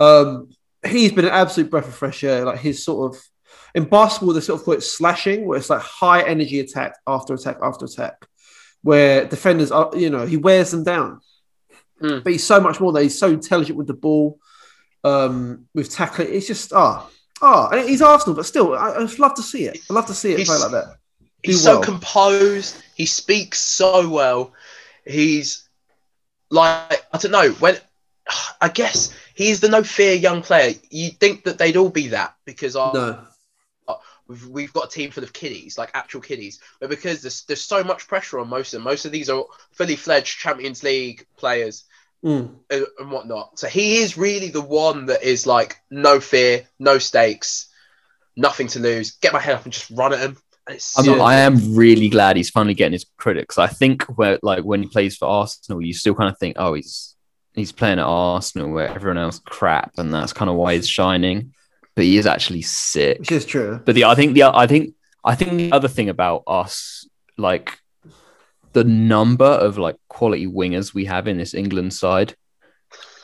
Um, 0.00 0.50
he's 0.86 1.12
been 1.12 1.24
an 1.24 1.30
absolute 1.30 1.70
breath 1.70 1.88
of 1.88 1.94
fresh 1.94 2.22
air. 2.24 2.44
Like 2.44 2.58
his 2.58 2.84
sort 2.84 3.14
of 3.14 3.22
in 3.74 3.84
basketball, 3.84 4.34
they 4.34 4.40
sort 4.40 4.60
of 4.60 4.64
call 4.64 4.74
it 4.74 4.82
slashing, 4.82 5.46
where 5.46 5.58
it's 5.58 5.70
like 5.70 5.80
high 5.80 6.22
energy 6.22 6.60
attack 6.60 6.96
after 7.06 7.34
attack 7.34 7.58
after 7.62 7.86
attack, 7.86 8.26
where 8.82 9.24
defenders 9.24 9.72
are, 9.72 9.90
you 9.96 10.10
know, 10.10 10.26
he 10.26 10.36
wears 10.36 10.70
them 10.70 10.84
down. 10.84 11.20
Hmm. 12.00 12.20
But 12.20 12.32
he's 12.32 12.44
so 12.44 12.60
much 12.60 12.80
more. 12.80 12.92
That 12.92 13.02
he's 13.02 13.18
so 13.18 13.28
intelligent 13.28 13.78
with 13.78 13.86
the 13.86 13.94
ball, 13.94 14.38
um, 15.04 15.66
with 15.74 15.90
tackling. 15.90 16.28
It's 16.32 16.46
just 16.46 16.72
ah 16.72 17.08
ah. 17.40 17.68
and 17.70 17.88
he's 17.88 18.02
Arsenal, 18.02 18.34
but 18.34 18.46
still, 18.46 18.74
I, 18.74 18.94
I'd 18.94 19.18
love 19.18 19.34
to 19.34 19.42
see 19.42 19.64
it. 19.64 19.78
I'd 19.88 19.94
love 19.94 20.06
to 20.06 20.14
see 20.14 20.32
it 20.32 20.38
He's- 20.38 20.48
play 20.48 20.58
like 20.58 20.72
that. 20.72 20.96
He's 21.42 21.58
do 21.58 21.64
so 21.64 21.80
composed. 21.80 22.82
He 22.94 23.04
speaks 23.04 23.60
so 23.60 24.08
well. 24.08 24.54
He's 25.06 25.68
like 26.50 27.04
I 27.12 27.18
don't 27.18 27.32
know 27.32 27.50
when 27.60 27.76
I 28.60 28.68
guess 28.68 29.14
he's 29.34 29.60
the 29.60 29.68
no 29.68 29.82
fear 29.82 30.14
young 30.14 30.40
player. 30.40 30.74
You'd 30.90 31.20
think 31.20 31.44
that 31.44 31.58
they'd 31.58 31.76
all 31.76 31.90
be 31.90 32.08
that 32.08 32.34
because 32.46 32.76
our, 32.76 32.94
No. 32.94 33.18
We've, 34.28 34.46
we've 34.48 34.72
got 34.72 34.86
a 34.86 34.90
team 34.90 35.10
full 35.10 35.24
of 35.24 35.32
kiddies, 35.32 35.78
like 35.78 35.90
actual 35.94 36.20
kiddies. 36.20 36.60
But 36.80 36.90
because 36.90 37.22
there's 37.22 37.44
there's 37.44 37.62
so 37.62 37.84
much 37.84 38.08
pressure 38.08 38.38
on 38.38 38.48
most 38.48 38.72
of 38.72 38.78
them, 38.78 38.84
most 38.84 39.04
of 39.04 39.12
these 39.12 39.30
are 39.30 39.44
fully 39.72 39.96
fledged 39.96 40.38
Champions 40.38 40.82
League 40.82 41.26
players 41.36 41.84
Mm. 42.24 42.54
and, 42.70 42.86
and 42.98 43.10
whatnot. 43.10 43.58
So 43.58 43.68
he 43.68 43.98
is 43.98 44.16
really 44.16 44.48
the 44.48 44.62
one 44.62 45.04
that 45.06 45.22
is 45.22 45.46
like 45.46 45.76
no 45.90 46.20
fear, 46.20 46.66
no 46.78 46.96
stakes, 46.96 47.66
nothing 48.34 48.66
to 48.68 48.80
lose. 48.80 49.10
Get 49.16 49.34
my 49.34 49.40
head 49.40 49.56
up 49.56 49.64
and 49.64 49.72
just 49.74 49.90
run 49.90 50.14
at 50.14 50.20
him. 50.20 50.38
I'm, 50.66 51.04
Yeah. 51.04 51.22
I 51.22 51.34
am 51.40 51.76
really 51.76 52.08
glad 52.08 52.36
he's 52.38 52.48
finally 52.48 52.72
getting 52.72 52.94
his 52.94 53.04
critics. 53.18 53.58
I 53.58 53.66
think 53.66 54.04
where 54.04 54.38
like 54.42 54.64
when 54.64 54.82
he 54.82 54.88
plays 54.88 55.16
for 55.18 55.28
Arsenal, 55.28 55.82
you 55.82 55.92
still 55.92 56.14
kind 56.14 56.30
of 56.30 56.38
think, 56.38 56.56
oh, 56.58 56.72
he's 56.72 57.14
he's 57.52 57.72
playing 57.72 57.98
at 57.98 58.06
Arsenal 58.06 58.70
where 58.72 58.88
everyone 58.88 59.18
else 59.18 59.38
crap, 59.38 59.92
and 59.98 60.12
that's 60.12 60.32
kind 60.32 60.50
of 60.50 60.56
why 60.56 60.74
he's 60.76 60.88
shining. 60.88 61.52
But 61.94 62.04
he 62.04 62.18
is 62.18 62.26
actually 62.26 62.62
sick. 62.62 63.20
Which 63.20 63.32
is 63.32 63.46
true. 63.46 63.80
But 63.84 63.94
the 63.94 64.04
I 64.04 64.14
think 64.14 64.34
the 64.34 64.44
I 64.44 64.66
think 64.66 64.94
I 65.24 65.34
think 65.34 65.52
the 65.52 65.72
other 65.72 65.88
thing 65.88 66.08
about 66.08 66.42
us, 66.46 67.08
like 67.38 67.78
the 68.72 68.84
number 68.84 69.44
of 69.44 69.78
like 69.78 69.96
quality 70.08 70.46
wingers 70.46 70.92
we 70.92 71.04
have 71.06 71.28
in 71.28 71.38
this 71.38 71.54
England 71.54 71.94
side, 71.94 72.34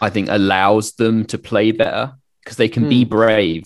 I 0.00 0.10
think 0.10 0.28
allows 0.30 0.92
them 0.92 1.24
to 1.26 1.38
play 1.38 1.72
better 1.72 2.14
because 2.42 2.56
they 2.56 2.68
can 2.68 2.88
be 2.88 3.04
brave 3.04 3.64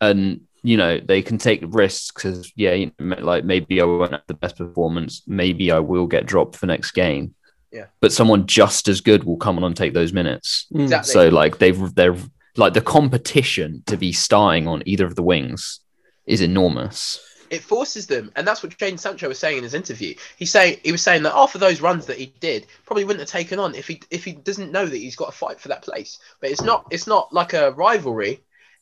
and 0.00 0.42
you 0.62 0.76
know 0.76 1.00
they 1.00 1.22
can 1.22 1.38
take 1.38 1.62
risks. 1.66 2.12
Because 2.12 2.52
yeah, 2.54 2.72
you 2.72 2.92
know, 2.98 3.16
like 3.20 3.44
maybe 3.44 3.80
I 3.80 3.84
won't 3.84 4.12
have 4.12 4.22
the 4.26 4.34
best 4.34 4.56
performance, 4.56 5.22
maybe 5.26 5.72
I 5.72 5.80
will 5.80 6.06
get 6.06 6.26
dropped 6.26 6.56
for 6.56 6.66
next 6.66 6.92
game. 6.92 7.34
Yeah. 7.72 7.86
But 8.00 8.12
someone 8.12 8.46
just 8.46 8.86
as 8.86 9.00
good 9.00 9.24
will 9.24 9.36
come 9.36 9.56
on 9.56 9.64
and 9.64 9.76
take 9.76 9.94
those 9.94 10.12
minutes. 10.12 10.66
Mm. 10.72 10.82
Exactly. 10.82 11.12
So 11.12 11.28
like 11.28 11.58
they've 11.58 11.94
they're 11.94 12.16
like 12.56 12.74
the 12.74 12.80
competition 12.80 13.82
to 13.86 13.96
be 13.96 14.12
starting 14.12 14.66
on 14.68 14.82
either 14.86 15.06
of 15.06 15.14
the 15.16 15.22
wings 15.22 15.80
is 16.26 16.40
enormous. 16.40 17.20
it 17.50 17.62
forces 17.62 18.06
them, 18.06 18.32
and 18.36 18.46
that's 18.46 18.62
what 18.62 18.76
Jadon 18.78 18.98
Sancho 18.98 19.28
was 19.28 19.38
saying 19.38 19.58
in 19.58 19.62
his 19.64 19.74
interview. 19.74 20.14
He 20.36 20.46
say 20.46 20.80
he 20.82 20.92
was 20.92 21.02
saying 21.02 21.22
that 21.24 21.34
after 21.36 21.58
those 21.58 21.80
runs 21.80 22.06
that 22.06 22.16
he 22.18 22.32
did, 22.40 22.66
probably 22.86 23.04
wouldn't 23.04 23.20
have 23.20 23.28
taken 23.40 23.58
on 23.58 23.74
if 23.74 23.86
he 23.86 24.00
if 24.10 24.24
he 24.24 24.32
doesn't 24.32 24.72
know 24.72 24.86
that 24.86 24.96
he's 24.96 25.16
got 25.16 25.26
to 25.32 25.36
fight 25.38 25.60
for 25.60 25.68
that 25.68 25.82
place. 25.82 26.18
But 26.40 26.50
it's 26.50 26.62
not 26.62 26.86
it's 26.90 27.06
not 27.06 27.32
like 27.32 27.52
a 27.52 27.72
rivalry. 27.72 28.40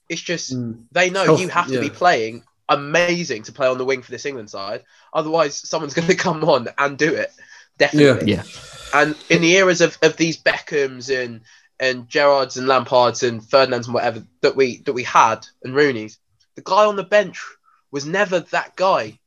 It's 0.08 0.20
just 0.22 0.54
Mm. 0.54 0.84
they 0.92 1.10
know 1.10 1.24
Health- 1.24 1.40
you 1.40 1.48
have 1.48 1.68
to 1.68 1.80
be 1.80 1.90
playing 1.90 2.44
amazing 2.68 3.42
to 3.44 3.52
play 3.52 3.66
on 3.66 3.78
the 3.78 3.84
wing 3.84 4.02
for 4.02 4.10
this 4.10 4.24
England 4.26 4.48
side. 4.50 4.84
Otherwise, 5.12 5.56
someone's 5.56 5.94
going 5.98 6.08
to 6.08 6.14
come 6.14 6.44
on 6.44 6.68
and 6.78 6.96
do 6.96 7.14
it. 7.14 7.30
Definitely. 7.78 8.32
Yeah. 8.32 8.44
And 8.94 9.16
in 9.30 9.40
the 9.42 9.52
eras 9.56 9.80
of, 9.80 9.98
of 10.02 10.16
these 10.16 10.36
Beckhams 10.36 11.08
and 11.14 11.40
and 11.82 12.08
Gerrards 12.08 12.56
and 12.56 12.68
Lampards 12.68 13.28
and 13.28 13.44
Ferdinands 13.44 13.88
and 13.88 13.94
whatever 13.94 14.24
that 14.40 14.54
we 14.54 14.78
that 14.82 14.92
we 14.92 15.02
had 15.02 15.44
and 15.64 15.74
Rooney's, 15.74 16.18
the 16.54 16.62
guy 16.62 16.86
on 16.86 16.96
the 16.96 17.02
bench 17.02 17.44
was 17.90 18.06
never 18.06 18.40
that 18.40 18.76
guy. 18.76 19.18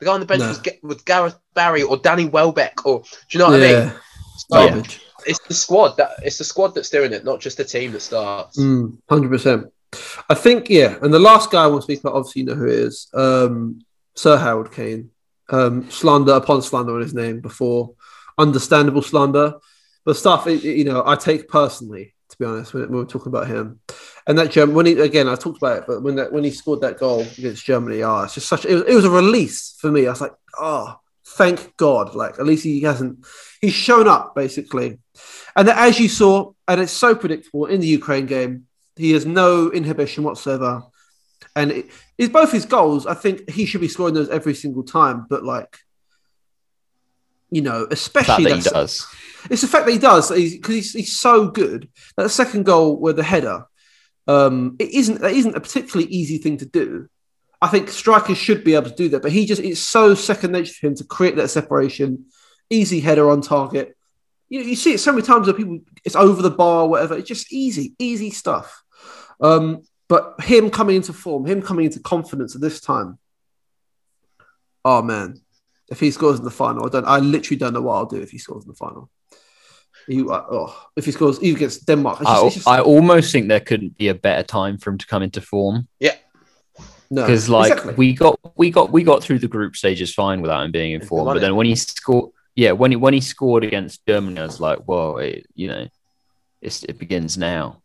The 0.00 0.06
guy 0.06 0.12
on 0.12 0.20
the 0.20 0.26
bench 0.26 0.40
No. 0.40 0.48
was 0.48 0.60
was 0.82 1.02
Gareth 1.02 1.38
Barry 1.54 1.82
or 1.82 1.96
Danny 1.96 2.26
Welbeck 2.26 2.84
or 2.84 3.00
do 3.00 3.08
you 3.30 3.38
know 3.38 3.50
what 3.50 3.62
I 3.62 3.84
mean? 3.84 3.92
So 4.50 4.82
it's 5.24 5.38
the 5.46 5.54
squad 5.54 5.96
that 5.98 6.10
it's 6.22 6.38
the 6.38 6.44
squad 6.44 6.74
that's 6.74 6.90
doing 6.90 7.12
it, 7.12 7.24
not 7.24 7.40
just 7.40 7.56
the 7.58 7.64
team 7.64 7.92
that 7.92 8.00
starts. 8.00 8.58
Mm, 8.58 8.98
100%. 9.08 9.70
I 10.28 10.34
think, 10.34 10.68
yeah. 10.70 10.96
And 11.02 11.12
the 11.12 11.18
last 11.18 11.50
guy 11.50 11.64
I 11.64 11.66
want 11.66 11.82
to 11.82 11.84
speak 11.84 12.00
about, 12.00 12.14
obviously, 12.14 12.42
you 12.42 12.46
know 12.46 12.54
who 12.54 12.66
it 12.66 12.74
is 12.74 13.08
um, 13.14 13.82
Sir 14.14 14.36
Harold 14.36 14.72
Kane. 14.72 15.10
Um, 15.48 15.90
slander 15.90 16.32
upon 16.32 16.62
slander 16.62 16.94
on 16.94 17.02
his 17.02 17.12
name 17.12 17.40
before, 17.40 17.92
understandable 18.38 19.02
slander. 19.02 19.54
But 20.04 20.16
stuff, 20.16 20.46
you 20.46 20.84
know, 20.84 21.02
I 21.04 21.14
take 21.14 21.48
personally, 21.48 22.14
to 22.30 22.38
be 22.38 22.44
honest, 22.44 22.72
when, 22.72 22.90
we're 22.90 23.04
talking 23.04 23.28
about 23.28 23.48
him. 23.48 23.80
And 24.26 24.38
that 24.38 24.50
German, 24.50 24.74
when 24.74 24.86
he, 24.86 24.92
again, 24.98 25.28
I 25.28 25.34
talked 25.34 25.58
about 25.58 25.78
it, 25.78 25.84
but 25.86 26.02
when 26.02 26.16
that 26.16 26.32
when 26.32 26.44
he 26.44 26.50
scored 26.50 26.80
that 26.80 26.98
goal 26.98 27.20
against 27.20 27.64
Germany, 27.64 28.02
ah, 28.02 28.24
it's 28.24 28.34
just 28.34 28.48
such, 28.48 28.64
it 28.64 28.74
was, 28.74 28.82
it 28.84 28.94
was 28.94 29.04
a 29.04 29.10
release 29.10 29.76
for 29.78 29.90
me. 29.90 30.06
I 30.06 30.10
was 30.10 30.20
like, 30.20 30.34
oh, 30.58 30.98
thank 31.26 31.76
God. 31.76 32.14
Like, 32.14 32.38
at 32.38 32.46
least 32.46 32.64
he 32.64 32.80
hasn't, 32.82 33.26
he's 33.60 33.74
shown 33.74 34.08
up, 34.08 34.34
basically. 34.34 34.98
And 35.56 35.68
that, 35.68 35.78
as 35.78 36.00
you 36.00 36.08
saw, 36.08 36.52
and 36.66 36.80
it's 36.80 36.92
so 36.92 37.14
predictable 37.14 37.66
in 37.66 37.80
the 37.80 37.86
Ukraine 37.86 38.26
game, 38.26 38.66
he 38.96 39.12
has 39.12 39.26
no 39.26 39.70
inhibition 39.70 40.24
whatsoever. 40.24 40.84
And 41.56 41.72
it, 41.72 41.90
it's 42.16 42.32
both 42.32 42.52
his 42.52 42.64
goals. 42.64 43.06
I 43.06 43.14
think 43.14 43.50
he 43.50 43.66
should 43.66 43.80
be 43.80 43.88
scoring 43.88 44.14
those 44.14 44.28
every 44.28 44.54
single 44.54 44.82
time. 44.82 45.26
But 45.28 45.42
like, 45.42 45.78
you 47.50 47.62
know, 47.62 47.86
especially 47.90 48.44
that 48.44 48.56
he 48.56 48.62
does. 48.62 49.06
It's 49.48 49.62
the 49.62 49.68
fact 49.68 49.86
that 49.86 49.92
he 49.92 49.98
does 49.98 50.30
because 50.30 50.40
he's, 50.42 50.66
he's, 50.66 50.92
he's 50.92 51.18
so 51.18 51.48
good. 51.48 51.88
That 52.16 52.30
second 52.30 52.64
goal 52.64 52.98
with 52.98 53.16
the 53.16 53.22
header, 53.22 53.64
um, 54.26 54.76
it 54.78 54.90
isn't 54.90 55.20
that 55.20 55.32
isn't 55.32 55.56
a 55.56 55.60
particularly 55.60 56.10
easy 56.12 56.38
thing 56.38 56.58
to 56.58 56.66
do. 56.66 57.08
I 57.62 57.68
think 57.68 57.90
strikers 57.90 58.38
should 58.38 58.64
be 58.64 58.74
able 58.74 58.90
to 58.90 58.96
do 58.96 59.08
that, 59.10 59.22
but 59.22 59.32
he 59.32 59.46
just 59.46 59.60
it's 59.60 59.80
so 59.80 60.14
second 60.14 60.52
nature 60.52 60.72
to 60.72 60.86
him 60.86 60.94
to 60.96 61.04
create 61.04 61.36
that 61.36 61.48
separation. 61.48 62.26
Easy 62.70 63.00
header 63.00 63.30
on 63.30 63.40
target. 63.40 63.96
You, 64.48 64.60
you 64.60 64.76
see 64.76 64.94
it 64.94 64.98
so 64.98 65.12
many 65.12 65.22
times 65.26 65.46
where 65.46 65.56
people 65.56 65.80
it's 66.04 66.16
over 66.16 66.42
the 66.42 66.50
bar, 66.50 66.86
whatever. 66.86 67.16
It's 67.16 67.28
just 67.28 67.52
easy, 67.52 67.94
easy 67.98 68.30
stuff. 68.30 68.82
Um, 69.40 69.82
but 70.08 70.40
him 70.40 70.70
coming 70.70 70.96
into 70.96 71.12
form, 71.12 71.46
him 71.46 71.62
coming 71.62 71.86
into 71.86 72.00
confidence 72.00 72.54
at 72.54 72.60
this 72.60 72.80
time. 72.80 73.18
Oh 74.84 75.02
man, 75.02 75.40
if 75.90 76.00
he 76.00 76.10
scores 76.10 76.38
in 76.38 76.44
the 76.44 76.50
final, 76.50 76.86
I 76.86 76.88
don't. 76.88 77.06
I 77.06 77.18
literally 77.18 77.58
don't 77.58 77.74
know 77.74 77.82
what 77.82 77.94
I'll 77.94 78.06
do 78.06 78.20
if 78.20 78.30
he 78.30 78.38
scores 78.38 78.64
in 78.64 78.68
the 78.68 78.74
final. 78.76 79.10
You, 80.10 80.32
uh, 80.32 80.44
oh, 80.50 80.88
if 80.96 81.04
he 81.04 81.12
scores 81.12 81.40
even 81.40 81.56
against 81.56 81.86
Denmark, 81.86 82.20
it's 82.20 82.30
just, 82.30 82.42
I, 82.42 82.46
it's 82.46 82.54
just- 82.56 82.68
I 82.68 82.80
almost 82.80 83.30
think 83.32 83.46
there 83.48 83.60
couldn't 83.60 83.96
be 83.96 84.08
a 84.08 84.14
better 84.14 84.42
time 84.42 84.76
for 84.78 84.90
him 84.90 84.98
to 84.98 85.06
come 85.06 85.22
into 85.22 85.40
form 85.40 85.86
Yeah, 86.00 86.16
no, 87.10 87.22
because 87.22 87.48
like 87.48 87.70
exactly. 87.72 87.94
we 87.94 88.12
got 88.14 88.38
we 88.56 88.70
got 88.70 88.90
we 88.90 89.04
got 89.04 89.22
through 89.22 89.38
the 89.38 89.48
group 89.48 89.76
stages 89.76 90.12
fine 90.12 90.40
without 90.42 90.64
him 90.64 90.72
being 90.72 90.92
in 90.92 91.00
form. 91.00 91.26
But 91.26 91.40
then 91.40 91.54
when 91.54 91.66
he 91.66 91.76
scored, 91.76 92.32
yeah, 92.56 92.72
when 92.72 92.90
he 92.90 92.96
when 92.96 93.14
he 93.14 93.20
scored 93.20 93.62
against 93.64 94.04
Germany, 94.06 94.40
I 94.40 94.46
was 94.46 94.60
like, 94.60 94.80
whoa, 94.80 95.18
it, 95.18 95.46
you 95.54 95.68
know, 95.68 95.86
it's, 96.60 96.82
it 96.84 96.98
begins 96.98 97.38
now. 97.38 97.80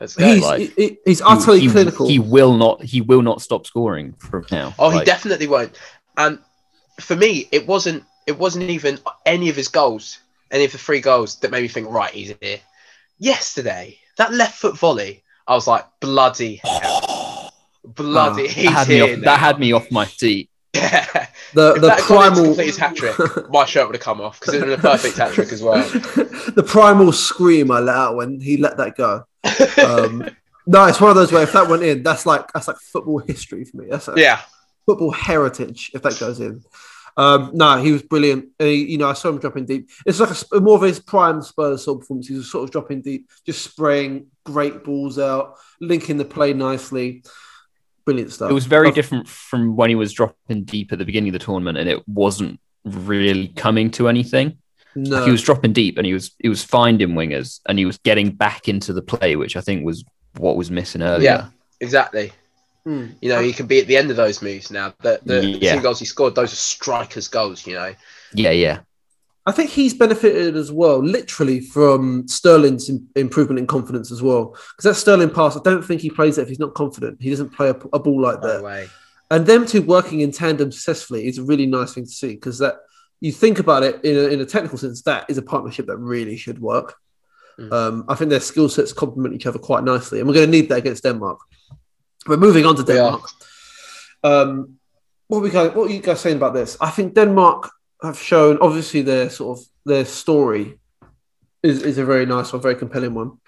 Let's 0.00 0.14
he's 0.16 0.42
like- 0.42 0.74
he- 0.76 0.98
he's 1.06 1.22
utterly 1.22 1.60
he, 1.60 1.66
he- 1.66 1.72
clinical. 1.72 2.06
He 2.06 2.18
will 2.18 2.54
not. 2.56 2.82
He 2.82 3.00
will 3.00 3.22
not 3.22 3.40
stop 3.40 3.66
scoring 3.66 4.14
from 4.18 4.44
now. 4.50 4.74
Oh, 4.78 4.90
he 4.90 5.04
definitely 5.04 5.46
won't. 5.46 5.78
And 6.16 6.38
for 7.00 7.16
me, 7.16 7.48
it 7.50 7.66
wasn't. 7.66 8.04
It 8.26 8.38
wasn't 8.38 8.68
even 8.70 8.98
any 9.26 9.48
of 9.48 9.56
his 9.56 9.68
goals, 9.68 10.18
any 10.52 10.64
of 10.64 10.72
the 10.72 10.78
three 10.78 11.00
goals 11.00 11.36
that 11.40 11.50
made 11.50 11.62
me 11.62 11.68
think, 11.68 11.88
right, 11.90 12.12
he's 12.12 12.34
here. 12.40 12.60
Yesterday, 13.18 13.98
that 14.18 14.32
left 14.32 14.58
foot 14.58 14.76
volley, 14.78 15.22
I 15.46 15.54
was 15.54 15.66
like, 15.66 15.86
bloody 16.00 16.60
hell, 16.62 17.52
bloody, 17.84 18.44
Oh, 18.44 18.48
he's 18.48 18.64
that 18.66 18.72
had 18.72 18.88
me 18.88 18.94
here 18.94 19.04
off. 19.04 19.18
now. 19.18 19.24
That 19.24 19.40
had 19.40 19.58
me 19.58 19.72
off 19.72 19.90
my 19.90 20.04
seat. 20.06 20.48
Yeah. 20.74 21.26
the 21.54 21.74
If 21.74 21.80
the 21.82 21.86
that 21.88 22.00
had 22.00 22.08
gone 22.08 22.26
in 22.26 22.32
to 22.34 22.40
primal 22.42 22.54
his 22.54 22.76
hat 22.78 22.96
trick, 22.96 23.16
my 23.50 23.64
shirt 23.66 23.86
would 23.86 23.94
have 23.96 24.02
come 24.02 24.20
off 24.20 24.40
because 24.40 24.54
it 24.54 24.60
would 24.60 24.70
have 24.70 24.80
been 24.80 24.90
a 24.90 24.92
perfect 24.94 25.16
hat 25.18 25.32
trick 25.32 25.52
as 25.52 25.62
well. 25.62 25.82
the 25.90 26.64
primal 26.66 27.12
scream 27.12 27.70
I 27.70 27.80
let 27.80 27.94
out 27.96 28.16
when 28.16 28.40
he 28.40 28.56
let 28.56 28.76
that 28.78 28.96
go. 28.96 29.24
Um, 29.84 30.30
no, 30.66 30.86
it's 30.86 31.00
one 31.00 31.10
of 31.10 31.16
those 31.16 31.30
where 31.32 31.42
if 31.42 31.52
that 31.52 31.68
went 31.68 31.82
in, 31.82 32.02
that's 32.02 32.24
like 32.24 32.50
that's 32.52 32.68
like 32.68 32.78
football 32.78 33.18
history 33.18 33.64
for 33.64 33.76
me. 33.78 33.86
That's 33.90 34.08
like 34.08 34.16
yeah, 34.16 34.40
football 34.86 35.10
heritage 35.10 35.90
if 35.94 36.02
that 36.02 36.18
goes 36.18 36.40
in. 36.40 36.64
Um, 37.16 37.50
no, 37.54 37.76
he 37.82 37.92
was 37.92 38.02
brilliant. 38.02 38.46
Uh, 38.60 38.64
you 38.64 38.98
know, 38.98 39.08
I 39.08 39.12
saw 39.12 39.28
him 39.28 39.38
dropping 39.38 39.66
deep. 39.66 39.90
It's 40.06 40.20
like 40.20 40.30
a, 40.52 40.60
more 40.60 40.76
of 40.76 40.82
his 40.82 40.98
prime 41.00 41.42
Spurs 41.42 41.84
sort 41.84 41.96
of 41.96 42.00
performance. 42.00 42.28
He 42.28 42.34
was 42.34 42.50
sort 42.50 42.64
of 42.64 42.70
dropping 42.70 43.02
deep, 43.02 43.28
just 43.44 43.62
spraying 43.62 44.26
great 44.44 44.82
balls 44.84 45.18
out, 45.18 45.56
linking 45.80 46.16
the 46.16 46.24
play 46.24 46.52
nicely. 46.52 47.22
Brilliant 48.04 48.32
stuff. 48.32 48.50
It 48.50 48.54
was 48.54 48.66
very 48.66 48.88
I've- 48.88 48.94
different 48.94 49.28
from 49.28 49.76
when 49.76 49.88
he 49.90 49.94
was 49.94 50.12
dropping 50.12 50.64
deep 50.64 50.92
at 50.92 50.98
the 50.98 51.04
beginning 51.04 51.28
of 51.28 51.34
the 51.34 51.44
tournament, 51.44 51.78
and 51.78 51.88
it 51.88 52.06
wasn't 52.08 52.58
really 52.84 53.48
coming 53.48 53.90
to 53.92 54.08
anything. 54.08 54.58
No, 54.94 55.24
He 55.24 55.30
was 55.30 55.42
dropping 55.42 55.72
deep, 55.72 55.96
and 55.98 56.06
he 56.06 56.12
was 56.12 56.32
he 56.38 56.48
was 56.48 56.62
finding 56.62 57.10
wingers, 57.10 57.60
and 57.68 57.78
he 57.78 57.86
was 57.86 57.98
getting 57.98 58.30
back 58.30 58.68
into 58.68 58.92
the 58.92 59.02
play, 59.02 59.36
which 59.36 59.56
I 59.56 59.60
think 59.60 59.84
was 59.86 60.04
what 60.36 60.56
was 60.56 60.70
missing 60.70 61.02
earlier. 61.02 61.24
Yeah. 61.24 61.46
exactly. 61.80 62.32
Hmm. 62.84 63.06
You 63.20 63.28
know, 63.28 63.40
he 63.40 63.52
can 63.52 63.66
be 63.66 63.80
at 63.80 63.86
the 63.86 63.96
end 63.96 64.10
of 64.10 64.16
those 64.16 64.42
moves 64.42 64.70
now. 64.70 64.92
The, 65.02 65.20
the 65.24 65.44
Yeah. 65.60 65.76
two 65.76 65.82
goals 65.82 66.00
he 66.00 66.04
scored, 66.04 66.34
those 66.34 66.52
are 66.52 66.56
strikers' 66.56 67.28
goals. 67.28 67.66
You 67.66 67.74
know, 67.74 67.94
yeah, 68.34 68.50
yeah. 68.50 68.80
I 69.44 69.52
think 69.52 69.70
he's 69.70 69.94
benefited 69.94 70.56
as 70.56 70.70
well, 70.70 70.98
literally 71.02 71.60
from 71.60 72.26
Sterling's 72.28 72.88
im- 72.88 73.08
improvement 73.16 73.58
in 73.58 73.66
confidence 73.66 74.12
as 74.12 74.22
well. 74.22 74.56
Because 74.76 74.84
that 74.84 74.94
Sterling 74.94 75.30
pass, 75.30 75.56
I 75.56 75.60
don't 75.64 75.84
think 75.84 76.00
he 76.00 76.10
plays 76.10 76.38
it 76.38 76.42
if 76.42 76.48
he's 76.48 76.60
not 76.60 76.74
confident. 76.74 77.20
He 77.20 77.30
doesn't 77.30 77.50
play 77.50 77.68
a, 77.70 77.76
a 77.92 77.98
ball 77.98 78.20
like 78.20 78.40
no 78.40 78.48
that. 78.48 78.62
way. 78.62 78.88
And 79.30 79.46
them 79.46 79.66
two 79.66 79.82
working 79.82 80.20
in 80.20 80.30
tandem 80.30 80.70
successfully 80.70 81.26
is 81.26 81.38
a 81.38 81.42
really 81.42 81.66
nice 81.66 81.94
thing 81.94 82.04
to 82.04 82.10
see. 82.10 82.34
Because 82.34 82.58
that 82.58 82.76
you 83.20 83.32
think 83.32 83.58
about 83.58 83.82
it 83.82 84.04
in 84.04 84.16
a, 84.16 84.28
in 84.28 84.40
a 84.40 84.46
technical 84.46 84.78
sense, 84.78 85.02
that 85.02 85.26
is 85.28 85.38
a 85.38 85.42
partnership 85.42 85.86
that 85.86 85.96
really 85.96 86.36
should 86.36 86.60
work. 86.60 86.94
Mm. 87.58 87.72
Um, 87.72 88.04
I 88.08 88.14
think 88.14 88.30
their 88.30 88.40
skill 88.40 88.68
sets 88.68 88.92
complement 88.92 89.34
each 89.34 89.46
other 89.46 89.58
quite 89.58 89.84
nicely, 89.84 90.18
and 90.18 90.28
we're 90.28 90.34
going 90.34 90.46
to 90.46 90.50
need 90.50 90.68
that 90.68 90.78
against 90.78 91.02
Denmark. 91.02 91.38
But 92.26 92.38
moving 92.38 92.64
on 92.66 92.76
to 92.76 92.82
Denmark, 92.84 93.22
um, 94.22 94.78
what 95.28 95.38
are 95.38 95.40
we 95.42 95.50
guys? 95.50 95.74
What 95.74 95.90
are 95.90 95.92
you 95.92 96.00
guys 96.00 96.20
saying 96.20 96.36
about 96.36 96.54
this? 96.54 96.76
I 96.80 96.90
think 96.90 97.14
Denmark 97.14 97.70
have 98.02 98.18
shown 98.18 98.58
obviously 98.60 99.02
their 99.02 99.30
sort 99.30 99.58
of 99.58 99.64
their 99.84 100.04
story 100.04 100.78
is, 101.62 101.82
is 101.82 101.98
a 101.98 102.04
very 102.04 102.26
nice 102.26 102.52
one, 102.52 102.62
very 102.62 102.74
compelling 102.76 103.14
one. 103.14 103.38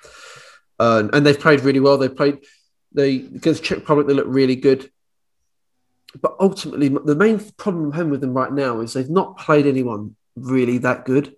uh, 0.80 1.08
and 1.12 1.24
they've 1.24 1.38
played 1.38 1.60
really 1.60 1.80
well. 1.80 1.98
They 1.98 2.08
played 2.08 2.38
they 2.92 3.16
against 3.16 3.62
Czech 3.64 3.78
Republic. 3.78 4.06
They 4.06 4.14
look 4.14 4.26
really 4.28 4.56
good. 4.56 4.90
But 6.20 6.36
ultimately, 6.40 6.88
the 6.88 7.16
main 7.16 7.40
problem 7.56 7.86
I'm 7.86 7.92
having 7.92 8.10
with 8.10 8.20
them 8.20 8.34
right 8.34 8.52
now 8.52 8.80
is 8.80 8.92
they've 8.92 9.10
not 9.10 9.36
played 9.36 9.66
anyone 9.66 10.14
really 10.36 10.78
that 10.78 11.04
good. 11.04 11.34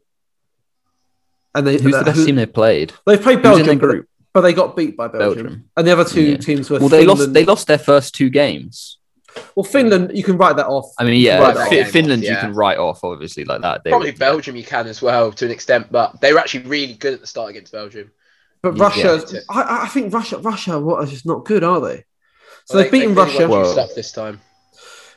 And 1.54 1.66
they, 1.66 1.78
Who's 1.78 1.96
the 1.96 2.04
best 2.04 2.18
who- 2.18 2.26
team 2.26 2.36
they've 2.36 2.52
played? 2.52 2.92
They've 3.06 3.20
played 3.20 3.38
Who's 3.38 3.58
in 3.58 3.64
Belgium, 3.64 3.78
group? 3.78 4.08
But 4.36 4.42
they 4.42 4.52
got 4.52 4.76
beat 4.76 4.94
by 4.98 5.08
Belgium. 5.08 5.44
Belgium. 5.46 5.64
And 5.78 5.86
the 5.86 5.92
other 5.92 6.04
two 6.04 6.20
Yeah. 6.32 6.36
teams 6.36 6.68
were 6.68 6.78
Well, 6.78 6.90
they 6.90 7.06
lost. 7.06 7.32
They 7.32 7.46
lost 7.46 7.66
their 7.68 7.78
first 7.78 8.14
two 8.14 8.28
games. 8.28 8.98
Well, 9.54 9.64
Finland, 9.64 10.10
you 10.14 10.22
can 10.22 10.36
write 10.36 10.56
that 10.56 10.66
off. 10.66 10.88
I 10.98 11.04
mean, 11.04 11.18
yeah, 11.22 11.38
Right, 11.40 11.54
that 11.54 11.68
Fi- 11.70 11.76
game 11.76 11.86
Finland 11.86 12.22
off, 12.22 12.28
you 12.30 12.36
can 12.36 12.52
write 12.54 12.76
off 12.76 12.98
obviously 13.02 13.44
like 13.46 13.62
that. 13.62 13.82
They 13.82 13.90
Probably 13.90 14.10
were- 14.10 14.18
Belgium 14.18 14.54
you 14.56 14.62
can 14.64 14.86
as 14.86 15.00
well 15.00 15.32
to 15.32 15.46
an 15.46 15.50
extent, 15.50 15.86
but 15.90 16.20
they 16.20 16.34
were 16.34 16.38
actually 16.38 16.64
really 16.64 16.92
good 16.92 17.14
at 17.14 17.20
the 17.22 17.26
start 17.26 17.48
against 17.48 17.72
Belgium. 17.72 18.10
But 18.62 18.76
Yeah. 18.76 18.82
Russia, 18.84 19.10
I, 19.48 19.84
I 19.84 19.88
think 19.88 20.12
Russia, 20.12 20.36
Russia, 20.38 20.78
what 20.78 20.98
are 21.02 21.06
just 21.06 21.24
not 21.24 21.46
good, 21.46 21.64
are 21.64 21.80
they? 21.80 22.04
So 22.66 22.74
Well, 22.74 22.82
they've 22.82 22.92
beaten 22.92 23.14
they 23.14 23.22
Russia. 23.22 23.48
Well- 23.48 23.72
stuff 23.72 23.94
this 23.94 24.12
time. 24.12 24.40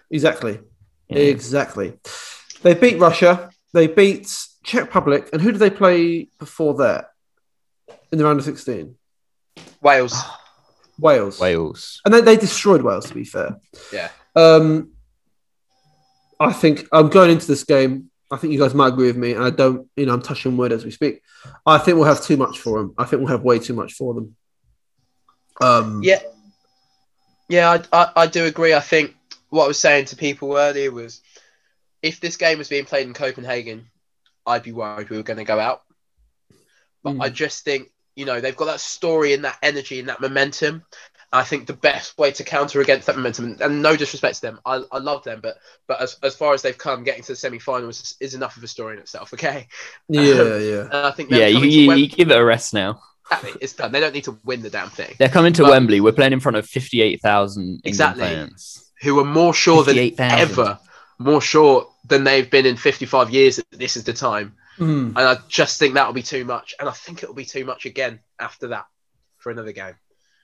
Exactly. 0.10 0.60
Yeah. 1.10 1.18
Exactly. 1.36 1.94
They 2.62 2.74
beat 2.74 3.00
Russia. 3.00 3.50
They 3.74 3.88
beat 3.88 4.26
Czech 4.64 4.84
Republic. 4.86 5.28
And 5.34 5.42
who 5.42 5.52
did 5.52 5.60
they 5.60 5.70
play 5.70 6.30
before 6.40 6.76
that 6.76 7.12
in 8.12 8.18
the 8.18 8.24
round 8.26 8.40
of 8.40 8.46
16? 8.46 8.96
Wales. 9.82 10.16
Wales. 11.00 11.40
Wales. 11.40 12.02
And 12.04 12.14
they, 12.14 12.22
they 12.22 12.36
destroyed 12.36 12.82
Wales, 12.82 13.08
to 13.08 13.14
be 13.14 13.24
fair. 13.24 13.58
Yeah. 13.94 14.10
Um, 14.36 14.92
I 16.40 16.52
think 16.52 16.88
I'm 16.92 17.10
going 17.10 17.32
into 17.32 17.48
this 17.48 17.64
game. 17.64 18.10
I 18.32 18.38
think 18.38 18.54
you 18.54 18.60
guys 18.60 18.74
might 18.74 18.90
agree 18.90 19.08
with 19.08 19.18
me. 19.18 19.34
And 19.34 19.44
I 19.44 19.50
don't, 19.50 19.88
you 19.96 20.06
know, 20.06 20.14
I'm 20.14 20.22
touching 20.22 20.56
wood 20.58 20.72
as 20.72 20.86
we 20.86 20.92
speak. 20.92 21.22
I 21.66 21.78
think 21.78 21.96
we'll 21.96 22.06
have 22.06 22.22
too 22.22 22.38
much 22.38 22.60
for 22.60 22.80
them. 22.80 22.94
I 22.98 23.06
think 23.06 23.22
we'll 23.22 23.32
have 23.32 23.44
way 23.44 23.60
too 23.60 23.74
much 23.74 23.94
for 23.94 24.14
them. 24.14 24.36
Um, 25.62 26.02
Yeah. 26.04 26.20
Yeah, 27.48 27.72
I, 27.92 28.04
I, 28.04 28.12
I 28.16 28.28
do 28.28 28.46
agree. 28.46 28.74
I 28.76 28.80
think 28.80 29.16
what 29.50 29.66
I 29.66 29.68
was 29.68 29.80
saying 29.80 30.06
to 30.06 30.16
people 30.16 30.56
earlier 30.56 30.92
was 30.92 31.22
if 32.04 32.20
this 32.20 32.38
game 32.38 32.60
was 32.60 32.70
being 32.70 32.86
played 32.86 33.08
in 33.08 33.14
Copenhagen, 33.14 33.88
I'd 34.46 34.64
be 34.64 34.72
worried 34.72 35.10
we 35.10 35.18
were 35.18 35.24
going 35.24 35.38
to 35.38 35.44
go 35.46 35.60
out. 35.60 35.82
But 37.04 37.16
Mm. 37.16 37.24
I 37.24 37.30
just 37.30 37.64
think, 37.66 37.90
you 38.20 38.26
know, 38.26 38.40
they've 38.42 38.56
got 38.56 38.66
that 38.66 38.82
story 38.82 39.34
and 39.34 39.44
that 39.46 39.58
energy 39.64 40.00
and 40.00 40.10
that 40.10 40.20
momentum. 40.22 40.84
I 41.32 41.44
think 41.44 41.68
the 41.68 41.74
best 41.74 42.18
way 42.18 42.32
to 42.32 42.44
counter 42.44 42.82
against 42.82 43.06
that 43.08 43.16
momentum, 43.16 43.46
and, 43.46 43.62
and 43.62 43.82
no 43.84 43.96
disrespect 43.96 44.36
to 44.38 44.42
them, 44.42 44.60
I, 44.66 44.82
I 44.92 44.98
love 44.98 45.24
them, 45.24 45.40
but 45.42 45.58
but 45.88 46.02
as, 46.02 46.18
as 46.24 46.36
far 46.36 46.54
as 46.56 46.62
they've 46.64 46.78
come, 46.78 47.04
getting 47.04 47.22
to 47.24 47.34
the 47.34 47.36
semi-finals 47.36 48.02
is, 48.02 48.16
is 48.20 48.34
enough 48.34 48.58
of 48.58 48.64
a 48.64 48.68
story 48.68 48.96
in 48.96 49.00
itself. 49.00 49.32
Okay, 49.36 49.68
Yeah, 50.08 50.24
yeah. 50.58 50.82
and 50.86 50.94
I 50.94 51.12
think 51.12 51.30
Yeah, 51.32 51.46
you, 51.46 51.60
you, 51.60 51.88
Wem- 51.88 52.00
you 52.00 52.08
give 52.08 52.32
it 52.32 52.38
a 52.38 52.44
rest 52.44 52.74
now. 52.74 53.00
Exactly, 53.32 53.52
it's 53.62 53.74
done. 53.74 53.92
They 53.92 54.00
don't 54.00 54.14
need 54.16 54.24
to 54.24 54.40
win 54.44 54.64
the 54.64 54.72
damn 54.72 54.90
thing. 54.90 55.14
They're 55.20 55.30
coming 55.30 55.54
to 55.54 55.62
But- 55.62 55.70
Wembley. 55.72 56.02
We're 56.02 56.14
playing 56.14 56.34
in 56.34 56.40
front 56.40 56.58
of 56.58 56.66
fifty-eight 56.68 57.22
thousand 57.22 57.82
Exactly. 57.84 58.24
fans. 58.24 58.92
who 59.04 59.20
are 59.20 59.26
more 59.26 59.54
sure 59.54 59.84
than 59.84 59.96
58,000. 59.96 60.40
ever, 60.50 60.80
more 61.20 61.42
sure 61.42 61.88
than 62.08 62.24
they've 62.24 62.50
been 62.50 62.66
in 62.66 62.76
55 62.76 63.30
years 63.30 63.58
that 63.58 63.66
this 63.72 63.96
is 63.98 64.04
the 64.04 64.14
time. 64.14 64.56
Mm. 64.80 65.10
And 65.10 65.20
I 65.20 65.38
just 65.48 65.78
think 65.78 65.94
that'll 65.94 66.14
be 66.14 66.24
too 66.24 66.46
much. 66.46 66.74
And 66.80 66.88
I 66.88 66.92
think 66.94 67.22
it'll 67.22 67.36
be 67.36 67.46
too 67.46 67.66
much 67.66 67.86
again 67.86 68.20
after 68.40 68.70
that 68.70 68.86
for 69.38 69.52
another 69.52 69.72
game. 69.72 69.96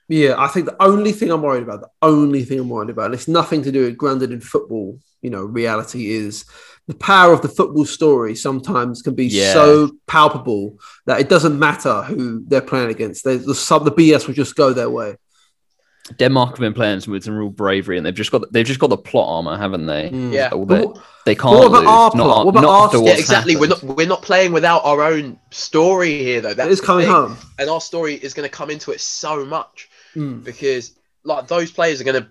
Yeah, 0.08 0.36
I 0.38 0.46
think 0.46 0.66
the 0.66 0.80
only 0.80 1.10
thing 1.10 1.30
I'm 1.30 1.42
worried 1.42 1.64
about, 1.64 1.80
the 1.80 1.90
only 2.00 2.44
thing 2.44 2.60
I'm 2.60 2.68
worried 2.68 2.90
about, 2.90 3.06
and 3.06 3.14
it's 3.14 3.26
nothing 3.26 3.62
to 3.62 3.72
do 3.72 3.82
with 3.86 3.96
grounded 3.96 4.30
in 4.30 4.40
football, 4.40 5.00
you 5.20 5.30
know, 5.30 5.42
reality 5.42 6.10
is 6.12 6.44
the 6.86 6.94
power 6.94 7.32
of 7.32 7.42
the 7.42 7.48
football 7.48 7.84
story 7.84 8.36
sometimes 8.36 9.02
can 9.02 9.14
be 9.16 9.26
Yeah. 9.26 9.52
so 9.52 9.90
palpable 10.06 10.78
that 11.06 11.20
it 11.20 11.28
doesn't 11.28 11.58
matter 11.58 12.02
who 12.02 12.44
they're 12.46 12.60
playing 12.60 12.90
against. 12.90 13.24
There's 13.24 13.44
the 13.44 13.54
some 13.54 13.84
the 13.84 13.90
BS 13.90 14.28
will 14.28 14.34
just 14.34 14.54
go 14.54 14.72
their 14.72 14.90
way. 14.90 15.16
Denmark 16.18 16.50
have 16.50 16.58
been 16.60 16.72
playing 16.74 17.00
some 17.00 17.12
with 17.12 17.24
some 17.24 17.36
real 17.36 17.48
bravery, 17.50 17.96
and 17.96 18.06
they've 18.06 18.14
just 18.14 18.30
got 18.30 18.50
they've 18.52 18.66
just 18.66 18.78
got 18.80 18.88
the 18.90 18.96
plot 18.96 19.28
armor, 19.28 19.56
haven't 19.56 19.86
they? 19.86 20.10
Mm. 20.10 20.32
Yeah. 20.32 20.50
They, 20.50 20.56
what- 20.56 21.02
they 21.24 21.34
can't 21.34 21.56
what 21.58 21.66
about 21.66 21.80
lose. 21.80 21.88
our 21.88 22.10
not, 22.14 22.24
plot? 22.24 22.46
What 22.46 22.50
about 22.52 22.62
not 22.62 22.70
our 22.82 22.88
story? 22.90 23.04
Yeah, 23.04 23.10
what's 23.10 23.20
exactly. 23.20 23.56
We're 23.56 23.66
not 23.68 23.82
we're 23.82 24.06
not 24.06 24.22
playing 24.22 24.52
without 24.52 24.84
our 24.84 25.02
own 25.02 25.38
story 25.50 26.18
here 26.18 26.40
though. 26.40 26.54
That's 26.54 26.68
It 26.68 26.72
is 26.72 26.80
coming 26.80 27.06
thing. 27.06 27.12
home. 27.14 27.36
And 27.58 27.68
our 27.68 27.80
story 27.80 28.14
is 28.14 28.32
going 28.34 28.48
to 28.48 28.54
come 28.56 28.70
into 28.70 28.92
it 28.92 29.00
so 29.00 29.44
much 29.44 29.88
Mm. 30.14 30.42
because 30.44 30.92
like 31.24 31.46
those 31.48 31.70
players 31.72 32.00
are 32.00 32.04
going 32.04 32.22
to 32.22 32.28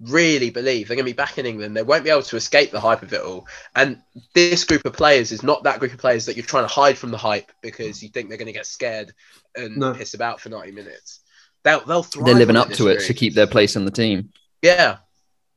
really 0.00 0.50
believe 0.50 0.88
they're 0.88 0.96
going 0.96 1.06
to 1.06 1.10
be 1.10 1.16
back 1.16 1.38
in 1.38 1.46
England. 1.46 1.76
They 1.76 1.82
won't 1.84 2.04
be 2.04 2.10
able 2.10 2.22
to 2.22 2.36
escape 2.36 2.70
the 2.72 2.80
hype 2.80 3.02
of 3.02 3.12
it 3.12 3.20
all. 3.22 3.46
And 3.76 4.02
this 4.34 4.64
group 4.64 4.84
of 4.84 4.92
players 4.92 5.32
is 5.32 5.42
not 5.42 5.62
that 5.62 5.78
group 5.78 5.92
of 5.92 5.98
players 5.98 6.26
that 6.26 6.36
you're 6.36 6.44
trying 6.44 6.64
to 6.66 6.74
hide 6.74 6.98
from 6.98 7.12
the 7.12 7.16
hype 7.16 7.50
because 7.62 8.02
you 8.02 8.08
think 8.10 8.28
they're 8.28 8.36
going 8.36 8.46
to 8.46 8.52
get 8.52 8.66
scared 8.66 9.14
and 9.54 9.76
No. 9.78 9.94
piss 9.94 10.12
about 10.14 10.40
for 10.40 10.48
90 10.50 10.72
minutes. 10.72 11.20
They'll 11.64 11.84
they'll 11.84 12.02
thrive 12.02 12.26
They're 12.26 12.34
living 12.34 12.56
up 12.56 12.70
to 12.72 12.88
it 12.88 13.00
to 13.06 13.14
keep 13.14 13.34
their 13.34 13.46
place 13.46 13.74
in 13.76 13.84
the 13.84 13.90
team. 13.90 14.30
Yeah, 14.62 14.98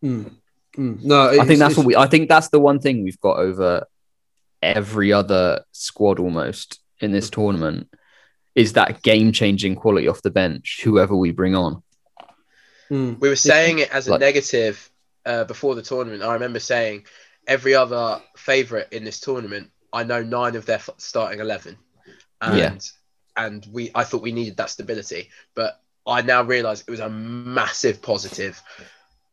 Mm. 0.04 0.32
Mm. 0.78 1.04
No, 1.04 1.30
I 1.30 1.46
think 1.46 1.60
that's 1.60 1.76
what 1.76 1.86
we. 1.86 1.96
I 1.96 2.08
think 2.08 2.30
that's 2.30 2.50
the 2.50 2.60
one 2.60 2.80
thing 2.80 3.04
we've 3.04 3.20
got 3.20 3.38
over 3.39 3.88
every 4.62 5.12
other 5.13 5.63
squad 5.72 6.20
almost 6.20 6.80
in 7.00 7.12
this 7.12 7.30
tournament 7.30 7.88
is 8.56 8.74
that 8.74 9.02
game-changing 9.04 9.76
quality 9.76 10.08
off 10.08 10.22
the 10.24 10.32
bench. 10.32 10.82
Whoever 10.84 11.15
we 11.15 11.32
bring 11.32 11.56
on, 11.56 11.84
Mm. 12.89 13.20
we 13.20 13.30
were 13.30 13.36
saying 13.36 13.80
it 13.80 13.89
as 13.91 14.08
a 14.08 14.12
Like- 14.12 14.22
negative 14.22 14.89
uh, 15.26 15.43
before 15.43 15.76
the 15.76 15.82
tournament. 15.82 16.24
I 16.24 16.34
remember 16.34 16.60
saying 16.60 17.06
every 17.48 17.76
other 17.76 18.22
favourite 18.38 18.91
in 18.93 19.04
this 19.04 19.20
tournament. 19.20 19.72
I 19.91 20.04
know 20.04 20.24
nine 20.24 20.56
of 20.56 20.65
their 20.65 20.78
f- 20.78 20.89
starting 20.98 21.39
eleven, 21.39 21.78
and 22.41 22.58
Yeah. 22.58 22.78
and 23.46 23.65
we 23.72 23.91
I 23.93 24.04
thought 24.04 24.22
we 24.22 24.32
needed 24.32 24.58
that 24.58 24.70
stability, 24.70 25.30
but 25.56 25.82
I 26.08 26.22
now 26.22 26.41
realise 26.43 26.82
it 26.82 26.89
was 26.89 27.00
a 27.02 27.10
massive 27.10 28.02
positive. 28.02 28.62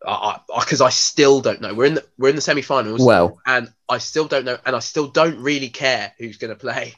Because 0.01 0.83
I, 0.83 0.91
still 0.91 1.41
don't 1.41 1.63
know. 1.63 1.73
We're 1.73 1.87
in 1.87 1.95
the 1.95 2.05
we're 2.19 2.29
in 2.29 2.37
the 2.37 2.43
semi-finals, 2.43 3.01
well, 3.03 3.39
and 3.47 3.73
I 3.89 3.97
still 3.97 4.27
don't 4.27 4.45
know, 4.45 4.59
and 4.67 4.77
I 4.77 4.81
still 4.81 5.07
don't 5.07 5.39
really 5.39 5.71
care 5.71 6.13
who's 6.19 6.37
going 6.37 6.51
to 6.51 6.57
play. 6.61 6.93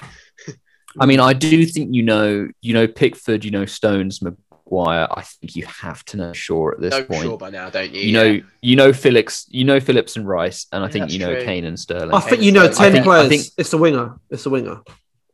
I 0.99 1.07
mean, 1.07 1.21
I 1.21 1.33
do 1.33 1.65
think 1.67 1.95
you 1.95 2.03
know, 2.03 2.49
you 2.62 2.75
know 2.75 2.89
Pickford, 2.89 3.45
you 3.45 3.53
know 3.53 3.65
Stones, 3.65 4.21
Maguire. 4.23 5.07
I 5.09 5.23
think 5.23 5.55
you 5.55 5.67
have 5.67 6.05
to 6.07 6.17
know 6.17 6.33
Shaw 6.33 6.73
at 6.73 6.81
this 6.81 6.91
No, 6.91 7.05
point. 7.05 7.23
sure 7.23 7.39
by 7.39 7.51
now, 7.51 7.71
don't 7.71 7.93
you? 7.93 8.01
you 8.01 8.12
know, 8.12 8.41
you 8.61 8.75
know 8.75 8.93
Phillips, 8.93 9.47
you 9.51 9.62
know 9.65 9.79
Phillips 9.79 10.17
and 10.17 10.27
Rice, 10.27 10.67
and 10.73 10.83
I 10.83 10.89
think 10.89 11.05
that's 11.05 11.12
you 11.12 11.21
know 11.21 11.35
true. 11.35 11.45
Kane 11.45 11.65
and 11.65 11.79
Sterling. 11.79 12.12
I 12.12 12.19
think 12.21 12.43
you 12.43 12.51
know 12.51 12.65
I 12.65 12.69
ten 12.71 12.91
think- 12.91 13.03
I 13.03 13.05
players. 13.05 13.29
think- 13.29 13.55
it's 13.57 13.73
a 13.73 13.79
winger. 13.79 14.17
It's 14.31 14.47
a 14.47 14.51
winger. 14.51 14.81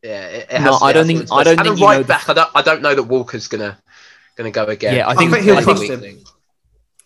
Yeah, 0.03 0.27
it, 0.27 0.47
it 0.51 0.59
No, 0.61 0.73
has, 0.73 0.81
I 0.83 0.89
it 0.91 0.93
don't 0.93 1.09
has 1.09 1.17
think- 1.21 1.31
I 1.31 1.43
don't 1.43 1.57
and 1.57 1.61
think 1.65 1.77
a 1.77 1.79
you 1.79 1.85
right 1.87 1.95
know 1.95 2.01
the- 2.03 2.07
back. 2.07 2.29
I 2.29 2.33
don't. 2.33 2.49
I 2.53 2.61
don't 2.61 2.81
know 2.83 2.93
that 2.93 3.03
Walker's 3.03 3.47
gonna 3.47 3.79
gonna 4.35 4.51
go 4.51 4.65
again. 4.65 4.95
Yeah, 4.95 5.07
I 5.07 5.11
I 5.11 5.15
think, 5.15 5.31
think 5.31 5.43
he'll 5.45 5.57
I 5.57 5.61
trust 5.63 5.87
think, 5.87 6.01
him. 6.03 6.17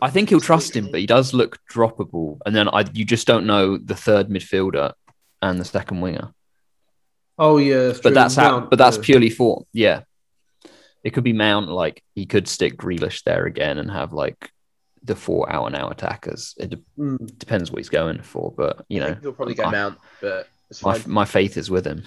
I 0.02 0.10
think 0.10 0.30
he'll 0.30 0.40
trust 0.40 0.76
him, 0.76 0.90
but 0.92 1.00
he 1.00 1.06
does 1.08 1.34
look 1.34 1.58
droppable. 1.74 2.38
And 2.46 2.56
then 2.56 2.70
I, 2.70 2.86
you 2.94 3.04
just 3.04 3.26
don't 3.28 3.46
know 3.48 3.78
the 3.78 3.96
third 3.96 4.30
midfielder 4.30 4.94
and 5.42 5.60
the 5.60 5.66
second 5.66 6.02
winger. 6.02 6.34
Oh 7.40 7.58
yeah, 7.58 7.94
But 8.02 8.14
that's 8.14 8.36
how, 8.36 8.52
Mount, 8.60 8.70
but 8.70 8.80
that's 8.80 8.98
yeah. 8.98 9.04
purely 9.04 9.30
for 9.30 9.66
yeah. 9.74 10.02
It 11.04 11.12
could 11.12 11.24
be 11.24 11.34
Mount, 11.34 11.70
like 11.70 12.04
he 12.16 12.26
could 12.26 12.48
stick 12.48 12.78
Grealish 12.78 13.24
there 13.24 13.46
again 13.46 13.78
and 13.78 13.90
have 13.90 14.12
like 14.14 14.52
the 15.04 15.16
four 15.16 15.50
out 15.52 15.68
and 15.68 15.76
out 15.76 15.92
attackers. 15.92 16.54
It 16.58 16.70
de- 16.72 16.80
Mm. 17.00 17.38
depends 17.38 17.72
what 17.72 17.78
he's 17.78 17.90
going 17.90 18.22
for, 18.24 18.52
but 18.58 18.84
you 18.90 19.00
know, 19.00 19.16
he'll 19.22 19.32
probably 19.34 19.54
go 19.54 19.64
I- 19.64 19.72
Mount, 19.72 20.00
but 20.22 20.48
it's 20.70 20.84
my, 20.84 21.02
my 21.06 21.26
faith 21.26 21.56
is 21.58 21.70
with 21.72 21.86
him. 21.86 22.04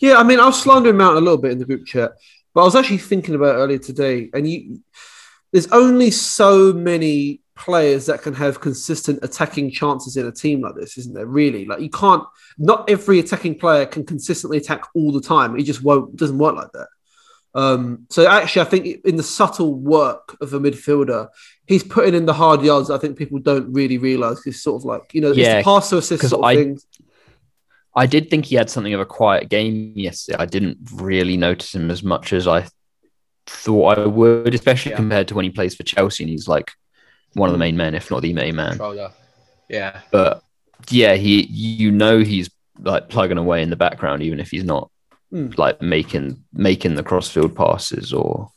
Yeah, 0.00 0.16
I 0.16 0.22
mean, 0.24 0.38
I 0.40 0.46
was 0.46 0.60
slandering 0.60 0.96
Mount 0.98 1.16
a 1.16 1.20
little 1.20 1.38
bit 1.38 1.52
in 1.52 1.58
the 1.58 1.64
group 1.64 1.86
chat, 1.86 2.12
but 2.54 2.62
I 2.62 2.64
was 2.64 2.76
actually 2.76 2.98
thinking 2.98 3.34
about 3.34 3.54
it 3.56 3.58
earlier 3.58 3.78
today, 3.78 4.30
and 4.34 4.48
you, 4.48 4.80
there's 5.52 5.68
only 5.68 6.10
so 6.10 6.72
many 6.72 7.40
players 7.56 8.06
that 8.06 8.22
can 8.22 8.32
have 8.34 8.60
consistent 8.60 9.18
attacking 9.22 9.70
chances 9.70 10.16
in 10.16 10.26
a 10.26 10.32
team 10.32 10.62
like 10.62 10.74
this, 10.74 10.96
isn't 10.96 11.14
there? 11.14 11.26
Really, 11.26 11.64
like 11.66 11.80
you 11.80 11.90
can't. 11.90 12.24
Not 12.58 12.88
every 12.88 13.18
attacking 13.18 13.58
player 13.58 13.86
can 13.86 14.04
consistently 14.04 14.58
attack 14.58 14.84
all 14.94 15.12
the 15.12 15.20
time. 15.20 15.58
It 15.58 15.64
just 15.64 15.82
won't 15.82 16.16
doesn't 16.16 16.38
work 16.38 16.56
like 16.56 16.72
that. 16.72 16.88
Um, 17.52 18.06
so 18.10 18.28
actually, 18.28 18.62
I 18.62 18.64
think 18.66 19.04
in 19.04 19.16
the 19.16 19.22
subtle 19.22 19.74
work 19.74 20.36
of 20.40 20.54
a 20.54 20.60
midfielder, 20.60 21.28
he's 21.66 21.82
putting 21.82 22.14
in 22.14 22.24
the 22.26 22.32
hard 22.32 22.62
yards. 22.62 22.90
I 22.90 22.98
think 22.98 23.18
people 23.18 23.40
don't 23.40 23.72
really 23.72 23.98
realize. 23.98 24.40
It's 24.46 24.62
sort 24.62 24.80
of 24.80 24.84
like 24.84 25.12
you 25.12 25.20
know, 25.20 25.32
Yeah, 25.32 25.58
it's 25.58 25.66
the 25.66 25.70
pass 25.70 25.90
to 25.90 25.98
assist 25.98 26.28
sort 26.28 26.40
of 26.40 26.44
I- 26.44 26.54
things. 26.56 26.86
I 27.96 28.06
did 28.06 28.30
think 28.30 28.44
he 28.46 28.54
had 28.56 28.70
something 28.70 28.94
of 28.94 29.00
a 29.00 29.06
quiet 29.06 29.48
game 29.48 29.92
yesterday. 29.96 30.38
I 30.38 30.46
didn't 30.46 30.78
really 30.92 31.36
notice 31.36 31.74
him 31.74 31.90
as 31.90 32.02
much 32.02 32.32
as 32.32 32.46
I 32.46 32.66
thought 33.46 33.98
I 33.98 34.06
would, 34.06 34.54
especially 34.54 34.90
Yeah. 34.92 34.96
compared 34.96 35.28
to 35.28 35.34
when 35.34 35.44
he 35.44 35.50
plays 35.50 35.74
for 35.74 35.82
Chelsea 35.82 36.22
and 36.24 36.30
he's 36.30 36.46
like 36.46 36.70
one 37.34 37.48
of 37.48 37.52
the 37.52 37.58
main 37.58 37.76
men, 37.76 37.94
if 37.94 38.10
not 38.10 38.22
the 38.22 38.32
main 38.32 38.54
man. 38.56 38.70
Controller. 38.70 39.10
Yeah, 39.68 40.00
But 40.10 40.42
yeah, 40.88 41.14
he 41.14 41.42
you 41.50 41.90
know 41.90 42.20
he's 42.20 42.48
like 42.78 43.08
plugging 43.08 43.38
away 43.38 43.62
in 43.62 43.70
the 43.70 43.76
background, 43.76 44.22
even 44.22 44.40
if 44.40 44.50
he's 44.50 44.64
not 44.64 44.90
Mm. 45.32 45.56
like 45.58 45.80
making 45.80 46.42
making 46.52 46.96
the 46.96 47.04
crossfield 47.04 47.54
passes 47.54 48.12
or 48.12 48.50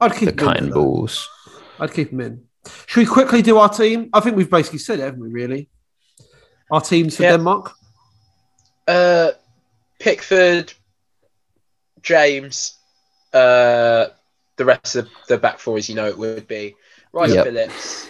I'd 0.00 0.12
keep 0.14 0.20
the 0.20 0.32
him 0.32 0.38
in 0.38 0.44
cutting 0.46 0.70
balls. 0.70 1.28
I'd 1.78 1.92
keep 1.92 2.10
him 2.10 2.20
in. 2.22 2.44
Should 2.86 3.00
we 3.00 3.06
quickly 3.06 3.42
do 3.42 3.58
our 3.58 3.68
team? 3.68 4.08
I 4.14 4.20
think 4.20 4.34
we've 4.34 4.50
basically 4.50 4.78
said 4.78 4.98
it, 4.98 5.02
haven't 5.02 5.20
we? 5.20 5.28
Really, 5.28 5.68
our 6.70 6.80
teams 6.80 7.16
for 7.16 7.24
Yeah. 7.24 7.32
Denmark. 7.32 7.72
Uh, 8.86 9.32
Pickford, 9.98 10.72
James, 12.02 12.74
uh, 13.32 14.06
the 14.56 14.64
rest 14.64 14.96
of 14.96 15.08
the 15.28 15.38
back 15.38 15.58
four 15.58 15.76
as 15.76 15.88
you 15.88 15.94
know 15.94 16.06
it 16.06 16.18
would 16.18 16.46
be. 16.48 16.74
Rice 17.12 17.34
Yep. 17.34 17.44
Phillips. 17.44 18.08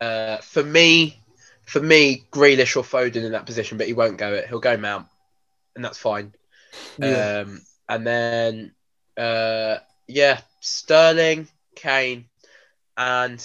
Uh, 0.00 0.36
for 0.38 0.62
me, 0.62 1.20
for 1.64 1.80
me, 1.80 2.24
Grealish 2.32 2.76
or 2.76 2.82
Foden 2.82 3.24
in 3.24 3.32
that 3.32 3.46
position, 3.46 3.78
but 3.78 3.86
he 3.86 3.92
won't 3.92 4.18
go 4.18 4.32
it. 4.34 4.46
He'll 4.48 4.60
go 4.60 4.76
Mount, 4.76 5.06
and 5.76 5.84
that's 5.84 5.98
fine. 5.98 6.32
Yeah. 6.98 7.40
Um, 7.40 7.60
and 7.88 8.06
then, 8.06 8.72
uh, 9.16 9.78
yeah, 10.06 10.40
Sterling, 10.60 11.48
Kane, 11.76 12.26
and 12.96 13.44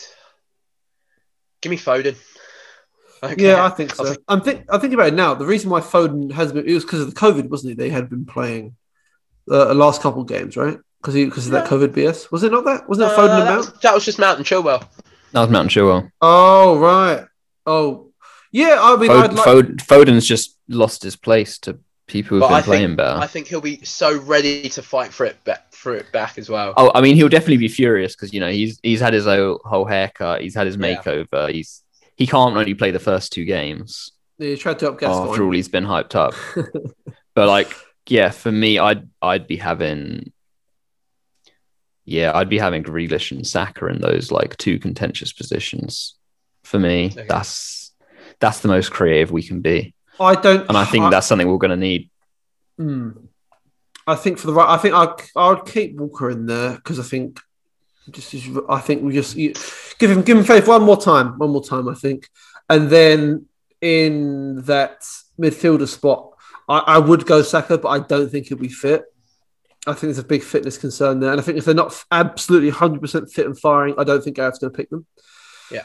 give 1.61 1.69
me 1.69 1.78
Foden. 1.78 2.15
Okay. 3.34 3.43
Yeah, 3.47 3.65
I 3.65 3.69
think 3.69 3.93
so. 3.93 4.05
take- 4.05 4.23
I'm 4.28 4.41
think 4.41 4.65
I'm 4.69 4.80
thinking 4.80 4.95
about 4.95 5.07
it 5.09 5.13
now. 5.15 5.34
The 5.34 5.45
reason 5.45 5.69
why 5.69 5.80
Foden 5.82 6.32
has 6.32 6.51
been 6.53 6.67
it 6.67 6.73
was 6.73 6.84
because 6.86 7.01
of 7.01 7.13
the 7.13 7.19
COVID, 7.19 7.49
wasn't 7.49 7.73
it? 7.73 7.78
They 7.78 7.89
had 7.89 8.09
been 8.09 8.26
playing 8.26 8.76
uh, 9.49 9.65
the 9.65 9.73
last 9.73 10.01
couple 10.01 10.21
of 10.21 10.28
games, 10.28 10.57
right? 10.57 10.78
Because 11.01 11.15
because 11.15 11.45
of 11.45 11.51
that 11.53 11.67
COVID 11.67 11.89
BS. 11.89 12.32
Was 12.32 12.43
it 12.43 12.51
not 12.51 12.65
that? 12.65 12.88
Wasn't 12.89 13.07
that 13.07 13.17
Uh, 13.17 13.21
Foden 13.21 13.39
and 13.39 13.41
that, 13.41 13.45
Mount? 13.55 13.57
was, 13.71 13.82
that 13.82 13.93
was 13.93 14.05
just 14.05 14.19
Mount 14.19 14.38
and 14.38 14.45
Chilwell. 14.45 14.82
That 15.34 15.41
was 15.41 15.49
Mount 15.49 15.63
and 15.63 15.69
Chilwell. 15.71 16.09
Oh 16.21 16.80
right. 16.80 17.26
Oh 17.65 18.11
yeah. 18.51 18.78
I 18.82 18.95
mean, 18.97 19.11
I'd 19.11 19.32
Foden, 19.32 19.36
like. 19.36 19.45
Foden, 19.45 19.76
Foden's 19.78 20.26
just 20.26 20.57
lost 20.67 21.03
his 21.03 21.15
place 21.15 21.57
to 21.59 21.78
people 22.07 22.30
who've 22.38 22.41
But 22.41 22.47
been 22.49 22.55
I 22.57 22.61
playing 22.61 22.88
think, 22.89 22.97
better. 22.97 23.19
I 23.19 23.28
think 23.28 23.47
he'll 23.47 23.61
be 23.61 23.84
so 23.84 24.17
ready 24.21 24.69
to 24.69 24.82
fight 24.82 25.11
for 25.11 25.26
it 25.26 25.43
back, 25.43 25.73
for 25.73 25.93
it 25.95 26.11
back 26.11 26.38
as 26.38 26.49
well. 26.49 26.73
Oh, 26.78 26.91
I 26.95 27.01
mean, 27.01 27.15
he'll 27.15 27.30
definitely 27.30 27.57
be 27.57 27.67
furious 27.67 28.15
because 28.15 28.34
you 28.34 28.39
know 28.39 28.49
he's 28.49 28.80
he's 28.82 28.99
had 28.99 29.13
his 29.13 29.26
whole, 29.26 29.59
whole 29.65 29.86
haircut, 29.86 30.41
he's 30.41 30.55
had 30.55 30.67
his 30.67 30.78
Yeah. 30.78 30.95
makeover. 31.01 31.51
He's 31.51 31.82
he 32.16 32.26
can't 32.28 32.55
only 32.55 32.74
play 32.74 32.91
the 32.91 32.99
first 32.99 33.34
two 33.34 33.45
games 33.45 34.11
They 34.39 34.55
tried 34.55 34.80
to 34.80 34.89
up 34.89 34.99
Gascoigne. 34.99 35.30
after 35.32 35.43
all 35.43 35.51
he's 35.53 35.68
been 35.70 35.86
hyped 35.86 36.16
up. 36.16 36.34
but 37.36 37.47
like, 37.47 37.72
yeah, 38.07 38.30
for 38.32 38.51
me, 38.51 38.80
I'd 38.80 39.07
I'd 39.22 39.47
be 39.47 39.57
having, 39.57 40.32
yeah, 42.05 42.32
I'd 42.36 42.49
be 42.49 42.59
having 42.59 42.84
Grealish 42.84 43.32
and 43.32 43.45
Saka 43.45 43.88
in 43.88 43.99
those 44.01 44.32
like 44.32 44.57
two 44.57 44.80
contentious 44.80 45.34
positions. 45.34 46.16
For 46.63 46.80
me, 46.80 47.07
Okay. 47.11 47.26
that's 47.30 47.93
that's 48.39 48.59
the 48.59 48.68
most 48.68 48.91
creative 48.91 49.32
we 49.32 49.43
can 49.43 49.61
be, 49.61 49.93
I 50.20 50.36
don't. 50.36 50.68
and 50.68 50.78
I 50.78 50.84
think 50.86 51.11
that's 51.11 51.28
something 51.28 51.47
we're 51.47 51.57
going 51.57 51.72
to 51.72 51.78
need. 51.78 52.09
Hmm. 52.78 53.11
I 54.07 54.16
think 54.16 54.38
for 54.39 54.47
the 54.47 54.53
right, 54.53 54.70
I 54.70 54.78
think 54.78 54.93
I 54.95 55.13
I 55.36 55.49
would 55.49 55.66
keep 55.66 55.95
Walker 55.95 56.30
in 56.30 56.45
there 56.47 56.74
because 56.76 56.99
I 56.99 57.03
think 57.03 57.39
just 58.11 58.33
is- 58.33 58.49
I 58.69 58.79
think 58.79 59.03
we 59.03 59.13
just 59.13 59.35
you- 59.35 59.53
give 59.99 60.11
him 60.11 60.21
give 60.21 60.37
him 60.37 60.43
faith 60.43 60.67
one 60.67 60.83
more 60.83 60.99
time, 61.01 61.37
one 61.37 61.49
more 61.51 61.63
time. 61.63 61.87
I 61.89 61.93
think, 61.95 62.29
and 62.69 62.89
then 62.89 63.45
in 63.81 64.61
that 64.65 65.01
midfielder 65.39 65.87
spot, 65.87 66.31
I, 66.67 66.79
I 66.79 66.97
would 66.99 67.25
go 67.25 67.41
Saka, 67.41 67.77
but 67.77 67.89
I 67.89 67.99
don't 67.99 68.29
think 68.29 68.47
he'll 68.47 68.57
be 68.57 68.67
fit. 68.69 69.03
I 69.87 69.91
think 69.91 70.01
there's 70.01 70.17
a 70.17 70.23
big 70.23 70.41
fitness 70.41 70.77
concern 70.77 71.19
there, 71.19 71.31
and 71.31 71.39
I 71.39 71.43
think 71.43 71.57
if 71.59 71.65
they're 71.65 71.75
not 71.75 72.03
absolutely 72.11 72.69
100 72.69 73.01
percent 73.01 73.31
fit 73.31 73.45
and 73.45 73.57
firing, 73.59 73.93
I 73.97 74.03
don't 74.03 74.23
think 74.23 74.35
Gareth's 74.37 74.57
going 74.59 74.71
to 74.73 74.77
pick 74.77 74.89
them. 74.89 75.05
Yeah. 75.71 75.83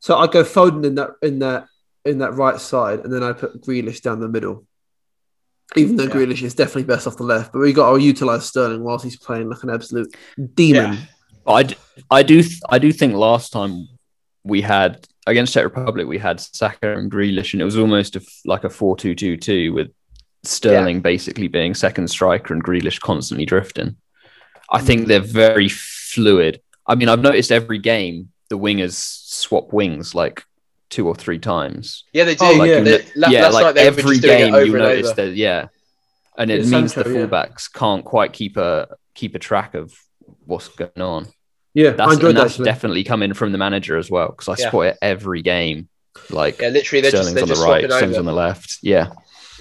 So 0.00 0.16
I 0.16 0.26
go 0.26 0.42
Foden 0.44 0.84
in 0.84 0.96
that 0.96 1.10
in 1.22 1.38
that 1.40 1.66
in 2.04 2.18
that 2.18 2.34
right 2.34 2.60
side, 2.60 3.00
and 3.00 3.12
then 3.12 3.22
I 3.22 3.32
put 3.32 3.62
Grealish 3.62 4.00
down 4.02 4.20
the 4.20 4.28
middle. 4.28 4.64
Even 5.74 5.96
though 5.96 6.04
Yeah. 6.04 6.10
Grealish 6.10 6.42
is 6.42 6.54
definitely 6.54 6.84
best 6.84 7.06
off 7.08 7.16
the 7.16 7.24
left, 7.24 7.52
but 7.52 7.58
we 7.58 7.72
got 7.72 7.92
to 7.92 8.00
utilize 8.00 8.46
Sterling 8.46 8.82
whilst 8.84 9.04
he's 9.04 9.16
playing 9.16 9.48
like 9.48 9.62
an 9.64 9.70
absolute 9.70 10.14
demon. 10.54 10.92
Yeah. 10.94 10.98
I, 11.48 11.62
d- 11.64 11.76
I 12.10 12.22
do 12.22 12.42
th- 12.42 12.60
I 12.68 12.78
do 12.78 12.92
think 12.92 13.14
last 13.14 13.52
time 13.52 13.88
we 14.44 14.60
had 14.62 15.06
against 15.26 15.54
Czech 15.54 15.64
Republic 15.64 16.06
we 16.06 16.18
had 16.18 16.40
Saka 16.40 16.96
and 16.96 17.10
Grealish 17.10 17.52
and 17.52 17.60
it 17.60 17.64
was 17.64 17.76
almost 17.76 18.16
a 18.16 18.20
f 18.20 18.26
like 18.44 18.64
a 18.64 18.68
4-2-2-2 18.68 19.74
with 19.74 19.90
Sterling 20.44 21.00
basically 21.00 21.48
being 21.48 21.74
second 21.74 22.08
striker 22.08 22.54
and 22.54 22.62
Grealish 22.62 23.00
constantly 23.00 23.44
drifting. 23.46 23.96
I 24.70 24.80
think 24.80 25.02
mm. 25.02 25.06
they're 25.08 25.20
very 25.20 25.68
fluid. 25.68 26.60
I 26.86 26.94
mean 26.94 27.08
I've 27.08 27.20
noticed 27.20 27.50
every 27.52 27.78
game 27.78 28.28
the 28.48 28.58
wingers 28.58 28.92
swap 28.94 29.72
wings 29.72 30.14
like 30.14 30.44
two 30.88 31.08
or 31.08 31.14
three 31.16 31.40
times. 31.40 32.04
Yeah, 32.12 32.24
they 32.24 32.36
oh, 32.36 32.36
do. 32.36 32.44
Oh, 32.46 32.52
Like, 32.58 32.68
yeah. 32.70 32.80
they- 32.80 33.04
la- 33.16 33.28
yeah, 33.28 33.42
last 33.48 33.54
like 33.54 33.74
they 33.74 33.86
every 33.86 34.02
just 34.02 34.22
game 34.22 34.54
over 34.54 34.64
you 34.64 34.74
and 34.74 34.82
notice 34.84 35.06
over. 35.10 35.26
that 35.26 35.34
yeah. 35.34 35.66
And 36.38 36.50
it 36.50 36.64
Yeah, 36.64 36.70
means 36.70 36.94
Sancho, 36.94 37.08
the 37.08 37.18
yeah. 37.18 37.26
fullbacks 37.26 37.72
can't 37.72 38.04
quite 38.04 38.32
keep 38.32 38.56
a 38.56 38.88
keep 39.14 39.34
a 39.34 39.38
track 39.38 39.74
of 39.74 39.92
what's 40.44 40.68
going 40.68 41.00
on. 41.00 41.26
Yeah, 41.76 41.90
That's, 41.90 42.10
I 42.10 42.14
enjoyed 42.14 42.28
and 42.30 42.38
that's 42.38 42.52
Actually. 42.54 42.64
definitely 42.64 43.04
coming 43.04 43.34
from 43.34 43.52
the 43.52 43.58
manager 43.58 43.98
as 43.98 44.10
well 44.10 44.28
because 44.28 44.48
I 44.48 44.56
Yeah. 44.58 44.68
spot 44.70 44.86
it 44.86 44.96
every 45.02 45.42
game. 45.42 45.88
Like 46.30 46.58
Yeah, 46.58 46.68
literally, 46.70 47.02
they're 47.02 47.10
just 47.10 47.34
they're 47.34 47.42
on 47.42 47.48
the 47.48 47.54
just 47.54 47.62
right, 47.62 47.82
swapping 47.82 47.90
Sterling's 47.90 48.16
on 48.18 48.24
the 48.24 48.32
left. 48.32 48.78
Yeah, 48.82 49.08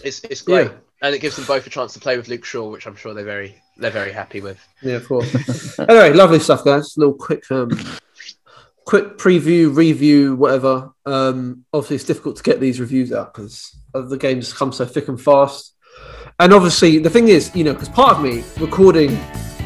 It's 0.02 0.22
it's 0.24 0.42
great, 0.42 0.68
Yeah. 0.68 0.74
and 1.02 1.14
it 1.14 1.20
gives 1.20 1.36
them 1.36 1.44
both 1.44 1.68
a 1.68 1.70
chance 1.70 1.92
to 1.94 2.00
play 2.00 2.16
with 2.16 2.30
Luke 2.30 2.46
Shaw, 2.46 2.70
which 2.70 2.88
I'm 2.88 2.96
sure 2.96 3.14
they're 3.14 3.26
very 3.26 3.62
they're 3.78 3.92
very 3.92 4.14
happy 4.14 4.40
with. 4.40 4.58
Yeah, 4.82 4.94
of 4.96 5.08
course. 5.10 5.78
anyway, 5.90 6.14
lovely 6.14 6.40
stuff, 6.40 6.64
guys. 6.64 6.96
A 6.96 7.02
little 7.02 7.16
quick, 7.16 7.44
um, 7.52 7.70
quick 8.86 9.18
preview, 9.18 9.76
review, 9.76 10.36
whatever. 10.38 10.92
Um, 11.06 11.66
obviously, 11.74 11.98
it's 11.98 12.06
difficult 12.06 12.38
to 12.38 12.44
get 12.44 12.62
these 12.62 12.80
reviews 12.80 13.12
out 13.12 13.34
because 13.34 13.76
the 13.94 14.18
games 14.18 14.54
come 14.54 14.72
so 14.72 14.86
thick 14.86 15.10
and 15.10 15.22
fast. 15.22 15.74
And 16.40 16.54
obviously, 16.54 17.00
the 17.00 17.10
thing 17.10 17.28
is, 17.28 17.54
you 17.54 17.66
know, 17.66 17.74
because 17.74 17.90
part 17.90 18.16
of 18.16 18.24
me 18.24 18.46
recording 18.58 19.18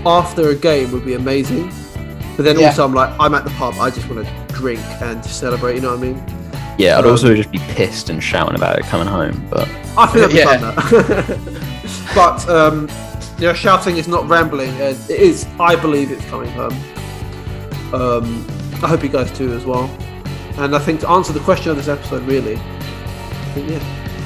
after 0.04 0.50
a 0.50 0.56
game 0.56 0.91
would 0.91 1.06
be 1.06 1.14
amazing, 1.14 1.72
but 2.39 2.45
then 2.45 2.57
Yeah. 2.57 2.67
also 2.67 2.85
I'm 2.85 2.93
like, 2.93 3.13
I'm 3.19 3.33
at 3.35 3.43
the 3.43 3.49
pub. 3.51 3.73
I 3.81 3.89
just 3.89 4.09
want 4.09 4.25
to 4.25 4.53
drink 4.53 4.79
and 5.01 5.23
celebrate. 5.25 5.75
You 5.75 5.81
know 5.81 5.89
what 5.89 5.99
I 5.99 6.01
mean? 6.13 6.23
yeah. 6.77 6.97
I'd 6.97 7.03
Um, 7.03 7.11
also 7.11 7.35
just 7.35 7.51
be 7.51 7.57
pissed 7.75 8.09
and 8.09 8.23
shouting 8.23 8.55
about 8.55 8.79
it 8.79 8.85
coming 8.85 9.07
home. 9.07 9.45
But 9.49 9.67
I 9.97 10.05
think 10.05 10.13
that'd 10.13 10.31
be 10.31 10.37
Yeah. 10.37 10.57
fun. 10.57 10.75
That. 11.07 11.63
but 12.15 12.47
um, 12.49 12.87
you 13.39 13.47
know, 13.47 13.53
shouting 13.53 13.97
is 13.97 14.07
not 14.07 14.25
rambling. 14.29 14.69
And 14.79 14.97
it 15.09 15.19
is. 15.19 15.45
I 15.59 15.75
believe 15.75 16.11
it's 16.13 16.23
coming 16.27 16.49
home. 16.51 16.71
Um, 17.93 18.45
I 18.81 18.87
hope 18.87 19.03
you 19.03 19.09
guys 19.09 19.29
do 19.31 19.53
as 19.53 19.65
well. 19.65 19.89
And 20.57 20.73
I 20.73 20.79
think 20.79 21.01
to 21.01 21.09
answer 21.09 21.33
the 21.33 21.41
question 21.41 21.71
of 21.71 21.75
this 21.75 21.89
episode, 21.89 22.23
really, 22.25 22.55
think 23.53 23.69
yeah, 23.69 23.79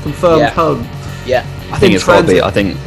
confirmed 0.04 0.42
Yeah. 0.42 0.50
home. 0.52 0.88
Yeah, 1.26 1.44
I 1.72 1.80
think 1.80 1.92
In 1.92 1.96
it's 1.96 2.04
got 2.06 2.28
be. 2.28 2.42
I 2.44 2.52
think 2.52 2.78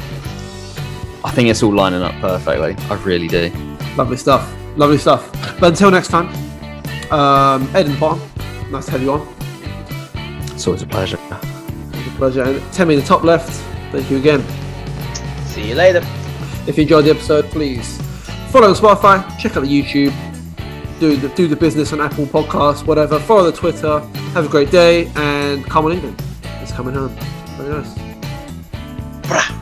I 1.24 1.30
think 1.32 1.48
it's 1.48 1.64
all 1.64 1.74
lining 1.74 2.02
up 2.02 2.14
perfectly. 2.20 2.76
I 2.88 2.94
really 3.02 3.26
do. 3.26 3.50
Lovely 3.96 4.16
stuff. 4.16 4.48
Lovely 4.76 4.98
stuff. 4.98 5.32
But 5.58 5.70
until 5.70 5.90
next 5.90 6.08
time, 6.08 6.28
um, 7.10 7.68
Ed 7.74 7.86
and 7.86 7.98
Bottom, 7.98 8.20
nice 8.70 8.86
to 8.86 8.92
have 8.92 9.02
you 9.02 9.12
on. 9.12 9.34
It's 10.52 10.66
always 10.66 10.82
a 10.82 10.86
pleasure. 10.86 11.18
It's 11.30 12.06
a 12.06 12.16
pleasure. 12.16 12.42
And 12.42 12.72
Temi 12.72 12.94
in 12.94 13.00
the 13.00 13.06
top 13.06 13.24
left, 13.24 13.50
thank 13.92 14.10
you 14.10 14.18
again. 14.18 14.44
see 15.46 15.68
you 15.68 15.74
later. 15.74 16.02
If 16.66 16.76
you 16.76 16.82
enjoyed 16.82 17.04
the 17.04 17.10
episode, 17.10 17.46
please 17.46 18.00
follow 18.50 18.68
on 18.68 18.74
Spotify, 18.74 19.38
check 19.38 19.56
out 19.56 19.64
the 19.64 19.82
YouTube, 19.82 20.14
do 20.98 21.16
the 21.16 21.28
do 21.30 21.46
the 21.46 21.56
business 21.56 21.92
on 21.92 22.00
Apple 22.00 22.26
Podcasts, 22.26 22.86
whatever. 22.86 23.18
Follow 23.18 23.50
the 23.50 23.56
Twitter. 23.56 24.00
Have 24.34 24.46
a 24.46 24.48
great 24.48 24.70
day 24.70 25.10
and 25.16 25.64
come 25.66 25.84
on 25.84 25.92
England. 25.92 26.22
It's 26.62 26.72
coming 26.72 26.94
home. 26.94 27.16
Very 27.56 27.82
nice. 27.82 29.52